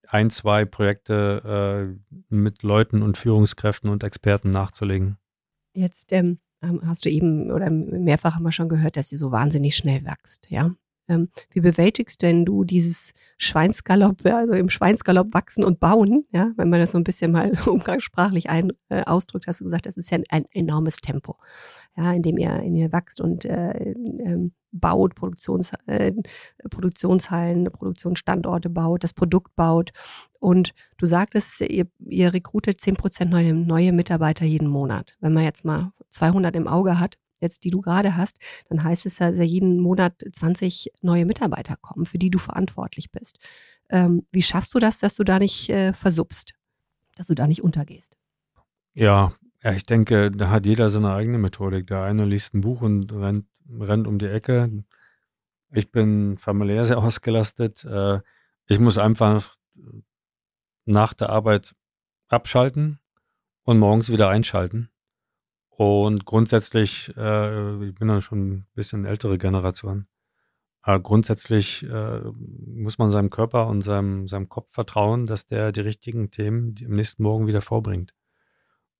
ein, 0.07 0.29
zwei 0.29 0.65
Projekte 0.65 1.97
äh, 2.09 2.15
mit 2.29 2.63
Leuten 2.63 3.01
und 3.01 3.17
Führungskräften 3.17 3.89
und 3.89 4.03
Experten 4.03 4.49
nachzulegen. 4.49 5.17
Jetzt 5.73 6.11
ähm, 6.13 6.39
hast 6.61 7.05
du 7.05 7.09
eben 7.09 7.51
oder 7.51 7.69
mehrfach 7.69 8.35
haben 8.35 8.43
wir 8.43 8.51
schon 8.51 8.69
gehört, 8.69 8.97
dass 8.97 9.09
sie 9.09 9.17
so 9.17 9.31
wahnsinnig 9.31 9.75
schnell 9.75 10.03
wächst, 10.05 10.49
ja. 10.49 10.71
Ähm, 11.09 11.29
wie 11.51 11.59
bewältigst 11.59 12.21
denn 12.21 12.45
du 12.45 12.63
dieses 12.63 13.13
Schweinsgalopp, 13.37 14.25
also 14.25 14.53
im 14.53 14.69
Schweinsgalopp 14.69 15.33
wachsen 15.33 15.63
und 15.63 15.79
bauen, 15.79 16.25
ja, 16.31 16.51
wenn 16.55 16.69
man 16.69 16.79
das 16.79 16.91
so 16.91 16.97
ein 16.97 17.03
bisschen 17.03 17.31
mal 17.31 17.51
umgangssprachlich 17.65 18.49
ein, 18.49 18.71
äh, 18.89 19.03
ausdrückt, 19.03 19.47
hast 19.47 19.59
du 19.59 19.65
gesagt, 19.65 19.87
das 19.87 19.97
ist 19.97 20.11
ja 20.11 20.19
ein, 20.19 20.23
ein 20.29 20.45
enormes 20.51 20.97
Tempo, 20.97 21.37
ja, 21.97 22.13
in 22.13 22.21
dem 22.21 22.37
ihr, 22.37 22.55
in 22.59 22.75
ihr 22.75 22.91
wächst 22.91 23.19
und 23.21 23.43
äh, 23.43 23.93
ähm, 24.23 24.53
baut, 24.71 25.15
Produktions, 25.15 25.71
äh, 25.87 26.13
Produktionshallen, 26.69 27.65
Produktionsstandorte 27.65 28.69
baut, 28.69 29.03
das 29.03 29.13
Produkt 29.13 29.55
baut. 29.55 29.91
Und 30.39 30.73
du 30.97 31.05
sagtest, 31.05 31.61
ihr, 31.61 31.87
ihr 32.05 32.33
rekrutet 32.33 32.79
10% 32.79 33.25
neue, 33.25 33.53
neue 33.53 33.93
Mitarbeiter 33.93 34.45
jeden 34.45 34.67
Monat. 34.67 35.15
Wenn 35.19 35.33
man 35.33 35.43
jetzt 35.43 35.65
mal 35.65 35.91
200 36.09 36.55
im 36.55 36.67
Auge 36.67 36.99
hat, 36.99 37.17
jetzt 37.41 37.63
die 37.63 37.69
du 37.69 37.81
gerade 37.81 38.15
hast, 38.15 38.37
dann 38.69 38.83
heißt 38.83 39.05
es 39.05 39.19
ja, 39.19 39.31
dass 39.31 39.45
jeden 39.45 39.79
Monat 39.79 40.13
20 40.31 40.91
neue 41.01 41.25
Mitarbeiter 41.25 41.75
kommen, 41.77 42.05
für 42.05 42.17
die 42.17 42.29
du 42.29 42.39
verantwortlich 42.39 43.11
bist. 43.11 43.39
Ähm, 43.89 44.25
wie 44.31 44.43
schaffst 44.43 44.73
du 44.73 44.79
das, 44.79 44.99
dass 44.99 45.15
du 45.15 45.23
da 45.23 45.39
nicht 45.39 45.69
äh, 45.69 45.93
versubst, 45.93 46.53
dass 47.15 47.27
du 47.27 47.35
da 47.35 47.47
nicht 47.47 47.63
untergehst? 47.63 48.17
Ja, 48.93 49.33
ja, 49.63 49.73
ich 49.73 49.85
denke, 49.85 50.31
da 50.31 50.49
hat 50.49 50.65
jeder 50.65 50.89
seine 50.89 51.13
eigene 51.13 51.37
Methodik. 51.37 51.87
Der 51.87 52.03
eine 52.03 52.25
liest 52.25 52.53
ein 52.53 52.61
Buch 52.61 52.81
und 52.81 53.11
rennt 53.11 53.45
rennt 53.77 54.07
um 54.07 54.19
die 54.19 54.27
Ecke. 54.27 54.83
Ich 55.71 55.91
bin 55.91 56.37
familiär 56.37 56.85
sehr 56.85 56.97
ausgelastet. 57.03 57.83
Äh, 57.85 58.19
ich 58.67 58.79
muss 58.79 58.97
einfach 58.97 59.57
nach 60.85 61.13
der 61.13 61.29
Arbeit 61.29 61.75
abschalten 62.27 62.99
und 63.63 63.79
morgens 63.79 64.11
wieder 64.11 64.29
einschalten. 64.29 64.89
Und 65.79 66.25
grundsätzlich, 66.25 67.15
äh, 67.15 67.85
ich 67.85 67.95
bin 67.95 68.09
dann 68.09 68.21
schon 68.21 68.49
ein 68.49 68.67
bisschen 68.75 69.05
ältere 69.05 69.37
Generation, 69.37 70.07
aber 70.81 70.99
grundsätzlich 70.99 71.89
äh, 71.89 72.19
muss 72.65 72.97
man 72.97 73.11
seinem 73.11 73.29
Körper 73.29 73.67
und 73.67 73.81
seinem, 73.81 74.27
seinem 74.27 74.49
Kopf 74.49 74.73
vertrauen, 74.73 75.25
dass 75.25 75.47
der 75.47 75.71
die 75.71 75.79
richtigen 75.79 76.31
Themen 76.31 76.75
am 76.83 76.91
nächsten 76.91 77.23
Morgen 77.23 77.47
wieder 77.47 77.61
vorbringt. 77.61 78.13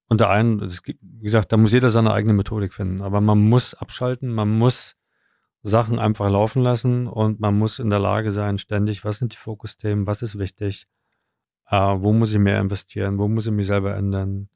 Und 0.07 0.21
der 0.21 0.29
einen, 0.29 0.59
das, 0.59 0.81
wie 0.85 0.97
gesagt, 1.01 1.51
da 1.51 1.57
muss 1.57 1.73
jeder 1.73 1.89
seine 1.89 2.13
eigene 2.13 2.31
Methodik 2.31 2.73
finden. 2.73 3.01
Aber 3.01 3.19
man 3.19 3.39
muss 3.39 3.73
abschalten, 3.73 4.33
man 4.33 4.57
muss 4.57 4.95
Sachen 5.61 5.99
einfach 5.99 6.29
laufen 6.29 6.61
lassen 6.63 7.07
und 7.07 7.41
man 7.41 7.59
muss 7.59 7.79
in 7.79 7.89
der 7.89 7.99
Lage 7.99 8.31
sein, 8.31 8.57
ständig, 8.57 9.03
was 9.03 9.17
sind 9.17 9.33
die 9.33 9.37
Fokusthemen, 9.37 10.07
was 10.07 10.21
ist 10.21 10.39
wichtig, 10.39 10.87
äh, 11.69 11.75
wo 11.75 12.13
muss 12.13 12.31
ich 12.31 12.39
mehr 12.39 12.61
investieren, 12.61 13.17
wo 13.17 13.27
muss 13.27 13.47
ich 13.47 13.53
mich 13.53 13.67
selber 13.67 13.97
ändern, 13.97 14.47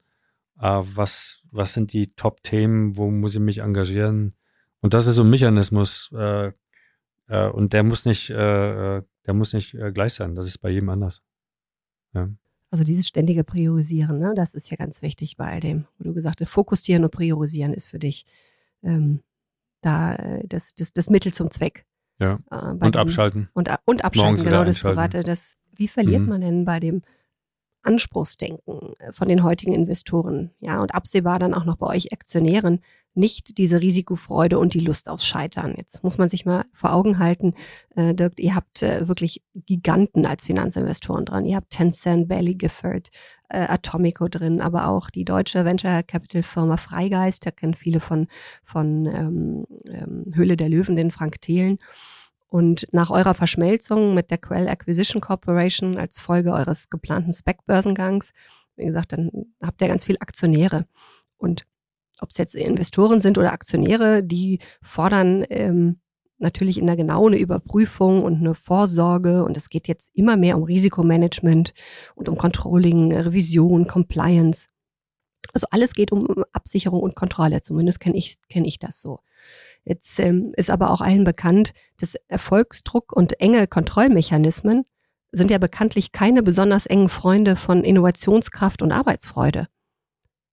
äh, 0.60 0.80
was, 0.82 1.42
was 1.50 1.72
sind 1.72 1.92
die 1.92 2.08
Top-Themen, 2.08 2.96
wo 2.96 3.10
muss 3.10 3.34
ich 3.34 3.40
mich 3.40 3.58
engagieren. 3.58 4.34
Und 4.80 4.94
das 4.94 5.06
ist 5.06 5.16
so 5.16 5.22
ein 5.22 5.30
Mechanismus, 5.30 6.10
äh, 6.14 6.52
äh, 7.28 7.48
und 7.48 7.72
der 7.72 7.82
muss 7.82 8.04
nicht, 8.04 8.30
äh, 8.30 8.98
äh 8.98 9.02
der 9.26 9.34
muss 9.34 9.54
nicht 9.54 9.74
äh, 9.74 9.90
gleich 9.90 10.12
sein. 10.12 10.34
Das 10.34 10.46
ist 10.46 10.58
bei 10.58 10.68
jedem 10.68 10.90
anders. 10.90 11.22
Ja. 12.12 12.28
Also 12.70 12.84
dieses 12.84 13.06
ständige 13.06 13.42
Priorisieren, 13.42 14.18
ne, 14.18 14.34
das 14.36 14.54
ist 14.54 14.70
ja 14.70 14.76
ganz 14.76 15.00
wichtig 15.00 15.36
bei 15.36 15.60
dem, 15.60 15.86
wo 15.96 16.04
du 16.04 16.12
gesagt 16.12 16.40
hast, 16.40 16.50
fokussieren 16.50 17.04
und 17.04 17.10
priorisieren 17.10 17.72
ist 17.72 17.86
für 17.86 17.98
dich 17.98 18.26
ähm, 18.82 19.22
da 19.80 20.40
das, 20.44 20.74
das, 20.74 20.92
das 20.92 21.08
Mittel 21.08 21.32
zum 21.32 21.50
Zweck. 21.50 21.86
Ja. 22.18 22.40
Und 22.50 22.84
diesem, 22.84 23.00
abschalten. 23.00 23.48
Und, 23.54 23.70
und 23.84 24.04
abschalten, 24.04 24.34
Morgens 24.34 24.44
genau, 24.44 24.64
das 24.64 24.80
Private. 24.80 25.22
Das, 25.22 25.56
wie 25.74 25.88
verliert 25.88 26.22
mhm. 26.22 26.28
man 26.28 26.40
denn 26.40 26.64
bei 26.64 26.80
dem 26.80 27.02
Anspruchsdenken 27.84 28.94
äh, 28.98 29.12
von 29.12 29.28
den 29.28 29.42
heutigen 29.42 29.74
Investoren, 29.74 30.50
ja, 30.60 30.80
und 30.80 30.94
absehbar 30.94 31.38
dann 31.38 31.54
auch 31.54 31.64
noch 31.64 31.76
bei 31.76 31.86
euch 31.86 32.12
Aktionären, 32.12 32.80
nicht 33.14 33.58
diese 33.58 33.80
Risikofreude 33.80 34.58
und 34.58 34.74
die 34.74 34.80
Lust 34.80 35.08
aufs 35.08 35.24
Scheitern. 35.24 35.74
Jetzt 35.76 36.02
muss 36.02 36.18
man 36.18 36.28
sich 36.28 36.44
mal 36.44 36.64
vor 36.72 36.92
Augen 36.92 37.18
halten, 37.18 37.54
äh, 37.94 38.14
Dirk, 38.14 38.40
ihr 38.40 38.54
habt 38.54 38.82
äh, 38.82 39.06
wirklich 39.06 39.42
Giganten 39.54 40.26
als 40.26 40.44
Finanzinvestoren 40.44 41.24
dran. 41.24 41.44
Ihr 41.44 41.56
habt 41.56 41.70
Tencent, 41.70 42.28
Bailey 42.28 42.54
Gifford, 42.54 43.10
äh, 43.48 43.66
Atomico 43.68 44.28
drin, 44.28 44.60
aber 44.60 44.88
auch 44.88 45.10
die 45.10 45.24
deutsche 45.24 45.64
Venture 45.64 46.02
Capital 46.02 46.42
Firma 46.42 46.76
Freigeist, 46.76 47.46
da 47.46 47.50
kennen 47.52 47.74
viele 47.74 48.00
von, 48.00 48.26
von 48.64 49.06
ähm, 49.06 49.66
ähm, 49.88 50.32
Höhle 50.34 50.56
der 50.56 50.68
Löwen, 50.68 50.96
den 50.96 51.12
Frank 51.12 51.40
Thelen. 51.40 51.78
Und 52.54 52.86
nach 52.92 53.10
eurer 53.10 53.34
Verschmelzung 53.34 54.14
mit 54.14 54.30
der 54.30 54.38
Quell 54.38 54.68
Acquisition 54.68 55.20
Corporation 55.20 55.98
als 55.98 56.20
Folge 56.20 56.52
eures 56.52 56.88
geplanten 56.88 57.32
Spec-Börsengangs, 57.32 58.30
wie 58.76 58.84
gesagt, 58.84 59.12
dann 59.12 59.32
habt 59.60 59.82
ihr 59.82 59.88
ganz 59.88 60.04
viel 60.04 60.18
Aktionäre. 60.20 60.86
Und 61.36 61.66
ob 62.20 62.30
es 62.30 62.38
jetzt 62.38 62.54
Investoren 62.54 63.18
sind 63.18 63.38
oder 63.38 63.52
Aktionäre, 63.52 64.22
die 64.22 64.60
fordern 64.82 65.44
ähm, 65.50 65.98
natürlich 66.38 66.78
in 66.78 66.86
der 66.86 66.94
genau 66.94 67.26
eine 67.26 67.38
Überprüfung 67.38 68.22
und 68.22 68.36
eine 68.36 68.54
Vorsorge. 68.54 69.44
Und 69.44 69.56
es 69.56 69.68
geht 69.68 69.88
jetzt 69.88 70.12
immer 70.14 70.36
mehr 70.36 70.56
um 70.56 70.62
Risikomanagement 70.62 71.74
und 72.14 72.28
um 72.28 72.38
Controlling, 72.38 73.12
Revision, 73.12 73.88
Compliance. 73.88 74.68
Also 75.52 75.66
alles 75.72 75.92
geht 75.92 76.12
um 76.12 76.44
Absicherung 76.52 77.00
und 77.00 77.16
Kontrolle. 77.16 77.62
Zumindest 77.62 77.98
kenne 77.98 78.16
ich, 78.16 78.36
kenn 78.48 78.64
ich 78.64 78.78
das 78.78 79.02
so. 79.02 79.18
Jetzt 79.84 80.18
ähm, 80.18 80.52
ist 80.56 80.70
aber 80.70 80.90
auch 80.90 81.00
allen 81.00 81.24
bekannt, 81.24 81.72
dass 81.98 82.14
Erfolgsdruck 82.28 83.12
und 83.12 83.40
enge 83.40 83.66
Kontrollmechanismen 83.66 84.84
sind 85.30 85.50
ja 85.50 85.58
bekanntlich 85.58 86.12
keine 86.12 86.42
besonders 86.42 86.86
engen 86.86 87.08
Freunde 87.08 87.56
von 87.56 87.84
Innovationskraft 87.84 88.82
und 88.82 88.92
Arbeitsfreude. 88.92 89.68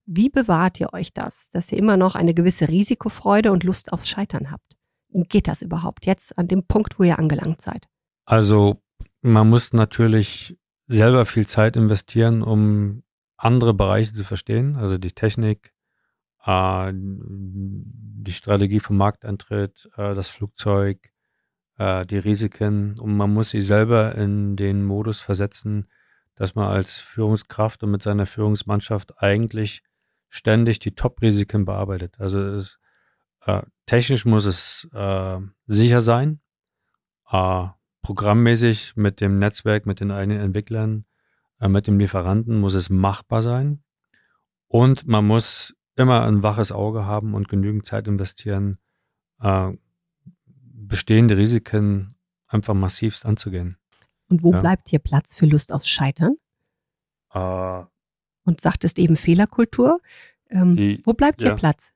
Wie 0.05 0.29
bewahrt 0.29 0.79
ihr 0.79 0.93
euch 0.93 1.13
das, 1.13 1.49
dass 1.51 1.71
ihr 1.71 1.77
immer 1.77 1.97
noch 1.97 2.15
eine 2.15 2.33
gewisse 2.33 2.67
Risikofreude 2.67 3.51
und 3.51 3.63
Lust 3.63 3.93
aufs 3.93 4.09
Scheitern 4.09 4.51
habt? 4.51 4.75
Geht 5.13 5.47
das 5.47 5.61
überhaupt 5.61 6.05
jetzt 6.05 6.37
an 6.37 6.47
dem 6.47 6.65
Punkt, 6.65 6.99
wo 6.99 7.03
ihr 7.03 7.19
angelangt 7.19 7.61
seid? 7.61 7.87
Also 8.25 8.81
man 9.21 9.49
muss 9.49 9.73
natürlich 9.73 10.57
selber 10.87 11.25
viel 11.25 11.47
Zeit 11.47 11.75
investieren, 11.75 12.41
um 12.41 13.03
andere 13.37 13.73
Bereiche 13.73 14.13
zu 14.13 14.23
verstehen, 14.23 14.75
also 14.75 14.97
die 14.97 15.11
Technik, 15.11 15.73
äh, 16.45 16.91
die 16.93 18.31
Strategie 18.31 18.79
vom 18.79 18.97
Markteintritt, 18.97 19.89
äh, 19.97 20.15
das 20.15 20.29
Flugzeug, 20.29 21.11
äh, 21.77 22.05
die 22.05 22.17
Risiken. 22.17 22.99
Und 22.99 23.17
man 23.17 23.33
muss 23.33 23.49
sich 23.49 23.65
selber 23.65 24.15
in 24.15 24.55
den 24.55 24.85
Modus 24.85 25.21
versetzen, 25.21 25.87
dass 26.35 26.55
man 26.55 26.67
als 26.67 26.99
Führungskraft 26.99 27.83
und 27.83 27.91
mit 27.91 28.01
seiner 28.01 28.25
Führungsmannschaft 28.25 29.21
eigentlich 29.21 29.83
ständig 30.29 30.79
die 30.79 30.95
Top-Risiken 30.95 31.65
bearbeitet. 31.65 32.15
Also 32.19 32.39
es, 32.39 32.79
äh, 33.45 33.61
technisch 33.85 34.25
muss 34.25 34.45
es 34.45 34.87
äh, 34.93 35.39
sicher 35.67 36.01
sein, 36.01 36.39
äh, 37.29 37.67
programmmäßig 38.01 38.95
mit 38.95 39.21
dem 39.21 39.39
Netzwerk, 39.39 39.85
mit 39.85 39.99
den 39.99 40.11
eigenen 40.11 40.39
Entwicklern, 40.39 41.05
mit 41.59 41.85
dem 41.85 41.99
Lieferanten 41.99 42.59
muss 42.59 42.73
es 42.73 42.89
machbar 42.89 43.43
sein 43.43 43.83
und 44.67 45.05
man 45.05 45.27
muss 45.27 45.75
immer 45.95 46.23
ein 46.23 46.43
waches 46.43 46.71
Auge 46.71 47.05
haben 47.05 47.33
und 47.33 47.49
genügend 47.49 47.85
Zeit 47.85 48.07
investieren, 48.07 48.77
äh, 49.41 49.71
bestehende 50.45 51.37
Risiken 51.37 52.15
einfach 52.47 52.73
massivst 52.73 53.25
anzugehen. 53.25 53.77
Und 54.29 54.43
wo 54.43 54.53
ja. 54.53 54.61
bleibt 54.61 54.89
hier 54.89 54.99
Platz 54.99 55.37
für 55.37 55.45
Lust 55.45 55.71
aufs 55.71 55.89
Scheitern? 55.89 56.35
Äh, 57.33 57.83
und 58.43 58.61
sagtest 58.61 58.97
eben 58.99 59.15
Fehlerkultur. 59.15 59.99
Ähm, 60.49 60.75
die, 60.75 61.01
wo 61.05 61.13
bleibt 61.13 61.41
hier 61.41 61.55
Platz? 61.55 61.91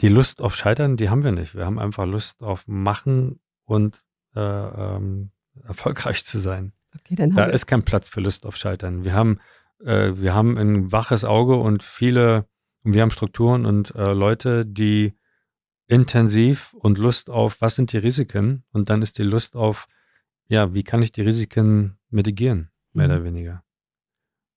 Die 0.00 0.08
Lust 0.08 0.40
auf 0.40 0.56
Scheitern, 0.56 0.96
die 0.96 1.10
haben 1.10 1.22
wir 1.22 1.32
nicht. 1.32 1.54
Wir 1.54 1.64
haben 1.64 1.78
einfach 1.78 2.06
Lust 2.06 2.42
auf 2.42 2.66
Machen 2.66 3.40
und 3.64 4.04
äh, 4.34 4.40
ähm, 4.40 5.30
erfolgreich 5.64 6.24
zu 6.24 6.38
sein. 6.38 6.72
Okay, 6.98 7.14
dann 7.14 7.30
da 7.30 7.44
ist 7.46 7.66
kein 7.66 7.84
Platz 7.84 8.08
für 8.08 8.20
Lust 8.20 8.44
auf 8.44 8.56
Scheitern. 8.56 9.04
Wir 9.04 9.14
haben, 9.14 9.38
äh, 9.80 10.12
wir 10.16 10.34
haben 10.34 10.58
ein 10.58 10.92
waches 10.92 11.24
Auge 11.24 11.56
und 11.56 11.82
viele, 11.82 12.46
und 12.84 12.94
wir 12.94 13.02
haben 13.02 13.10
Strukturen 13.10 13.66
und 13.66 13.94
äh, 13.94 14.12
Leute, 14.12 14.66
die 14.66 15.14
intensiv 15.86 16.74
und 16.74 16.98
Lust 16.98 17.30
auf, 17.30 17.60
was 17.60 17.74
sind 17.74 17.92
die 17.92 17.98
Risiken? 17.98 18.64
Und 18.72 18.88
dann 18.88 19.02
ist 19.02 19.18
die 19.18 19.22
Lust 19.24 19.56
auf, 19.56 19.88
ja, 20.48 20.74
wie 20.74 20.84
kann 20.84 21.02
ich 21.02 21.12
die 21.12 21.22
Risiken 21.22 21.98
mitigieren, 22.10 22.70
mehr 22.92 23.08
mhm. 23.08 23.14
oder 23.14 23.24
weniger. 23.24 23.64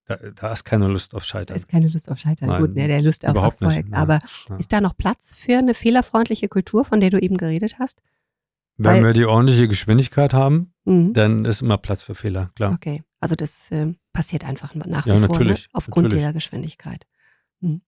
Da, 0.05 0.17
da, 0.35 0.51
ist 0.51 0.63
keine 0.63 0.87
Lust 0.87 1.15
auf 1.15 1.23
Scheitern. 1.23 1.55
Da 1.55 1.55
ist 1.55 1.67
keine 1.67 1.87
Lust 1.87 2.11
auf 2.11 2.19
Scheitern. 2.19 2.49
Nein, 2.49 2.61
Gut, 2.61 2.75
ne, 2.75 2.87
der 2.87 3.01
Lust 3.01 3.25
auf 3.25 3.35
Erfolg. 3.35 3.75
Nicht. 3.75 3.93
Aber 3.93 4.19
ja. 4.49 4.57
ist 4.57 4.71
da 4.71 4.79
noch 4.79 4.95
Platz 4.95 5.35
für 5.35 5.57
eine 5.57 5.73
fehlerfreundliche 5.73 6.47
Kultur, 6.47 6.85
von 6.85 6.99
der 6.99 7.09
du 7.09 7.19
eben 7.19 7.37
geredet 7.37 7.79
hast? 7.79 8.01
Wenn 8.77 8.97
Weil, 8.97 9.03
wir 9.03 9.13
die 9.13 9.25
ordentliche 9.25 9.67
Geschwindigkeit 9.67 10.33
haben, 10.33 10.73
mhm. 10.83 11.13
dann 11.13 11.45
ist 11.45 11.61
immer 11.61 11.77
Platz 11.77 12.03
für 12.03 12.13
Fehler, 12.13 12.51
klar. 12.55 12.73
Okay, 12.73 13.03
also 13.19 13.35
das 13.35 13.71
äh, 13.71 13.93
passiert 14.13 14.45
einfach 14.45 14.75
nach 14.75 15.05
wie 15.05 15.09
ja, 15.09 15.17
vor 15.17 15.27
natürlich, 15.27 15.63
ne? 15.63 15.69
aufgrund 15.73 16.03
natürlich. 16.05 16.23
dieser 16.23 16.33
Geschwindigkeit. 16.33 17.07
Mhm. 17.61 17.81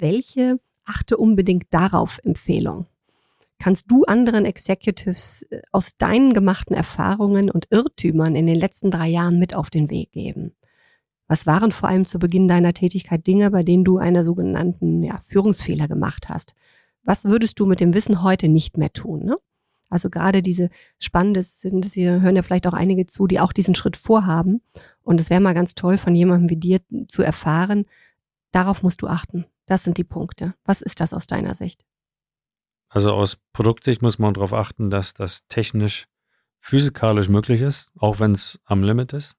Welche 0.00 0.58
achte 0.84 1.18
unbedingt 1.18 1.66
darauf 1.70 2.20
Empfehlung? 2.24 2.86
Kannst 3.58 3.90
du 3.90 4.04
anderen 4.04 4.46
Executives 4.46 5.42
äh, 5.50 5.60
aus 5.70 5.90
deinen 5.98 6.32
gemachten 6.32 6.74
Erfahrungen 6.74 7.50
und 7.50 7.66
Irrtümern 7.70 8.34
in 8.34 8.46
den 8.46 8.56
letzten 8.56 8.90
drei 8.90 9.08
Jahren 9.08 9.38
mit 9.38 9.54
auf 9.54 9.68
den 9.68 9.90
Weg 9.90 10.12
geben? 10.12 10.52
Was 11.28 11.46
waren 11.46 11.70
vor 11.70 11.90
allem 11.90 12.06
zu 12.06 12.18
Beginn 12.18 12.48
deiner 12.48 12.72
Tätigkeit 12.72 13.26
Dinge, 13.26 13.50
bei 13.50 13.62
denen 13.62 13.84
du 13.84 13.98
einen 13.98 14.24
sogenannten 14.24 15.02
ja, 15.02 15.20
Führungsfehler 15.26 15.86
gemacht 15.86 16.30
hast? 16.30 16.54
Was 17.02 17.26
würdest 17.26 17.60
du 17.60 17.66
mit 17.66 17.80
dem 17.80 17.92
Wissen 17.92 18.22
heute 18.22 18.48
nicht 18.48 18.78
mehr 18.78 18.92
tun? 18.92 19.26
Ne? 19.26 19.36
Also 19.90 20.08
gerade 20.08 20.40
diese 20.40 20.70
spannende 20.98 21.42
sind, 21.42 21.84
hier 21.84 22.22
hören 22.22 22.36
ja 22.36 22.42
vielleicht 22.42 22.66
auch 22.66 22.72
einige 22.72 23.04
zu, 23.04 23.26
die 23.26 23.40
auch 23.40 23.52
diesen 23.52 23.74
Schritt 23.74 23.98
vorhaben. 23.98 24.62
Und 25.02 25.20
es 25.20 25.28
wäre 25.28 25.40
mal 25.40 25.54
ganz 25.54 25.74
toll 25.74 25.98
von 25.98 26.14
jemandem 26.14 26.48
wie 26.48 26.56
dir 26.56 26.80
zu 27.08 27.22
erfahren, 27.22 27.84
darauf 28.52 28.82
musst 28.82 29.02
du 29.02 29.06
achten. 29.06 29.44
Das 29.70 29.84
sind 29.84 29.98
die 29.98 30.04
Punkte. 30.04 30.54
Was 30.64 30.80
ist 30.80 30.98
das 30.98 31.14
aus 31.14 31.28
deiner 31.28 31.54
Sicht? 31.54 31.86
Also 32.88 33.12
aus 33.12 33.36
Produktsicht 33.52 34.02
muss 34.02 34.18
man 34.18 34.34
darauf 34.34 34.52
achten, 34.52 34.90
dass 34.90 35.14
das 35.14 35.46
technisch, 35.46 36.08
physikalisch 36.58 37.28
möglich 37.28 37.60
ist, 37.60 37.88
auch 37.96 38.18
wenn 38.18 38.32
es 38.32 38.58
am 38.64 38.82
Limit 38.82 39.12
ist. 39.12 39.38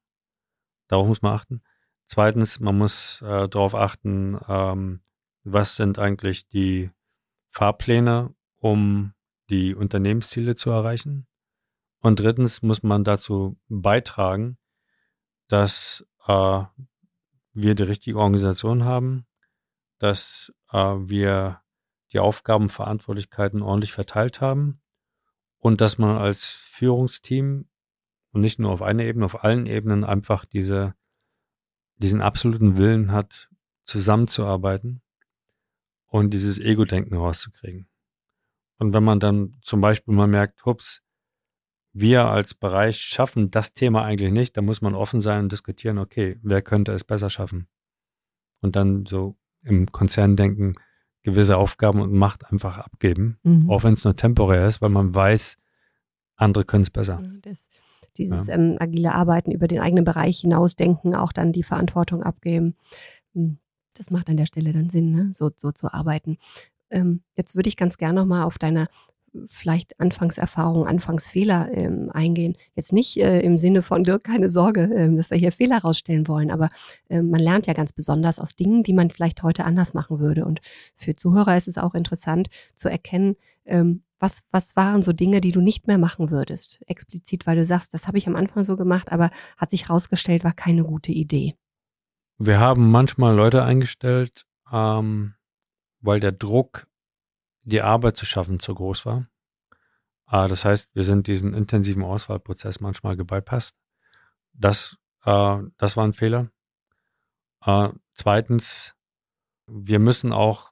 Darauf 0.88 1.06
muss 1.06 1.22
man 1.22 1.34
achten. 1.34 1.62
Zweitens, 2.08 2.62
man 2.62 2.78
muss 2.78 3.22
äh, 3.24 3.50
darauf 3.50 3.76
achten, 3.76 4.40
ähm, 4.48 5.02
was 5.44 5.76
sind 5.76 6.00
eigentlich 6.00 6.48
die 6.48 6.92
Fahrpläne, 7.50 8.34
um 8.56 9.14
die 9.50 9.76
Unternehmensziele 9.76 10.56
zu 10.56 10.70
erreichen. 10.70 11.28
Und 12.00 12.22
drittens 12.22 12.62
muss 12.62 12.84
man 12.84 13.04
dazu 13.04 13.60
beitragen, 13.68 14.58
dass 15.50 16.08
äh, 16.26 16.64
wir 17.52 17.76
die 17.76 17.84
richtige 17.84 18.18
Organisation 18.18 18.86
haben, 18.86 19.26
dass 20.02 20.54
äh, 20.72 20.78
wir 20.78 21.62
die 22.12 22.20
Aufgaben, 22.20 22.70
Verantwortlichkeiten 22.70 23.62
ordentlich 23.62 23.94
verteilt 23.94 24.42
haben 24.42 24.82
und 25.60 25.82
dass 25.82 25.98
man 25.98 26.18
als 26.18 26.46
Führungsteam 26.46 27.70
und 28.32 28.42
nicht 28.42 28.60
nur 28.60 28.72
auf 28.72 28.82
einer 28.82 29.04
Ebene, 29.04 29.26
auf 29.26 29.44
allen 29.44 29.66
Ebenen 29.66 30.04
einfach 30.04 30.46
diese 30.46 30.96
diesen 32.02 32.22
absoluten 32.22 32.78
Willen 32.78 33.12
hat, 33.12 33.50
zusammenzuarbeiten 33.86 35.02
und 36.08 36.32
dieses 36.32 36.60
Ego-Denken 36.60 37.16
rauszukriegen. 37.16 37.88
Und 38.80 38.94
wenn 38.94 39.04
man 39.04 39.20
dann 39.20 39.60
zum 39.62 39.82
Beispiel 39.82 40.14
mal 40.14 40.28
merkt, 40.28 40.66
hups, 40.66 41.04
wir 41.94 42.26
als 42.26 42.54
Bereich 42.54 43.00
schaffen 43.02 43.52
das 43.52 43.74
Thema 43.74 44.04
eigentlich 44.04 44.32
nicht, 44.32 44.58
dann 44.58 44.66
muss 44.66 44.82
man 44.82 44.96
offen 44.96 45.22
sein 45.22 45.44
und 45.44 45.52
diskutieren, 45.52 45.98
okay, 45.98 46.40
wer 46.42 46.62
könnte 46.62 46.92
es 46.94 47.04
besser 47.04 47.30
schaffen? 47.30 47.68
Und 48.62 48.76
dann 48.76 49.06
so 49.06 49.38
im 49.64 49.92
Konzern 49.92 50.36
denken, 50.36 50.76
gewisse 51.24 51.58
Aufgaben 51.58 52.02
und 52.02 52.14
Macht 52.14 52.52
einfach 52.52 52.78
abgeben, 52.80 53.38
mhm. 53.44 53.70
auch 53.70 53.84
wenn 53.84 53.94
es 53.94 54.04
nur 54.04 54.16
temporär 54.16 54.68
ist, 54.68 54.82
weil 54.82 54.90
man 54.90 55.14
weiß, 55.14 55.58
andere 56.36 56.66
können 56.66 56.84
es 56.84 56.90
besser. 56.90 57.22
Das, 57.42 57.70
dieses 58.18 58.48
ja. 58.48 58.56
ähm, 58.56 58.78
agile 58.80 59.14
Arbeiten 59.14 59.52
über 59.52 59.68
den 59.68 59.80
eigenen 59.80 60.04
Bereich 60.04 60.40
hinausdenken, 60.40 61.16
auch 61.16 61.32
dann 61.32 61.52
die 61.52 61.64
Verantwortung 61.64 62.24
abgeben. 62.24 62.76
Hm, 63.34 63.60
das 63.94 64.10
macht 64.10 64.30
an 64.30 64.38
der 64.38 64.46
Stelle 64.46 64.74
dann 64.74 64.90
Sinn, 64.90 65.12
ne? 65.12 65.32
so, 65.34 65.52
so 65.56 65.72
zu 65.72 65.94
arbeiten. 65.94 66.38
Ähm, 66.90 67.22
jetzt 67.36 67.56
würde 67.56 67.70
ich 67.70 67.78
ganz 67.78 67.98
gerne 67.98 68.20
nochmal 68.20 68.44
auf 68.44 68.58
deine 68.58 68.88
vielleicht 69.50 70.00
Anfangserfahrung, 70.00 70.86
Anfangsfehler 70.86 71.70
ähm, 71.74 72.10
eingehen. 72.14 72.56
Jetzt 72.76 72.92
nicht 72.94 73.18
äh, 73.18 73.40
im 73.42 73.58
Sinne 73.58 73.82
von 73.82 74.04
Dirk, 74.04 74.26
keine 74.26 74.50
Sorge, 74.50 74.90
ähm, 74.96 75.18
dass 75.18 75.32
wir 75.32 75.38
hier 75.38 75.52
Fehler 75.52 75.80
rausstellen 75.80 76.28
wollen, 76.28 76.52
aber 76.52 76.70
ähm, 77.10 77.30
man 77.30 77.40
lernt 77.40 77.68
ja 77.68 77.74
ganz 77.74 77.94
besonders 77.94 78.40
aus 78.40 78.56
Dingen, 78.56 78.84
die 78.84 78.94
man 78.94 79.10
vielleicht 79.10 79.44
heute 79.44 79.64
anders 79.66 79.94
machen 79.94 80.20
würde. 80.20 80.46
Und 80.46 80.60
für 80.96 81.14
Zuhörer 81.14 81.58
ist 81.58 81.68
es 81.68 81.78
auch 81.78 81.94
interessant 81.94 82.50
zu 82.76 82.90
erkennen, 82.90 83.36
ähm, 83.66 84.04
was, 84.20 84.44
was 84.52 84.76
waren 84.76 85.02
so 85.02 85.14
Dinge, 85.14 85.42
die 85.42 85.52
du 85.52 85.62
nicht 85.62 85.88
mehr 85.88 85.98
machen 85.98 86.30
würdest? 86.30 86.82
Explizit, 86.86 87.48
weil 87.48 87.56
du 87.56 87.66
sagst, 87.66 87.94
das 87.94 88.08
habe 88.08 88.18
ich 88.18 88.28
am 88.28 88.36
Anfang 88.36 88.64
so 88.64 88.78
gemacht, 88.78 89.12
aber 89.12 89.32
hat 89.58 89.72
sich 89.72 89.88
herausgestellt, 89.88 90.44
war 90.44 90.54
keine 90.54 90.84
gute 90.84 91.12
Idee. 91.12 91.56
Wir 92.38 92.60
haben 92.60 92.92
manchmal 92.92 93.36
Leute 93.36 93.64
eingestellt, 93.64 94.46
ähm, 94.72 95.34
weil 96.02 96.20
der 96.20 96.32
Druck, 96.32 96.88
die 97.64 97.82
Arbeit 97.82 98.18
zu 98.18 98.26
schaffen, 98.26 98.60
zu 98.60 98.74
groß 98.74 99.06
war. 99.06 99.28
Äh, 100.32 100.48
das 100.48 100.66
heißt, 100.66 100.94
wir 100.94 101.04
sind 101.04 101.28
diesen 101.28 101.54
intensiven 101.54 102.04
Auswahlprozess 102.04 102.80
manchmal 102.80 103.16
gebypasst. 103.18 103.76
Das, 104.54 104.98
äh, 105.26 105.58
das 105.78 105.98
war 105.98 106.06
ein 106.06 106.14
Fehler. 106.14 106.50
Äh, 107.66 107.90
zweitens, 108.14 108.96
wir 109.68 110.00
müssen 110.00 110.34
auch 110.34 110.72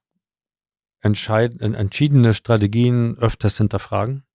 entscheid 1.02 1.62
entschiedene 1.62 2.34
Strategien 2.34 3.18
öfters 3.18 3.58
hinterfragen. 3.58 4.26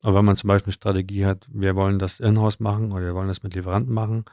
Aber 0.00 0.18
wenn 0.18 0.24
man 0.24 0.36
zum 0.36 0.48
Beispiel 0.48 0.70
eine 0.70 0.74
Strategie 0.74 1.26
hat, 1.26 1.48
wir 1.52 1.74
wollen 1.76 1.98
das 1.98 2.20
in-house 2.20 2.60
machen 2.60 2.92
oder 2.92 3.06
wir 3.06 3.14
wollen 3.14 3.28
das 3.28 3.42
mit 3.42 3.54
Lieferanten 3.54 3.92
machen 3.92 4.24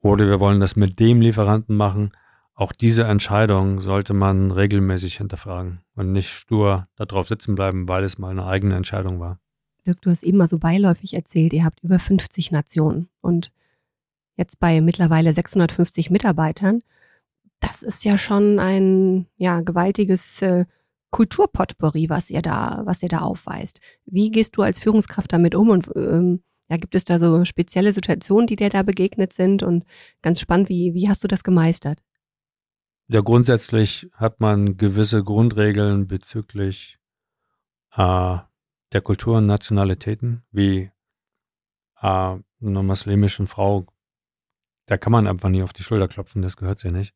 oder 0.00 0.26
wir 0.26 0.40
wollen 0.40 0.60
das 0.60 0.76
mit 0.76 0.98
dem 0.98 1.20
Lieferanten 1.20 1.76
machen, 1.76 2.12
auch 2.60 2.72
diese 2.72 3.04
Entscheidung 3.04 3.80
sollte 3.80 4.12
man 4.12 4.50
regelmäßig 4.50 5.16
hinterfragen 5.16 5.80
und 5.96 6.12
nicht 6.12 6.28
stur 6.28 6.88
darauf 6.94 7.26
sitzen 7.26 7.54
bleiben, 7.54 7.88
weil 7.88 8.04
es 8.04 8.18
mal 8.18 8.30
eine 8.30 8.44
eigene 8.44 8.76
Entscheidung 8.76 9.18
war. 9.18 9.40
Dirk, 9.86 10.02
du 10.02 10.10
hast 10.10 10.22
eben 10.22 10.36
mal 10.36 10.46
so 10.46 10.58
beiläufig 10.58 11.14
erzählt, 11.14 11.54
ihr 11.54 11.64
habt 11.64 11.82
über 11.82 11.98
50 11.98 12.52
Nationen 12.52 13.08
und 13.22 13.50
jetzt 14.36 14.60
bei 14.60 14.82
mittlerweile 14.82 15.32
650 15.32 16.10
Mitarbeitern. 16.10 16.80
Das 17.60 17.82
ist 17.82 18.04
ja 18.04 18.18
schon 18.18 18.58
ein 18.58 19.26
ja, 19.38 19.62
gewaltiges 19.62 20.42
äh, 20.42 20.66
Kulturpotpourri, 21.12 22.10
was 22.10 22.28
ihr 22.28 22.42
da, 22.42 22.82
was 22.84 23.02
ihr 23.02 23.08
da 23.08 23.20
aufweist. 23.20 23.80
Wie 24.04 24.30
gehst 24.30 24.58
du 24.58 24.62
als 24.62 24.80
Führungskraft 24.80 25.32
damit 25.32 25.54
um 25.54 25.70
und 25.70 25.90
ähm, 25.96 26.42
ja, 26.68 26.76
gibt 26.76 26.94
es 26.94 27.06
da 27.06 27.18
so 27.18 27.42
spezielle 27.46 27.94
Situationen, 27.94 28.46
die 28.46 28.56
dir 28.56 28.68
da 28.68 28.82
begegnet 28.82 29.32
sind? 29.32 29.62
Und 29.62 29.84
ganz 30.20 30.40
spannend, 30.40 30.68
wie, 30.68 30.92
wie 30.92 31.08
hast 31.08 31.24
du 31.24 31.28
das 31.28 31.42
gemeistert? 31.42 32.00
Ja, 33.12 33.22
grundsätzlich 33.22 34.08
hat 34.14 34.38
man 34.38 34.76
gewisse 34.76 35.24
Grundregeln 35.24 36.06
bezüglich 36.06 37.00
äh, 37.96 38.38
der 38.92 39.00
Kultur 39.02 39.38
und 39.38 39.46
Nationalitäten, 39.46 40.44
wie 40.52 40.92
äh, 42.00 42.02
einer 42.02 42.42
muslimischen 42.60 43.48
Frau, 43.48 43.88
da 44.86 44.96
kann 44.96 45.10
man 45.10 45.26
einfach 45.26 45.48
nie 45.48 45.64
auf 45.64 45.72
die 45.72 45.82
Schulter 45.82 46.06
klopfen, 46.06 46.40
das 46.40 46.56
gehört 46.56 46.78
sie 46.78 46.92
nicht. 46.92 47.12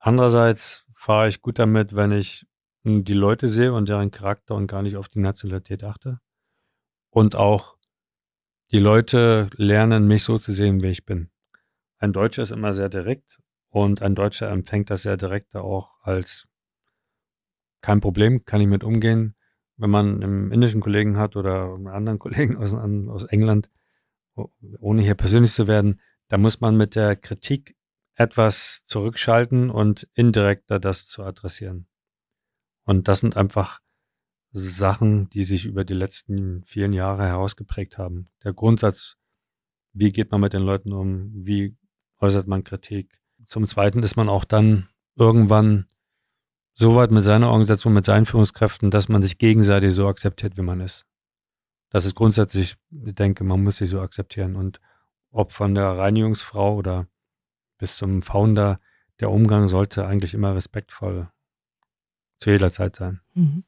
Andererseits 0.00 0.84
fahre 0.94 1.28
ich 1.28 1.42
gut 1.42 1.60
damit, 1.60 1.94
wenn 1.94 2.10
ich 2.10 2.48
die 2.82 3.14
Leute 3.14 3.46
sehe 3.46 3.72
und 3.72 3.88
deren 3.88 4.10
Charakter 4.10 4.56
und 4.56 4.66
gar 4.66 4.82
nicht 4.82 4.96
auf 4.96 5.06
die 5.06 5.20
Nationalität 5.20 5.84
achte. 5.84 6.18
Und 7.08 7.36
auch 7.36 7.76
die 8.72 8.80
Leute 8.80 9.48
lernen, 9.54 10.08
mich 10.08 10.24
so 10.24 10.40
zu 10.40 10.50
sehen, 10.50 10.82
wie 10.82 10.88
ich 10.88 11.04
bin. 11.04 11.30
Ein 11.98 12.12
Deutscher 12.12 12.42
ist 12.42 12.50
immer 12.50 12.72
sehr 12.72 12.88
direkt 12.88 13.38
und 13.70 14.02
ein 14.02 14.14
Deutscher 14.14 14.50
empfängt 14.50 14.90
das 14.90 15.02
sehr 15.02 15.16
direkt 15.16 15.54
auch 15.56 15.90
als 16.02 16.46
kein 17.80 18.00
Problem, 18.00 18.44
kann 18.44 18.60
ich 18.60 18.66
mit 18.66 18.84
umgehen. 18.84 19.34
Wenn 19.76 19.90
man 19.90 20.22
einen 20.22 20.52
indischen 20.52 20.82
Kollegen 20.82 21.18
hat 21.18 21.36
oder 21.36 21.72
einen 21.74 21.88
anderen 21.88 22.18
Kollegen 22.20 22.56
aus, 22.58 22.74
aus 22.74 23.24
England, 23.24 23.70
ohne 24.80 25.02
hier 25.02 25.14
persönlich 25.14 25.52
zu 25.52 25.66
werden, 25.66 26.00
da 26.28 26.38
muss 26.38 26.60
man 26.60 26.76
mit 26.76 26.94
der 26.94 27.16
Kritik 27.16 27.76
etwas 28.14 28.82
zurückschalten 28.84 29.70
und 29.70 30.08
indirekter 30.14 30.78
das 30.78 31.06
zu 31.06 31.22
adressieren. 31.22 31.86
Und 32.84 33.08
das 33.08 33.20
sind 33.20 33.36
einfach 33.36 33.80
Sachen, 34.52 35.30
die 35.30 35.44
sich 35.44 35.64
über 35.64 35.84
die 35.84 35.94
letzten 35.94 36.64
vielen 36.64 36.92
Jahre 36.92 37.24
herausgeprägt 37.26 37.98
haben. 37.98 38.28
Der 38.42 38.52
Grundsatz, 38.52 39.16
wie 39.92 40.12
geht 40.12 40.30
man 40.30 40.40
mit 40.40 40.52
den 40.52 40.62
Leuten 40.62 40.92
um, 40.92 41.30
wie 41.34 41.76
äußert 42.18 42.46
man 42.46 42.64
Kritik. 42.64 43.19
Zum 43.46 43.66
Zweiten 43.66 44.02
ist 44.02 44.16
man 44.16 44.28
auch 44.28 44.44
dann 44.44 44.88
irgendwann 45.16 45.86
so 46.74 46.96
weit 46.96 47.10
mit 47.10 47.24
seiner 47.24 47.50
Organisation, 47.50 47.92
mit 47.92 48.04
seinen 48.04 48.26
Führungskräften, 48.26 48.90
dass 48.90 49.08
man 49.08 49.22
sich 49.22 49.38
gegenseitig 49.38 49.92
so 49.94 50.08
akzeptiert, 50.08 50.56
wie 50.56 50.62
man 50.62 50.80
ist. 50.80 51.06
Das 51.90 52.04
ist 52.04 52.14
grundsätzlich, 52.14 52.76
ich 53.04 53.14
denke, 53.14 53.44
man 53.44 53.62
muss 53.62 53.78
sich 53.78 53.90
so 53.90 54.00
akzeptieren. 54.00 54.56
Und 54.56 54.80
ob 55.30 55.52
von 55.52 55.74
der 55.74 55.98
Reinigungsfrau 55.98 56.76
oder 56.76 57.06
bis 57.78 57.96
zum 57.96 58.22
Founder, 58.22 58.80
der 59.20 59.30
Umgang 59.30 59.68
sollte 59.68 60.06
eigentlich 60.06 60.34
immer 60.34 60.54
respektvoll 60.54 61.28
zu 62.38 62.50
jeder 62.50 62.72
Zeit 62.72 62.96
sein. 62.96 63.20
Mhm. 63.34 63.64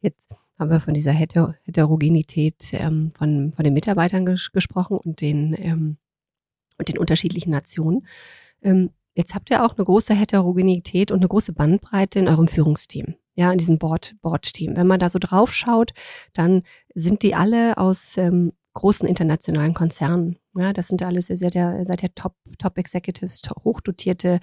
Jetzt 0.00 0.28
haben 0.58 0.70
wir 0.70 0.80
von 0.80 0.94
dieser 0.94 1.12
Heter 1.12 1.56
Heterogenität 1.64 2.72
ähm, 2.72 3.12
von, 3.16 3.52
von 3.52 3.64
den 3.64 3.74
Mitarbeitern 3.74 4.26
ges 4.26 4.52
gesprochen 4.52 4.98
und 4.98 5.20
den, 5.20 5.54
ähm, 5.58 5.96
und 6.78 6.88
den 6.88 6.98
unterschiedlichen 6.98 7.50
Nationen. 7.50 8.06
Ähm, 8.62 8.90
jetzt 9.14 9.34
habt 9.34 9.50
ihr 9.50 9.64
auch 9.64 9.76
eine 9.76 9.84
große 9.84 10.14
Heterogenität 10.14 11.10
und 11.10 11.18
eine 11.18 11.28
große 11.28 11.52
Bandbreite 11.52 12.18
in 12.18 12.28
eurem 12.28 12.48
Führungsteam. 12.48 13.14
Ja, 13.36 13.50
in 13.50 13.58
diesem 13.58 13.78
Board, 13.78 14.14
Board-Team. 14.22 14.76
Wenn 14.76 14.86
man 14.86 15.00
da 15.00 15.08
so 15.08 15.18
drauf 15.18 15.52
schaut, 15.52 15.92
dann 16.34 16.62
sind 16.94 17.22
die 17.22 17.34
alle 17.34 17.78
aus 17.78 18.16
ähm, 18.16 18.52
großen 18.74 19.08
internationalen 19.08 19.74
Konzernen. 19.74 20.38
Ja, 20.56 20.72
das 20.72 20.88
sind 20.88 21.02
alles, 21.02 21.30
ihr 21.30 21.36
seid 21.36 21.54
ja, 21.54 21.84
seid 21.84 22.02
ja 22.02 22.08
Top, 22.14 22.36
Top 22.58 22.78
Executives, 22.78 23.42
hochdotierte, 23.64 24.38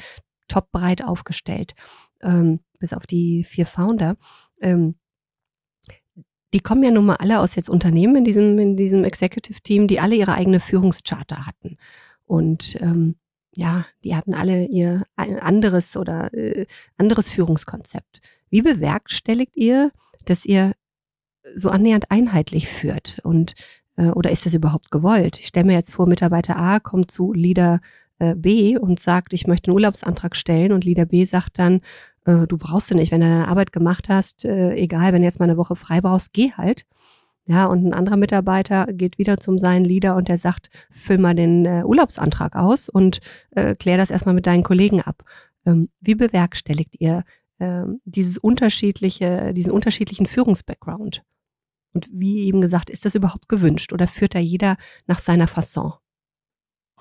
top 0.49 0.71
breit 0.71 1.05
aufgestellt, 1.05 1.73
ähm, 2.21 2.59
bis 2.79 2.91
auf 2.91 3.07
die 3.07 3.45
vier 3.45 3.65
Founder. 3.65 4.17
Ähm, 4.59 4.95
die 6.53 6.59
kommen 6.59 6.83
ja 6.83 6.91
nun 6.91 7.05
mal 7.05 7.15
alle 7.15 7.39
aus 7.39 7.55
jetzt 7.55 7.69
Unternehmen 7.69 8.17
in 8.17 8.23
diesem, 8.25 8.59
in 8.59 8.75
diesem 8.75 9.05
Executive 9.05 9.61
Team, 9.61 9.87
die 9.87 10.01
alle 10.01 10.15
ihre 10.15 10.33
eigene 10.33 10.59
Führungscharta 10.59 11.45
hatten. 11.45 11.77
Und 12.25 12.77
ähm, 12.81 13.15
ja, 13.53 13.85
die 14.03 14.15
hatten 14.15 14.33
alle 14.33 14.65
ihr 14.65 15.03
anderes 15.15 15.97
oder 15.97 16.33
äh, 16.33 16.65
anderes 16.97 17.29
Führungskonzept. 17.29 18.21
Wie 18.49 18.61
bewerkstelligt 18.61 19.57
ihr, 19.57 19.91
dass 20.25 20.45
ihr 20.45 20.73
so 21.55 21.69
annähernd 21.69 22.11
einheitlich 22.11 22.67
führt? 22.67 23.19
Und 23.23 23.55
äh, 23.97 24.07
oder 24.07 24.31
ist 24.31 24.45
das 24.45 24.53
überhaupt 24.53 24.91
gewollt? 24.91 25.39
Ich 25.39 25.47
stelle 25.47 25.65
mir 25.65 25.73
jetzt 25.73 25.93
vor, 25.93 26.07
Mitarbeiter 26.07 26.57
A 26.57 26.79
kommt 26.79 27.11
zu 27.11 27.33
Leader 27.33 27.81
äh, 28.19 28.35
B 28.35 28.77
und 28.77 28.99
sagt, 28.99 29.33
ich 29.33 29.47
möchte 29.47 29.69
einen 29.69 29.75
Urlaubsantrag 29.75 30.35
stellen 30.35 30.71
und 30.71 30.85
Leader 30.85 31.05
B 31.05 31.25
sagt 31.25 31.59
dann, 31.59 31.81
äh, 32.25 32.47
du 32.47 32.57
brauchst 32.57 32.91
du 32.91 32.95
nicht, 32.95 33.11
wenn 33.11 33.21
du 33.21 33.27
deine 33.27 33.47
Arbeit 33.47 33.71
gemacht 33.71 34.09
hast, 34.09 34.45
äh, 34.45 34.75
egal, 34.75 35.11
wenn 35.11 35.21
du 35.21 35.27
jetzt 35.27 35.39
mal 35.39 35.45
eine 35.45 35.57
Woche 35.57 35.75
frei 35.75 36.01
brauchst, 36.01 36.33
geh 36.33 36.51
halt. 36.53 36.85
Ja, 37.51 37.65
und 37.65 37.85
ein 37.85 37.93
anderer 37.93 38.15
Mitarbeiter 38.15 38.87
geht 38.93 39.17
wieder 39.17 39.35
zum 39.35 39.57
seinen 39.57 39.83
Leader 39.83 40.15
und 40.15 40.29
der 40.29 40.37
sagt, 40.37 40.69
füll 40.89 41.17
mal 41.17 41.35
den 41.35 41.65
äh, 41.65 41.83
Urlaubsantrag 41.83 42.55
aus 42.55 42.87
und 42.87 43.19
äh, 43.49 43.75
klär 43.75 43.97
das 43.97 44.09
erstmal 44.09 44.33
mit 44.33 44.47
deinen 44.47 44.63
Kollegen 44.63 45.01
ab. 45.01 45.25
Ähm, 45.65 45.89
wie 45.99 46.15
bewerkstelligt 46.15 46.95
ihr 46.99 47.25
ähm, 47.59 47.99
dieses 48.05 48.37
unterschiedliche, 48.37 49.51
diesen 49.51 49.73
unterschiedlichen 49.73 50.27
Führungsbackground? 50.27 51.23
Und 51.91 52.07
wie 52.09 52.45
eben 52.45 52.61
gesagt, 52.61 52.89
ist 52.89 53.03
das 53.03 53.15
überhaupt 53.15 53.49
gewünscht 53.49 53.91
oder 53.91 54.07
führt 54.07 54.33
da 54.33 54.39
jeder 54.39 54.77
nach 55.05 55.19
seiner 55.19 55.47
Fasson? 55.47 55.91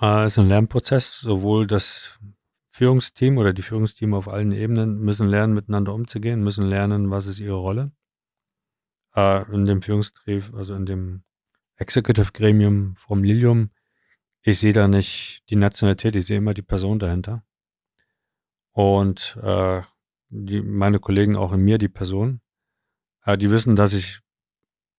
Äh, 0.01 0.24
es 0.24 0.32
ist 0.32 0.38
ein 0.40 0.48
Lernprozess, 0.48 1.20
sowohl 1.20 1.68
das 1.68 2.18
Führungsteam 2.72 3.38
oder 3.38 3.53
die 3.53 3.62
Führungsteam 3.62 4.14
auf 4.14 4.26
allen 4.26 4.51
Ebenen 4.51 4.98
müssen 4.98 5.28
lernen, 5.28 5.55
miteinander 5.55 5.94
umzugehen, 5.94 6.42
müssen 6.42 6.66
lernen, 6.66 7.09
was 7.12 7.28
ist 7.28 7.38
ihre 7.38 7.55
Rolle. 7.55 7.92
Äh, 9.14 9.50
in 9.52 9.64
dem 9.64 9.82
Führungstrieb, 9.82 10.54
also 10.54 10.74
in 10.74 10.86
dem 10.86 11.22
Executive 11.76 12.32
Gremium 12.32 12.94
vom 12.96 13.24
Lilium, 13.24 13.70
ich 14.42 14.58
sehe 14.58 14.72
da 14.72 14.88
nicht 14.88 15.42
die 15.50 15.56
Nationalität, 15.56 16.16
ich 16.16 16.26
sehe 16.26 16.38
immer 16.38 16.54
die 16.54 16.62
Person 16.62 16.98
dahinter. 16.98 17.44
Und 18.72 19.36
äh, 19.42 19.82
die, 20.30 20.62
meine 20.62 21.00
Kollegen 21.00 21.36
auch 21.36 21.52
in 21.52 21.61
mir, 21.61 21.78
die 21.78 21.88
Person. 21.88 22.40
Äh, 23.24 23.36
die 23.36 23.50
wissen, 23.50 23.76
dass 23.76 23.92
ich 23.92 24.20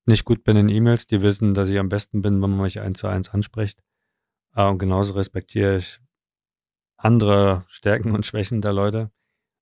nicht 0.06 0.26
gut 0.26 0.44
bin 0.44 0.58
in 0.58 0.70
E-Mails, 0.70 1.08
die 1.08 1.22
wissen, 1.22 1.54
dass 1.54 1.70
ich 1.70 1.80
am 1.80 1.90
besten 1.90 2.22
bin, 2.22 2.42
wenn 2.42 2.52
man 2.52 2.62
mich 2.62 2.80
eins 2.80 3.00
zu 3.00 3.08
eins 3.08 3.30
anspricht. 3.30 3.82
Äh, 4.56 4.68
und 4.68 4.80
genauso 4.80 5.14
respektiere 5.14 5.78
ich 5.78 6.00
andere 6.98 7.64
Stärken 7.68 8.12
und 8.12 8.26
Schwächen 8.26 8.62
der 8.62 8.74
Leute. 8.74 9.12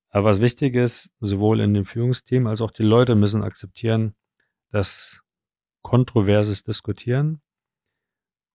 Aber 0.10 0.30
was 0.30 0.42
wichtig 0.42 0.76
ist, 0.76 1.12
sowohl 1.20 1.60
in 1.60 1.74
dem 1.74 1.86
Führungsteam 1.86 2.48
als 2.48 2.62
auch 2.62 2.72
die 2.72 2.84
Leute 2.84 3.16
müssen 3.16 3.44
akzeptieren, 3.44 4.16
dass 4.72 5.22
kontroverses 5.82 6.64
Diskutieren 6.64 7.42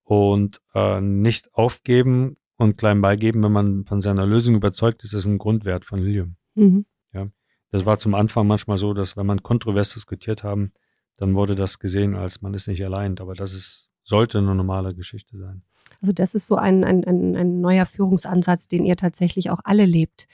und 0.03 0.61
äh, 0.73 1.01
nicht 1.01 1.53
aufgeben 1.53 2.37
und 2.57 2.77
klein 2.77 3.01
beigeben, 3.01 3.43
wenn 3.43 3.51
man 3.51 3.85
von 3.85 4.01
seiner 4.01 4.25
Lösung 4.25 4.55
überzeugt 4.55 5.03
ist, 5.03 5.13
ist 5.13 5.25
ein 5.25 5.37
Grundwert 5.37 5.85
von 5.85 5.99
Lilium. 5.99 6.37
Mhm. 6.55 6.85
Ja, 7.11 7.27
das 7.71 7.85
war 7.85 7.97
zum 7.97 8.15
Anfang 8.15 8.47
manchmal 8.47 8.77
so, 8.77 8.93
dass 8.93 9.17
wenn 9.17 9.25
man 9.25 9.43
kontrovers 9.43 9.93
diskutiert 9.93 10.43
haben, 10.43 10.71
dann 11.17 11.35
wurde 11.35 11.55
das 11.55 11.79
gesehen, 11.79 12.15
als 12.15 12.41
man 12.41 12.53
ist 12.53 12.67
nicht 12.67 12.83
allein. 12.83 13.17
Aber 13.19 13.33
das 13.33 13.53
ist, 13.53 13.89
sollte 14.03 14.37
eine 14.37 14.53
normale 14.55 14.93
Geschichte 14.93 15.37
sein. 15.37 15.63
Also 16.01 16.13
das 16.13 16.35
ist 16.35 16.47
so 16.47 16.55
ein, 16.55 16.83
ein, 16.83 17.03
ein, 17.05 17.35
ein 17.35 17.61
neuer 17.61 17.85
Führungsansatz, 17.85 18.67
den 18.67 18.85
ihr 18.85 18.95
tatsächlich 18.95 19.49
auch 19.49 19.59
alle 19.63 19.85
lebt. 19.85 20.27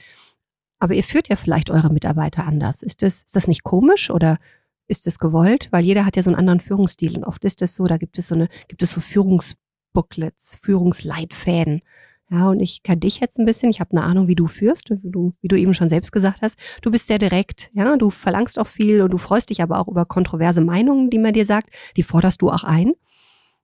Aber 0.78 0.94
ihr 0.94 1.04
führt 1.04 1.28
ja 1.28 1.36
vielleicht 1.36 1.70
eure 1.70 1.92
Mitarbeiter 1.92 2.44
anders. 2.44 2.82
Ist 2.82 3.02
das, 3.02 3.22
ist 3.22 3.36
das 3.36 3.46
nicht 3.46 3.62
komisch 3.62 4.10
oder 4.10 4.38
ist 4.92 5.06
das 5.06 5.18
gewollt? 5.18 5.68
Weil 5.72 5.84
jeder 5.84 6.06
hat 6.06 6.16
ja 6.16 6.22
so 6.22 6.30
einen 6.30 6.38
anderen 6.38 6.60
Führungsstil 6.60 7.16
und 7.16 7.24
oft 7.24 7.44
ist 7.44 7.62
das 7.62 7.74
so, 7.74 7.84
da 7.84 7.96
gibt 7.96 8.18
es 8.18 8.28
so 8.28 8.34
eine, 8.34 8.48
gibt 8.68 8.82
es 8.82 8.92
so 8.92 9.00
Führungsbooklets, 9.00 10.58
Führungsleitfäden. 10.62 11.80
Ja, 12.30 12.50
und 12.50 12.60
ich 12.60 12.82
kann 12.82 13.00
dich 13.00 13.20
jetzt 13.20 13.38
ein 13.38 13.44
bisschen, 13.44 13.70
ich 13.70 13.80
habe 13.80 13.90
eine 13.92 14.04
Ahnung, 14.04 14.28
wie 14.28 14.34
du 14.34 14.46
führst, 14.46 14.90
wie 14.90 15.10
du, 15.10 15.34
wie 15.40 15.48
du 15.48 15.56
eben 15.56 15.74
schon 15.74 15.88
selbst 15.88 16.12
gesagt 16.12 16.40
hast. 16.42 16.56
Du 16.80 16.90
bist 16.90 17.06
sehr 17.06 17.18
direkt, 17.18 17.70
ja, 17.72 17.96
du 17.96 18.10
verlangst 18.10 18.58
auch 18.58 18.66
viel 18.66 19.02
und 19.02 19.12
du 19.12 19.18
freust 19.18 19.50
dich 19.50 19.62
aber 19.62 19.78
auch 19.78 19.88
über 19.88 20.04
kontroverse 20.04 20.60
Meinungen, 20.60 21.10
die 21.10 21.18
man 21.18 21.32
dir 21.32 21.44
sagt, 21.44 21.70
die 21.96 22.02
forderst 22.02 22.40
du 22.40 22.50
auch 22.50 22.64
ein. 22.64 22.92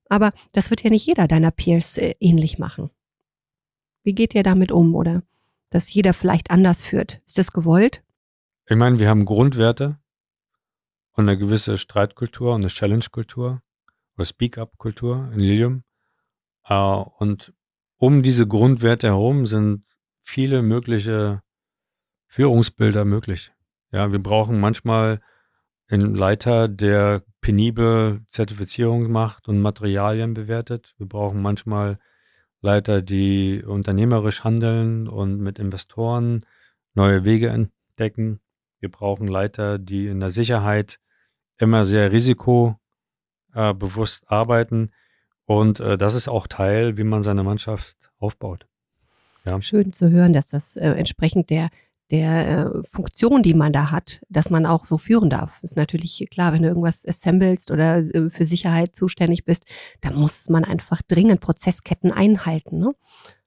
Aber 0.09 0.33
das 0.53 0.71
wird 0.71 0.83
ja 0.83 0.91
nicht 0.91 1.07
jeder 1.07 1.29
deiner 1.29 1.51
Peers 1.51 1.99
äh, 1.99 2.15
ähnlich 2.21 2.59
machen. 2.59 2.91
Wie 4.03 4.15
geht 4.15 4.35
ihr 4.35 4.43
damit 4.43 4.73
um 4.73 4.95
oder 4.95 5.23
dass 5.71 5.93
jeder 5.93 6.15
vielleicht 6.15 6.51
anders 6.51 6.83
führt? 6.83 7.21
Ist 7.27 7.39
das 7.39 7.53
gewollt? 7.53 8.03
Ich 8.67 8.77
meine, 8.77 8.99
wir 8.99 9.09
haben 9.09 9.25
Grundwerte 9.25 9.99
und 11.19 11.29
eine 11.29 11.37
gewisse 11.37 11.79
Streitkultur 11.79 12.55
und 12.55 12.61
eine 12.61 12.69
Challenge-Kultur 12.69 13.61
oder 14.17 14.25
Speak-up-Kultur 14.25 15.33
in 15.35 15.41
Lilium. 15.41 15.83
Äh, 16.65 16.75
und 16.75 17.53
um 17.97 18.23
diese 18.23 18.47
Grundwerte 18.47 19.09
herum 19.09 19.45
sind 19.45 19.85
viele 20.23 20.63
mögliche 20.63 21.43
Führungsbilder 22.29 23.05
möglich. 23.05 23.51
Ja, 23.91 24.13
wir 24.13 24.21
brauchen 24.21 24.61
manchmal 24.61 25.21
einen 25.89 26.15
Leiter, 26.15 26.69
der 26.69 27.25
penibel 27.41 28.21
Zertifizierung 28.29 29.11
macht 29.11 29.49
und 29.49 29.61
Materialien 29.61 30.35
bewertet. 30.35 30.95
Wir 30.99 31.09
brauchen 31.09 31.43
manchmal 31.43 31.99
Leiter, 32.61 33.03
die 33.03 33.65
unternehmerisch 33.67 34.45
handeln 34.45 35.09
und 35.09 35.41
mit 35.41 35.59
Investoren 35.59 36.39
neue 36.95 37.25
Wege 37.25 37.49
entdecken. 37.49 38.39
Wir 38.79 38.89
brauchen 38.89 39.27
Leiter, 39.27 39.81
die 39.81 40.07
in 40.07 40.21
der 40.21 40.31
Sicherheit 40.31 41.01
immer 41.59 41.85
sehr 41.85 42.13
risikobewusst 42.13 42.79
arbeiten. 44.31 44.91
Und 45.45 45.81
äh, 45.81 45.99
das 45.99 46.15
ist 46.15 46.29
auch 46.29 46.47
Teil, 46.47 46.97
wie 46.97 47.05
man 47.05 47.23
seine 47.23 47.43
Mannschaft 47.43 47.97
aufbaut. 48.19 48.67
Ja. 49.47 49.61
Schön 49.63 49.93
zu 49.93 50.11
hören, 50.11 50.33
dass 50.33 50.49
das 50.49 50.77
äh, 50.77 50.91
entsprechend 50.91 51.51
der 51.51 51.71
der 52.11 52.49
äh, 52.49 52.83
Funktion, 52.91 53.43
die 53.43 53.55
man 53.55 53.73
da 53.73 53.91
hat, 53.91 54.23
dass 54.29 54.51
man 54.51 54.67
auch 54.67 54.87
so 54.87 54.97
führen 54.99 55.29
darf. 55.29 55.63
Ist 55.63 55.77
natürlich 55.77 56.27
klar, 56.31 56.53
wenn 56.53 56.63
du 56.63 56.69
irgendwas 56.69 57.07
assemblest 57.07 57.71
oder 57.71 58.03
für 58.31 58.45
Sicherheit 58.45 58.95
zuständig 58.95 59.45
bist, 59.45 59.65
da 60.01 60.11
muss 60.11 60.49
man 60.49 60.65
einfach 60.65 61.03
dringend 61.03 61.41
Prozessketten 61.41 62.13
einhalten. 62.13 62.79
Ne? 62.79 62.95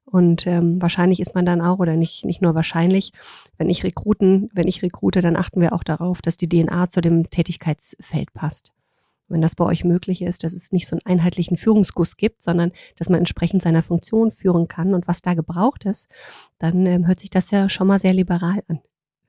Und 0.04 0.46
ähm, 0.46 0.82
wahrscheinlich 0.82 1.20
ist 1.20 1.34
man 1.34 1.46
dann 1.46 1.60
auch, 1.60 1.78
oder 1.78 1.96
nicht, 1.96 2.24
nicht 2.24 2.42
nur 2.42 2.54
wahrscheinlich, 2.54 3.12
wenn 3.56 3.70
ich 3.70 3.84
rekruten, 3.84 4.50
wenn 4.52 4.68
ich 4.68 4.82
rekrute, 4.82 5.20
dann 5.20 5.36
achten 5.36 5.60
wir 5.60 5.72
auch 5.72 5.84
darauf, 5.84 6.20
dass 6.20 6.36
die 6.36 6.48
DNA 6.48 6.88
zu 6.88 7.00
dem 7.00 7.30
Tätigkeitsfeld 7.30 8.34
passt 8.34 8.72
wenn 9.32 9.40
das 9.40 9.56
bei 9.56 9.64
euch 9.64 9.82
möglich 9.82 10.22
ist, 10.22 10.44
dass 10.44 10.52
es 10.52 10.72
nicht 10.72 10.86
so 10.86 10.94
einen 10.94 11.18
einheitlichen 11.18 11.56
Führungsguss 11.56 12.16
gibt, 12.16 12.42
sondern 12.42 12.70
dass 12.96 13.08
man 13.08 13.18
entsprechend 13.18 13.62
seiner 13.62 13.82
Funktion 13.82 14.30
führen 14.30 14.68
kann 14.68 14.94
und 14.94 15.08
was 15.08 15.22
da 15.22 15.34
gebraucht 15.34 15.86
ist, 15.86 16.08
dann 16.58 16.86
ähm, 16.86 17.06
hört 17.06 17.20
sich 17.20 17.30
das 17.30 17.50
ja 17.50 17.68
schon 17.68 17.86
mal 17.86 17.98
sehr 17.98 18.12
liberal 18.12 18.62
an. 18.68 18.80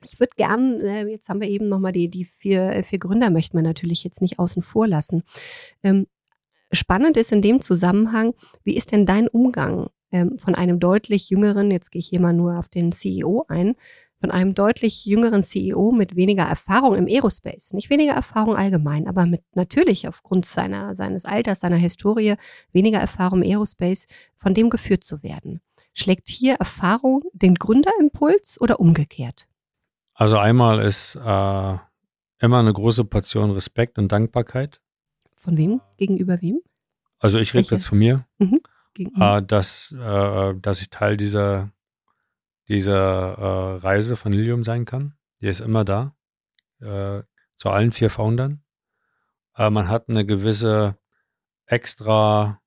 Ich 0.04 0.20
würde 0.20 0.34
gern, 0.36 0.82
äh, 0.82 1.08
jetzt 1.08 1.30
haben 1.30 1.40
wir 1.40 1.48
eben 1.48 1.68
nochmal 1.70 1.94
die, 1.94 2.10
die 2.10 2.26
vier, 2.26 2.64
äh, 2.70 2.84
vier 2.84 3.00
Gründer, 3.00 3.30
möchten 3.30 3.58
wir 3.58 3.64
natürlich 3.64 4.04
jetzt 4.04 4.22
nicht 4.22 4.40
außen 4.40 4.62
vor 4.62 4.88
lassen. 4.88 5.24
Ähm, 5.82 6.08
spannend 6.74 7.16
ist 7.16 7.32
in 7.32 7.42
dem 7.42 7.62
Zusammenhang, 7.62 8.34
wie 8.66 8.76
ist 8.76 8.92
denn 8.92 9.06
dein 9.06 9.30
Umgang 9.30 9.88
ähm, 10.14 10.38
von 10.38 10.56
einem 10.56 10.80
deutlich 10.80 11.30
jüngeren, 11.30 11.72
jetzt 11.72 11.92
gehe 11.92 12.00
ich 12.00 12.08
hier 12.08 12.22
mal 12.22 12.34
nur 12.34 12.58
auf 12.58 12.70
den 12.70 12.92
CEO 12.92 13.46
ein, 13.50 13.76
von 14.22 14.32
einem 14.32 14.56
deutlich 14.56 15.06
jüngeren 15.06 15.44
CEO 15.44 15.92
mit 15.92 16.16
weniger 16.16 16.44
Erfahrung 16.44 16.96
im 16.96 17.08
Aerospace. 17.08 17.74
Nicht 17.74 17.90
weniger 17.90 18.14
Erfahrung 18.14 18.56
allgemein, 18.56 19.08
aber 19.08 19.26
mit 19.26 19.42
natürlich 19.54 20.08
aufgrund 20.08 20.46
seiner, 20.46 20.94
seines 20.94 21.26
Alters, 21.26 21.60
seiner 21.60 21.76
Historie, 21.76 22.36
weniger 22.72 23.00
Erfahrung 23.00 23.42
im 23.42 23.50
Aerospace, 23.50 24.08
von 24.38 24.54
dem 24.54 24.70
geführt 24.70 25.04
zu 25.04 25.24
werden. 25.24 25.60
Schlägt 25.94 26.30
hier 26.30 26.54
Erfahrung 26.54 27.24
den 27.34 27.56
Gründerimpuls 27.56 28.62
oder 28.62 28.80
umgekehrt? 28.80 29.48
Also 30.14 30.38
einmal 30.38 30.80
ist 30.80 31.16
äh, 31.16 31.78
immer 32.40 32.60
eine 32.60 32.72
große 32.72 33.04
Portion 33.04 33.52
Respekt 33.52 33.98
und 33.98 34.12
Dankbarkeit. 34.12 34.80
Von 35.36 35.58
wem? 35.58 35.82
Gegenüber 35.98 36.42
wem? 36.42 36.62
Also 37.20 37.40
ich 37.40 37.54
rede 37.54 37.76
jetzt 37.76 37.88
von 37.88 37.98
mir, 37.98 38.26
mhm. 38.38 38.60
Äh, 38.98 39.42
dass, 39.42 39.92
äh, 39.92 40.54
dass 40.56 40.82
ich 40.82 40.90
Teil 40.90 41.18
dieser 41.18 41.72
dieser 42.68 43.38
äh, 43.38 43.78
Reise 43.78 44.16
von 44.16 44.32
Lilium 44.32 44.64
sein 44.64 44.86
kann. 44.86 45.16
Die 45.42 45.48
ist 45.48 45.60
immer 45.60 45.84
da, 45.84 46.16
äh, 46.80 47.24
zu 47.58 47.70
allen 47.70 47.92
vier 47.92 48.10
Foundern. 48.10 48.64
Äh, 49.56 49.70
man 49.70 49.90
hat 49.90 50.10
eine 50.10 50.26
gewisse 50.26 50.98
extra 51.66 52.60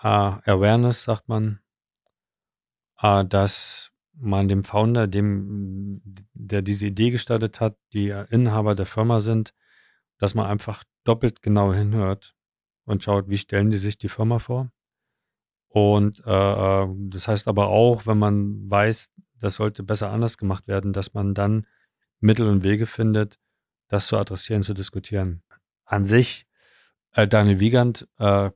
Awareness, 0.00 1.02
sagt 1.02 1.28
man, 1.28 1.58
dass 3.00 3.90
man 4.12 4.46
dem 4.46 4.62
Founder, 4.62 5.08
dem, 5.08 6.00
der 6.34 6.62
diese 6.62 6.86
Idee 6.86 7.10
gestartet 7.10 7.60
hat, 7.60 7.76
die 7.92 8.10
Inhaber 8.30 8.76
der 8.76 8.86
Firma 8.86 9.18
sind, 9.18 9.54
dass 10.16 10.36
man 10.36 10.46
einfach 10.46 10.84
doppelt 11.02 11.42
genau 11.42 11.74
hinhört 11.74 12.36
und 12.84 13.02
schaut, 13.02 13.28
wie 13.28 13.38
stellen 13.38 13.70
die 13.70 13.76
sich 13.76 13.98
die 13.98 14.08
Firma 14.08 14.38
vor 14.38 14.70
und 15.68 16.22
äh, 16.26 16.82
äh, 16.82 16.88
das 17.10 17.28
heißt 17.28 17.46
aber 17.48 17.68
auch, 17.68 18.06
wenn 18.06 18.18
man 18.18 18.70
weiß, 18.70 19.12
das 19.38 19.54
sollte 19.54 19.82
besser 19.82 20.10
anders 20.10 20.38
gemacht 20.38 20.66
werden, 20.66 20.92
dass 20.92 21.14
man 21.14 21.34
dann 21.34 21.66
Mittel 22.20 22.48
und 22.48 22.64
Wege 22.64 22.86
findet, 22.86 23.38
das 23.88 24.08
zu 24.08 24.16
adressieren, 24.16 24.62
zu 24.62 24.74
diskutieren. 24.74 25.42
An 25.84 26.04
sich, 26.04 26.46
äh, 27.12 27.28
Daniel 27.28 27.60
Wiegand, 27.60 28.08
äh, 28.18 28.50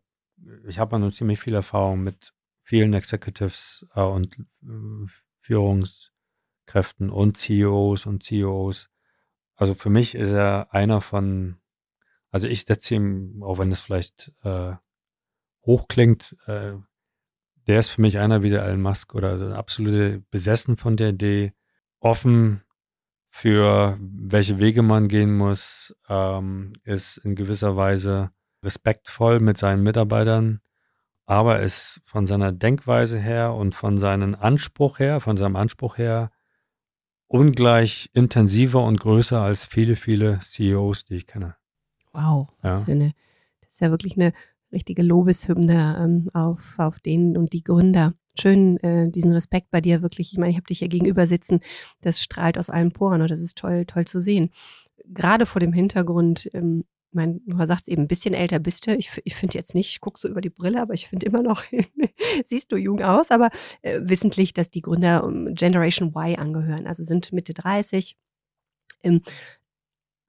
ich 0.66 0.78
habe 0.78 0.98
noch 0.98 1.12
ziemlich 1.12 1.40
viel 1.40 1.54
Erfahrung 1.54 2.02
mit 2.02 2.32
vielen 2.62 2.94
Executives 2.94 3.86
äh, 3.94 4.00
und 4.00 4.36
äh, 4.62 5.06
Führungskräften 5.38 7.10
und 7.10 7.36
CEOs 7.36 8.06
und 8.06 8.24
CEOs. 8.24 8.88
Also 9.54 9.74
für 9.74 9.90
mich 9.90 10.14
ist 10.14 10.32
er 10.32 10.72
einer 10.72 11.00
von, 11.00 11.58
also 12.30 12.48
ich 12.48 12.62
setze 12.62 12.94
ihm, 12.94 13.42
auch 13.42 13.58
wenn 13.58 13.70
es 13.70 13.80
vielleicht 13.80 14.32
äh, 14.42 14.74
hochklingt, 15.64 16.36
äh, 16.46 16.72
der 17.66 17.78
ist 17.78 17.88
für 17.88 18.00
mich 18.00 18.18
einer 18.18 18.42
wie 18.42 18.50
der 18.50 18.64
Elon 18.64 18.82
Musk 18.82 19.14
oder 19.14 19.30
also 19.30 19.52
absolute 19.52 20.22
besessen 20.30 20.76
von 20.76 20.96
der 20.96 21.10
Idee, 21.10 21.52
offen 22.00 22.62
für 23.28 23.98
welche 24.00 24.58
Wege 24.58 24.82
man 24.82 25.08
gehen 25.08 25.36
muss, 25.36 25.96
ähm, 26.08 26.74
ist 26.84 27.16
in 27.18 27.34
gewisser 27.34 27.76
Weise 27.76 28.30
respektvoll 28.62 29.40
mit 29.40 29.56
seinen 29.56 29.82
Mitarbeitern, 29.82 30.60
aber 31.24 31.60
ist 31.60 32.00
von 32.04 32.26
seiner 32.26 32.52
Denkweise 32.52 33.18
her 33.18 33.54
und 33.54 33.74
von 33.74 33.96
seinem 33.96 34.34
Anspruch 34.34 34.98
her, 34.98 35.20
von 35.20 35.36
seinem 35.36 35.56
Anspruch 35.56 35.98
her 35.98 36.30
ungleich 37.26 38.10
intensiver 38.12 38.84
und 38.84 39.00
größer 39.00 39.40
als 39.40 39.64
viele, 39.64 39.96
viele 39.96 40.40
CEOs, 40.40 41.06
die 41.06 41.16
ich 41.16 41.26
kenne. 41.26 41.56
Wow, 42.12 42.50
ja. 42.62 42.80
das, 42.80 42.88
eine, 42.88 43.14
das 43.60 43.70
ist 43.70 43.80
ja 43.80 43.90
wirklich 43.90 44.16
eine 44.16 44.34
richtige 44.72 45.02
Lobeshymne 45.02 45.98
ähm, 46.00 46.28
auf, 46.34 46.74
auf 46.78 47.00
den 47.00 47.36
und 47.36 47.52
die 47.52 47.62
Gründer. 47.62 48.14
Schön, 48.40 48.78
äh, 48.78 49.10
diesen 49.10 49.32
Respekt 49.32 49.70
bei 49.70 49.80
dir 49.80 50.02
wirklich. 50.02 50.32
Ich 50.32 50.38
meine, 50.38 50.50
ich 50.50 50.56
habe 50.56 50.66
dich 50.66 50.78
hier 50.78 50.88
gegenüber 50.88 51.26
sitzen. 51.26 51.60
Das 52.00 52.22
strahlt 52.22 52.58
aus 52.58 52.70
allen 52.70 52.92
Poren 52.92 53.20
und 53.20 53.30
das 53.30 53.40
ist 53.40 53.58
toll, 53.58 53.84
toll 53.86 54.06
zu 54.06 54.20
sehen. 54.20 54.50
Gerade 55.04 55.44
vor 55.46 55.60
dem 55.60 55.72
Hintergrund, 55.72 56.48
ähm, 56.54 56.84
mein, 57.12 57.42
du 57.46 57.66
sagst 57.66 57.88
eben, 57.88 58.02
ein 58.02 58.08
bisschen 58.08 58.32
älter 58.32 58.58
bist 58.58 58.86
du. 58.86 58.96
Ich, 58.96 59.10
ich 59.24 59.34
finde 59.34 59.58
jetzt 59.58 59.74
nicht, 59.74 59.90
ich 59.90 60.00
gucke 60.00 60.18
so 60.18 60.28
über 60.28 60.40
die 60.40 60.48
Brille, 60.50 60.80
aber 60.80 60.94
ich 60.94 61.08
finde 61.08 61.26
immer 61.26 61.42
noch, 61.42 61.62
siehst 62.44 62.72
du 62.72 62.76
jung 62.76 63.02
aus, 63.02 63.30
aber 63.30 63.50
äh, 63.82 64.00
wissentlich, 64.02 64.54
dass 64.54 64.70
die 64.70 64.80
Gründer 64.80 65.24
um 65.24 65.54
Generation 65.54 66.08
Y 66.08 66.38
angehören, 66.38 66.86
also 66.86 67.02
sind 67.02 67.32
Mitte 67.32 67.52
30. 67.52 68.16
Ähm, 69.02 69.20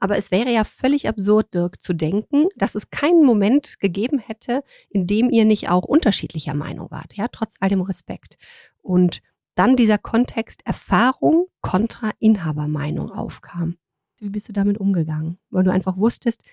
aber 0.03 0.17
es 0.17 0.31
wäre 0.31 0.51
ja 0.51 0.65
völlig 0.65 1.07
absurd, 1.07 1.53
Dirk, 1.53 1.81
zu 1.81 1.93
denken, 1.93 2.49
dass 2.57 2.75
es 2.75 2.89
keinen 2.89 3.23
Moment 3.23 3.79
gegeben 3.79 4.19
hätte, 4.19 4.61
in 4.89 5.07
dem 5.07 5.29
ihr 5.29 5.45
nicht 5.45 5.69
auch 5.69 5.85
unterschiedlicher 5.85 6.53
Meinung 6.53 6.91
wart, 6.91 7.13
ja, 7.15 7.29
trotz 7.29 7.55
all 7.61 7.69
dem 7.69 7.79
Respekt. 7.79 8.37
Und 8.81 9.21
dann 9.55 9.77
dieser 9.77 9.97
Kontext 9.97 10.61
Erfahrung 10.65 11.45
kontra 11.61 12.11
Inhabermeinung 12.19 13.11
aufkam. 13.11 13.77
Wie 14.19 14.29
bist 14.29 14.49
du 14.49 14.51
damit 14.51 14.77
umgegangen? 14.77 15.39
Weil 15.49 15.63
du 15.63 15.71
einfach 15.71 15.95
wusstest, 15.95 16.43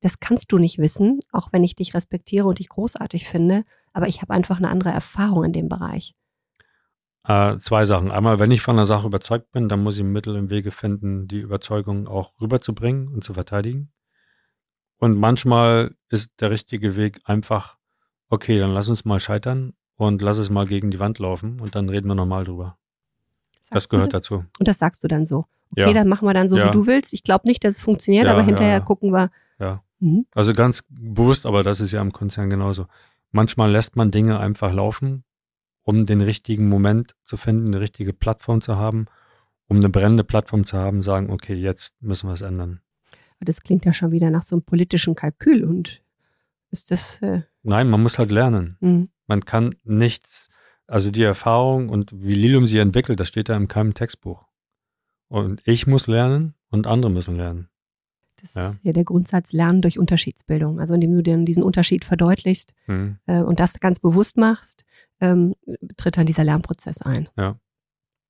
das 0.00 0.18
kannst 0.18 0.50
du 0.50 0.56
nicht 0.56 0.78
wissen, 0.78 1.20
auch 1.32 1.52
wenn 1.52 1.64
ich 1.64 1.74
dich 1.74 1.92
respektiere 1.92 2.48
und 2.48 2.60
dich 2.60 2.70
großartig 2.70 3.28
finde, 3.28 3.64
aber 3.92 4.08
ich 4.08 4.22
habe 4.22 4.32
einfach 4.32 4.56
eine 4.56 4.70
andere 4.70 4.90
Erfahrung 4.90 5.44
in 5.44 5.52
dem 5.52 5.68
Bereich. 5.68 6.14
Äh, 7.26 7.58
zwei 7.58 7.84
Sachen. 7.84 8.12
Einmal, 8.12 8.38
wenn 8.38 8.52
ich 8.52 8.62
von 8.62 8.76
einer 8.76 8.86
Sache 8.86 9.06
überzeugt 9.06 9.50
bin, 9.50 9.68
dann 9.68 9.82
muss 9.82 9.98
ich 9.98 10.04
Mittel 10.04 10.36
und 10.36 10.48
Wege 10.48 10.70
finden, 10.70 11.26
die 11.26 11.40
Überzeugung 11.40 12.06
auch 12.06 12.32
rüberzubringen 12.40 13.08
und 13.08 13.24
zu 13.24 13.34
verteidigen. 13.34 13.90
Und 14.98 15.18
manchmal 15.18 15.94
ist 16.08 16.30
der 16.40 16.50
richtige 16.50 16.96
Weg 16.96 17.20
einfach, 17.24 17.76
okay, 18.28 18.58
dann 18.58 18.72
lass 18.72 18.88
uns 18.88 19.04
mal 19.04 19.18
scheitern 19.18 19.74
und 19.96 20.22
lass 20.22 20.38
es 20.38 20.50
mal 20.50 20.66
gegen 20.66 20.90
die 20.90 21.00
Wand 21.00 21.18
laufen 21.18 21.60
und 21.60 21.74
dann 21.74 21.88
reden 21.88 22.06
wir 22.06 22.14
nochmal 22.14 22.44
drüber. 22.44 22.78
Sagst 23.60 23.74
das 23.74 23.88
gehört 23.88 24.14
dazu. 24.14 24.44
Und 24.58 24.68
das 24.68 24.78
sagst 24.78 25.02
du 25.02 25.08
dann 25.08 25.26
so. 25.26 25.46
Okay, 25.72 25.88
ja. 25.88 25.92
dann 25.92 26.08
machen 26.08 26.26
wir 26.28 26.34
dann 26.34 26.48
so, 26.48 26.56
ja. 26.56 26.68
wie 26.68 26.70
du 26.70 26.86
willst. 26.86 27.12
Ich 27.12 27.24
glaube 27.24 27.48
nicht, 27.48 27.64
dass 27.64 27.76
es 27.76 27.82
funktioniert, 27.82 28.26
ja, 28.26 28.32
aber 28.32 28.42
hinterher 28.42 28.80
gucken 28.80 29.12
wir. 29.12 29.30
Ja. 29.58 29.82
Mhm. 29.98 30.24
Also 30.32 30.52
ganz 30.52 30.84
bewusst, 30.88 31.44
aber 31.44 31.64
das 31.64 31.80
ist 31.80 31.90
ja 31.90 32.00
im 32.00 32.12
Konzern 32.12 32.50
genauso. 32.50 32.86
Manchmal 33.32 33.72
lässt 33.72 33.96
man 33.96 34.12
Dinge 34.12 34.38
einfach 34.38 34.72
laufen 34.72 35.24
um 35.86 36.04
den 36.04 36.20
richtigen 36.20 36.68
Moment 36.68 37.14
zu 37.22 37.36
finden, 37.36 37.68
eine 37.68 37.80
richtige 37.80 38.12
Plattform 38.12 38.60
zu 38.60 38.76
haben, 38.76 39.06
um 39.68 39.76
eine 39.76 39.88
brennende 39.88 40.24
Plattform 40.24 40.66
zu 40.66 40.76
haben, 40.76 41.00
sagen, 41.00 41.30
okay, 41.30 41.54
jetzt 41.54 41.94
müssen 42.02 42.28
wir 42.28 42.34
es 42.34 42.42
ändern. 42.42 42.80
Das 43.40 43.62
klingt 43.62 43.84
ja 43.84 43.92
schon 43.92 44.10
wieder 44.10 44.30
nach 44.30 44.42
so 44.42 44.56
einem 44.56 44.62
politischen 44.62 45.14
Kalkül 45.14 45.64
und 45.64 46.02
ist 46.72 46.90
das. 46.90 47.22
Äh 47.22 47.42
Nein, 47.62 47.88
man 47.88 48.02
muss 48.02 48.18
halt 48.18 48.32
lernen. 48.32 48.76
Mhm. 48.80 49.10
Man 49.28 49.44
kann 49.44 49.76
nichts, 49.84 50.48
also 50.88 51.12
die 51.12 51.22
Erfahrung 51.22 51.88
und 51.88 52.10
wie 52.12 52.34
Lilium 52.34 52.66
sie 52.66 52.78
entwickelt, 52.78 53.20
das 53.20 53.28
steht 53.28 53.48
da 53.48 53.56
in 53.56 53.68
keinem 53.68 53.94
Textbuch. 53.94 54.44
Und 55.28 55.62
ich 55.64 55.86
muss 55.86 56.08
lernen 56.08 56.54
und 56.68 56.88
andere 56.88 57.12
müssen 57.12 57.36
lernen. 57.36 57.68
Das 58.40 58.54
ja. 58.54 58.68
ist 58.68 58.80
ja 58.82 58.92
der 58.92 59.04
Grundsatz 59.04 59.52
Lernen 59.52 59.82
durch 59.82 59.98
Unterschiedsbildung. 59.98 60.80
Also 60.80 60.94
indem 60.94 61.14
du 61.14 61.22
dir 61.22 61.36
diesen 61.38 61.62
Unterschied 61.62 62.04
verdeutlichst 62.04 62.74
mhm. 62.86 63.18
äh, 63.26 63.40
und 63.40 63.60
das 63.60 63.80
ganz 63.80 64.00
bewusst 64.00 64.36
machst, 64.36 64.84
ähm, 65.20 65.54
tritt 65.96 66.16
dann 66.16 66.26
dieser 66.26 66.44
Lernprozess 66.44 67.02
ein. 67.02 67.28
Ja. 67.36 67.58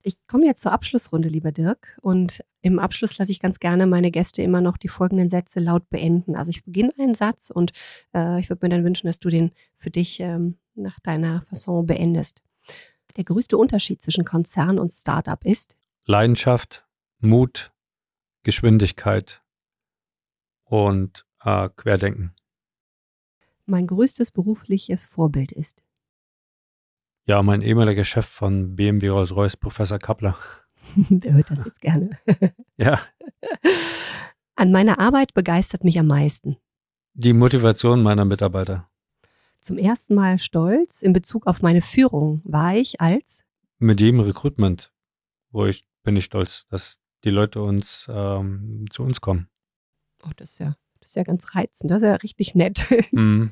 Ich 0.02 0.16
komme 0.28 0.46
jetzt 0.46 0.62
zur 0.62 0.70
Abschlussrunde, 0.70 1.28
lieber 1.28 1.50
Dirk. 1.50 1.98
Und 2.00 2.44
im 2.62 2.78
Abschluss 2.78 3.18
lasse 3.18 3.32
ich 3.32 3.40
ganz 3.40 3.58
gerne 3.58 3.86
meine 3.86 4.12
Gäste 4.12 4.42
immer 4.42 4.60
noch 4.60 4.76
die 4.76 4.88
folgenden 4.88 5.28
Sätze 5.28 5.58
laut 5.58 5.88
beenden. 5.90 6.36
Also 6.36 6.50
ich 6.50 6.64
beginne 6.64 6.90
einen 6.98 7.14
Satz 7.14 7.50
und 7.50 7.72
äh, 8.14 8.38
ich 8.38 8.48
würde 8.48 8.64
mir 8.64 8.70
dann 8.70 8.84
wünschen, 8.84 9.08
dass 9.08 9.18
du 9.18 9.28
den 9.28 9.50
für 9.76 9.90
dich 9.90 10.20
ähm, 10.20 10.58
nach 10.76 11.00
deiner 11.00 11.42
Fasson 11.48 11.86
beendest. 11.86 12.42
Der 13.16 13.24
größte 13.24 13.56
Unterschied 13.56 14.02
zwischen 14.02 14.24
Konzern 14.24 14.78
und 14.78 14.92
Startup 14.92 15.44
ist 15.44 15.76
Leidenschaft, 16.04 16.86
Mut, 17.18 17.72
Geschwindigkeit 18.44 19.42
und 20.66 21.26
äh, 21.42 21.68
Querdenken. 21.74 22.34
Mein 23.64 23.86
größtes 23.86 24.30
berufliches 24.30 25.06
Vorbild 25.06 25.50
ist 25.50 25.82
ja, 27.28 27.42
mein 27.42 27.60
ehemaliger 27.60 28.04
Chef 28.04 28.24
von 28.24 28.76
BMW 28.76 29.08
Rolls-Royce, 29.08 29.56
Professor 29.56 29.98
Kappler. 29.98 30.36
Der 30.96 31.34
hört 31.34 31.50
das 31.50 31.64
jetzt 31.64 31.80
gerne. 31.80 32.16
ja. 32.76 33.00
An 34.54 34.70
meiner 34.70 35.00
Arbeit 35.00 35.34
begeistert 35.34 35.82
mich 35.82 35.98
am 35.98 36.06
meisten. 36.06 36.56
Die 37.14 37.32
Motivation 37.32 38.00
meiner 38.00 38.24
Mitarbeiter. 38.24 38.88
Zum 39.60 39.76
ersten 39.76 40.14
Mal 40.14 40.38
stolz 40.38 41.02
in 41.02 41.12
Bezug 41.12 41.48
auf 41.48 41.62
meine 41.62 41.82
Führung 41.82 42.40
war 42.44 42.76
ich 42.76 43.00
als? 43.00 43.42
Mit 43.80 44.00
jedem 44.00 44.20
Recruitment, 44.20 44.92
wo 45.50 45.66
ich 45.66 45.84
bin 46.04 46.14
ich 46.14 46.24
stolz, 46.24 46.68
dass 46.68 47.00
die 47.24 47.30
Leute 47.30 47.60
uns 47.60 48.06
ähm, 48.08 48.84
zu 48.88 49.02
uns 49.02 49.20
kommen. 49.20 49.48
Oh, 50.26 50.32
das 50.36 50.52
ist 50.52 50.58
ja, 50.58 50.76
das 51.00 51.10
ist 51.10 51.16
ja 51.16 51.22
ganz 51.22 51.54
reizend, 51.54 51.90
das 51.90 52.02
ist 52.02 52.06
ja 52.06 52.14
richtig 52.16 52.54
nett. 52.54 52.84
Mm. 53.12 53.50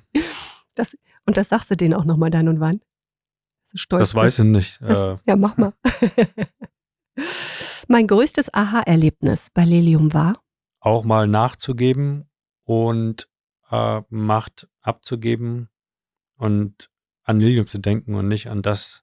Das, 0.75 0.97
und 1.25 1.37
das 1.37 1.51
sagst 1.51 1.71
du 1.71 1.77
denen 1.77 1.95
auch 1.95 2.05
nochmal 2.05 2.31
dann 2.31 2.49
und 2.49 2.59
wann? 2.59 2.81
stolz 3.75 4.01
Das 4.01 4.15
weiß 4.15 4.39
ich 4.41 4.45
nicht. 4.47 4.81
Das, 4.83 4.99
äh. 4.99 5.17
ja, 5.27 5.37
mach 5.37 5.57
mal. 5.57 5.73
mein 7.89 8.07
größtes 8.07 8.53
Aha-Erlebnis 8.53 9.49
bei 9.53 9.65
Lelium 9.65 10.15
war? 10.15 10.43
Auch 10.81 11.05
mal 11.05 11.27
nachzugeben 11.27 12.29
und 12.65 13.29
äh, 13.71 14.03
Macht 14.09 14.69
abzugeben 14.81 15.69
und 16.37 16.91
an 17.25 17.41
Lilium 17.41 17.67
zu 17.67 17.79
denken 17.79 18.15
und 18.15 18.29
nicht 18.29 18.49
an 18.49 18.63
das, 18.63 19.03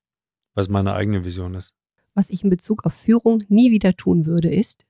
was 0.54 0.70
meine 0.70 0.94
eigene 0.94 1.26
Vision 1.26 1.56
ist. 1.56 1.76
Was 2.14 2.30
ich 2.30 2.44
in 2.44 2.50
Bezug 2.50 2.86
auf 2.86 2.94
Führung 2.94 3.44
nie 3.48 3.72
wieder 3.72 3.94
tun 3.94 4.26
würde, 4.26 4.50
ist? 4.50 4.86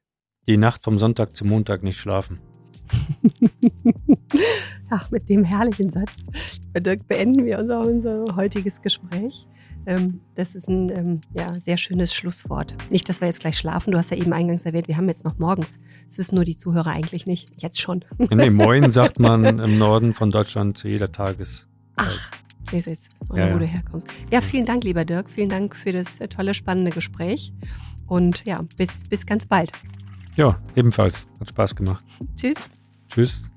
Die 0.48 0.58
Nacht 0.58 0.84
vom 0.84 0.98
Sonntag 0.98 1.36
zum 1.36 1.50
Montag 1.50 1.84
nicht 1.84 1.98
schlafen. 1.98 2.42
Ach, 4.90 5.12
mit 5.12 5.30
dem 5.30 5.44
herrlichen 5.44 5.90
Satz 5.90 6.12
beenden 6.74 7.46
wir 7.46 7.60
unser, 7.60 7.82
unser 7.82 8.36
heutiges 8.36 8.82
Gespräch. 8.82 9.48
Ähm, 9.86 10.22
das 10.36 10.54
ist 10.54 10.70
ein 10.70 10.90
ähm, 10.90 11.22
ja, 11.34 11.60
sehr 11.60 11.78
schönes 11.78 12.14
Schlusswort. 12.14 12.76
Nicht, 12.90 13.10
dass 13.10 13.20
wir 13.20 13.28
jetzt 13.28 13.40
gleich 13.40 13.58
schlafen. 13.58 13.92
Du 13.92 13.98
hast 13.98 14.12
ja 14.12 14.18
eben 14.18 14.32
eingangs 14.32 14.66
erwähnt, 14.66 14.88
wir 14.88 14.98
haben 14.98 15.08
jetzt 15.08 15.26
noch 15.26 15.40
morgens. 15.40 15.80
Das 16.06 16.20
wissen 16.20 16.36
nur 16.36 16.44
die 16.44 16.56
Zuhörer 16.56 16.92
eigentlich 16.92 17.26
nicht. 17.26 17.50
Jetzt 17.58 17.82
schon. 17.82 18.06
nee, 18.30 18.50
moin 18.50 18.92
sagt 18.92 19.20
man 19.20 19.60
im 19.60 19.78
Norden 19.80 20.14
von 20.14 20.30
Deutschland 20.30 20.78
zu 20.78 20.88
jeder 20.88 21.12
Tages. 21.12 21.68
Ach, 21.96 22.32
ich 22.68 22.74
weiß 22.74 22.86
jetzt, 22.86 23.10
ja, 23.34 23.54
wo 23.54 23.60
du 23.60 23.66
herkommst. 23.66 24.08
Ja, 24.32 24.42
vielen 24.42 24.66
Dank, 24.66 24.84
lieber 24.84 25.04
Dirk. 25.04 25.30
Vielen 25.30 25.50
Dank 25.50 25.76
für 25.76 25.92
das 25.92 26.20
äh, 26.20 26.28
tolle, 26.28 26.54
spannende 26.54 26.92
Gespräch. 26.92 27.52
Und 28.06 28.46
ja, 28.46 28.64
bis, 28.78 29.06
bis 29.06 29.26
ganz 29.26 29.48
bald. 29.48 29.72
Ja, 30.36 30.62
ebenfalls. 30.76 31.26
Hat 31.40 31.50
Spaß 31.50 31.76
gemacht. 31.76 32.06
Tschüss. 32.36 32.58
Tschüss. 33.12 33.52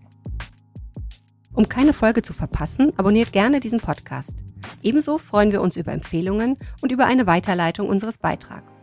Um 1.52 1.68
keine 1.68 1.92
Folge 1.92 2.22
zu 2.22 2.32
verpassen, 2.32 2.92
abonniert 2.96 3.32
gerne 3.32 3.60
diesen 3.60 3.80
Podcast. 3.80 4.36
Ebenso 4.82 5.18
freuen 5.18 5.52
wir 5.52 5.62
uns 5.62 5.76
über 5.76 5.92
Empfehlungen 5.92 6.56
und 6.80 6.90
über 6.90 7.06
eine 7.06 7.28
Weiterleitung 7.28 7.88
unseres 7.88 8.18
Beitrags. 8.18 8.82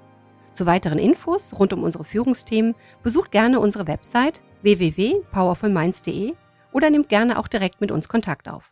Zu 0.54 0.66
weiteren 0.66 0.98
Infos 0.98 1.54
rund 1.58 1.74
um 1.74 1.84
unsere 1.84 2.06
Führungsthemen 2.06 2.76
besucht 3.04 3.32
gerne 3.32 3.60
unsere 3.60 3.88
Website 3.88 4.42
www.powerfulminds.de 4.62 6.34
oder 6.72 6.90
nehmt 6.90 7.10
gerne 7.10 7.38
auch 7.38 7.48
direkt 7.48 7.82
mit 7.82 7.92
uns 7.92 8.08
Kontakt 8.08 8.48
auf. 8.48 8.72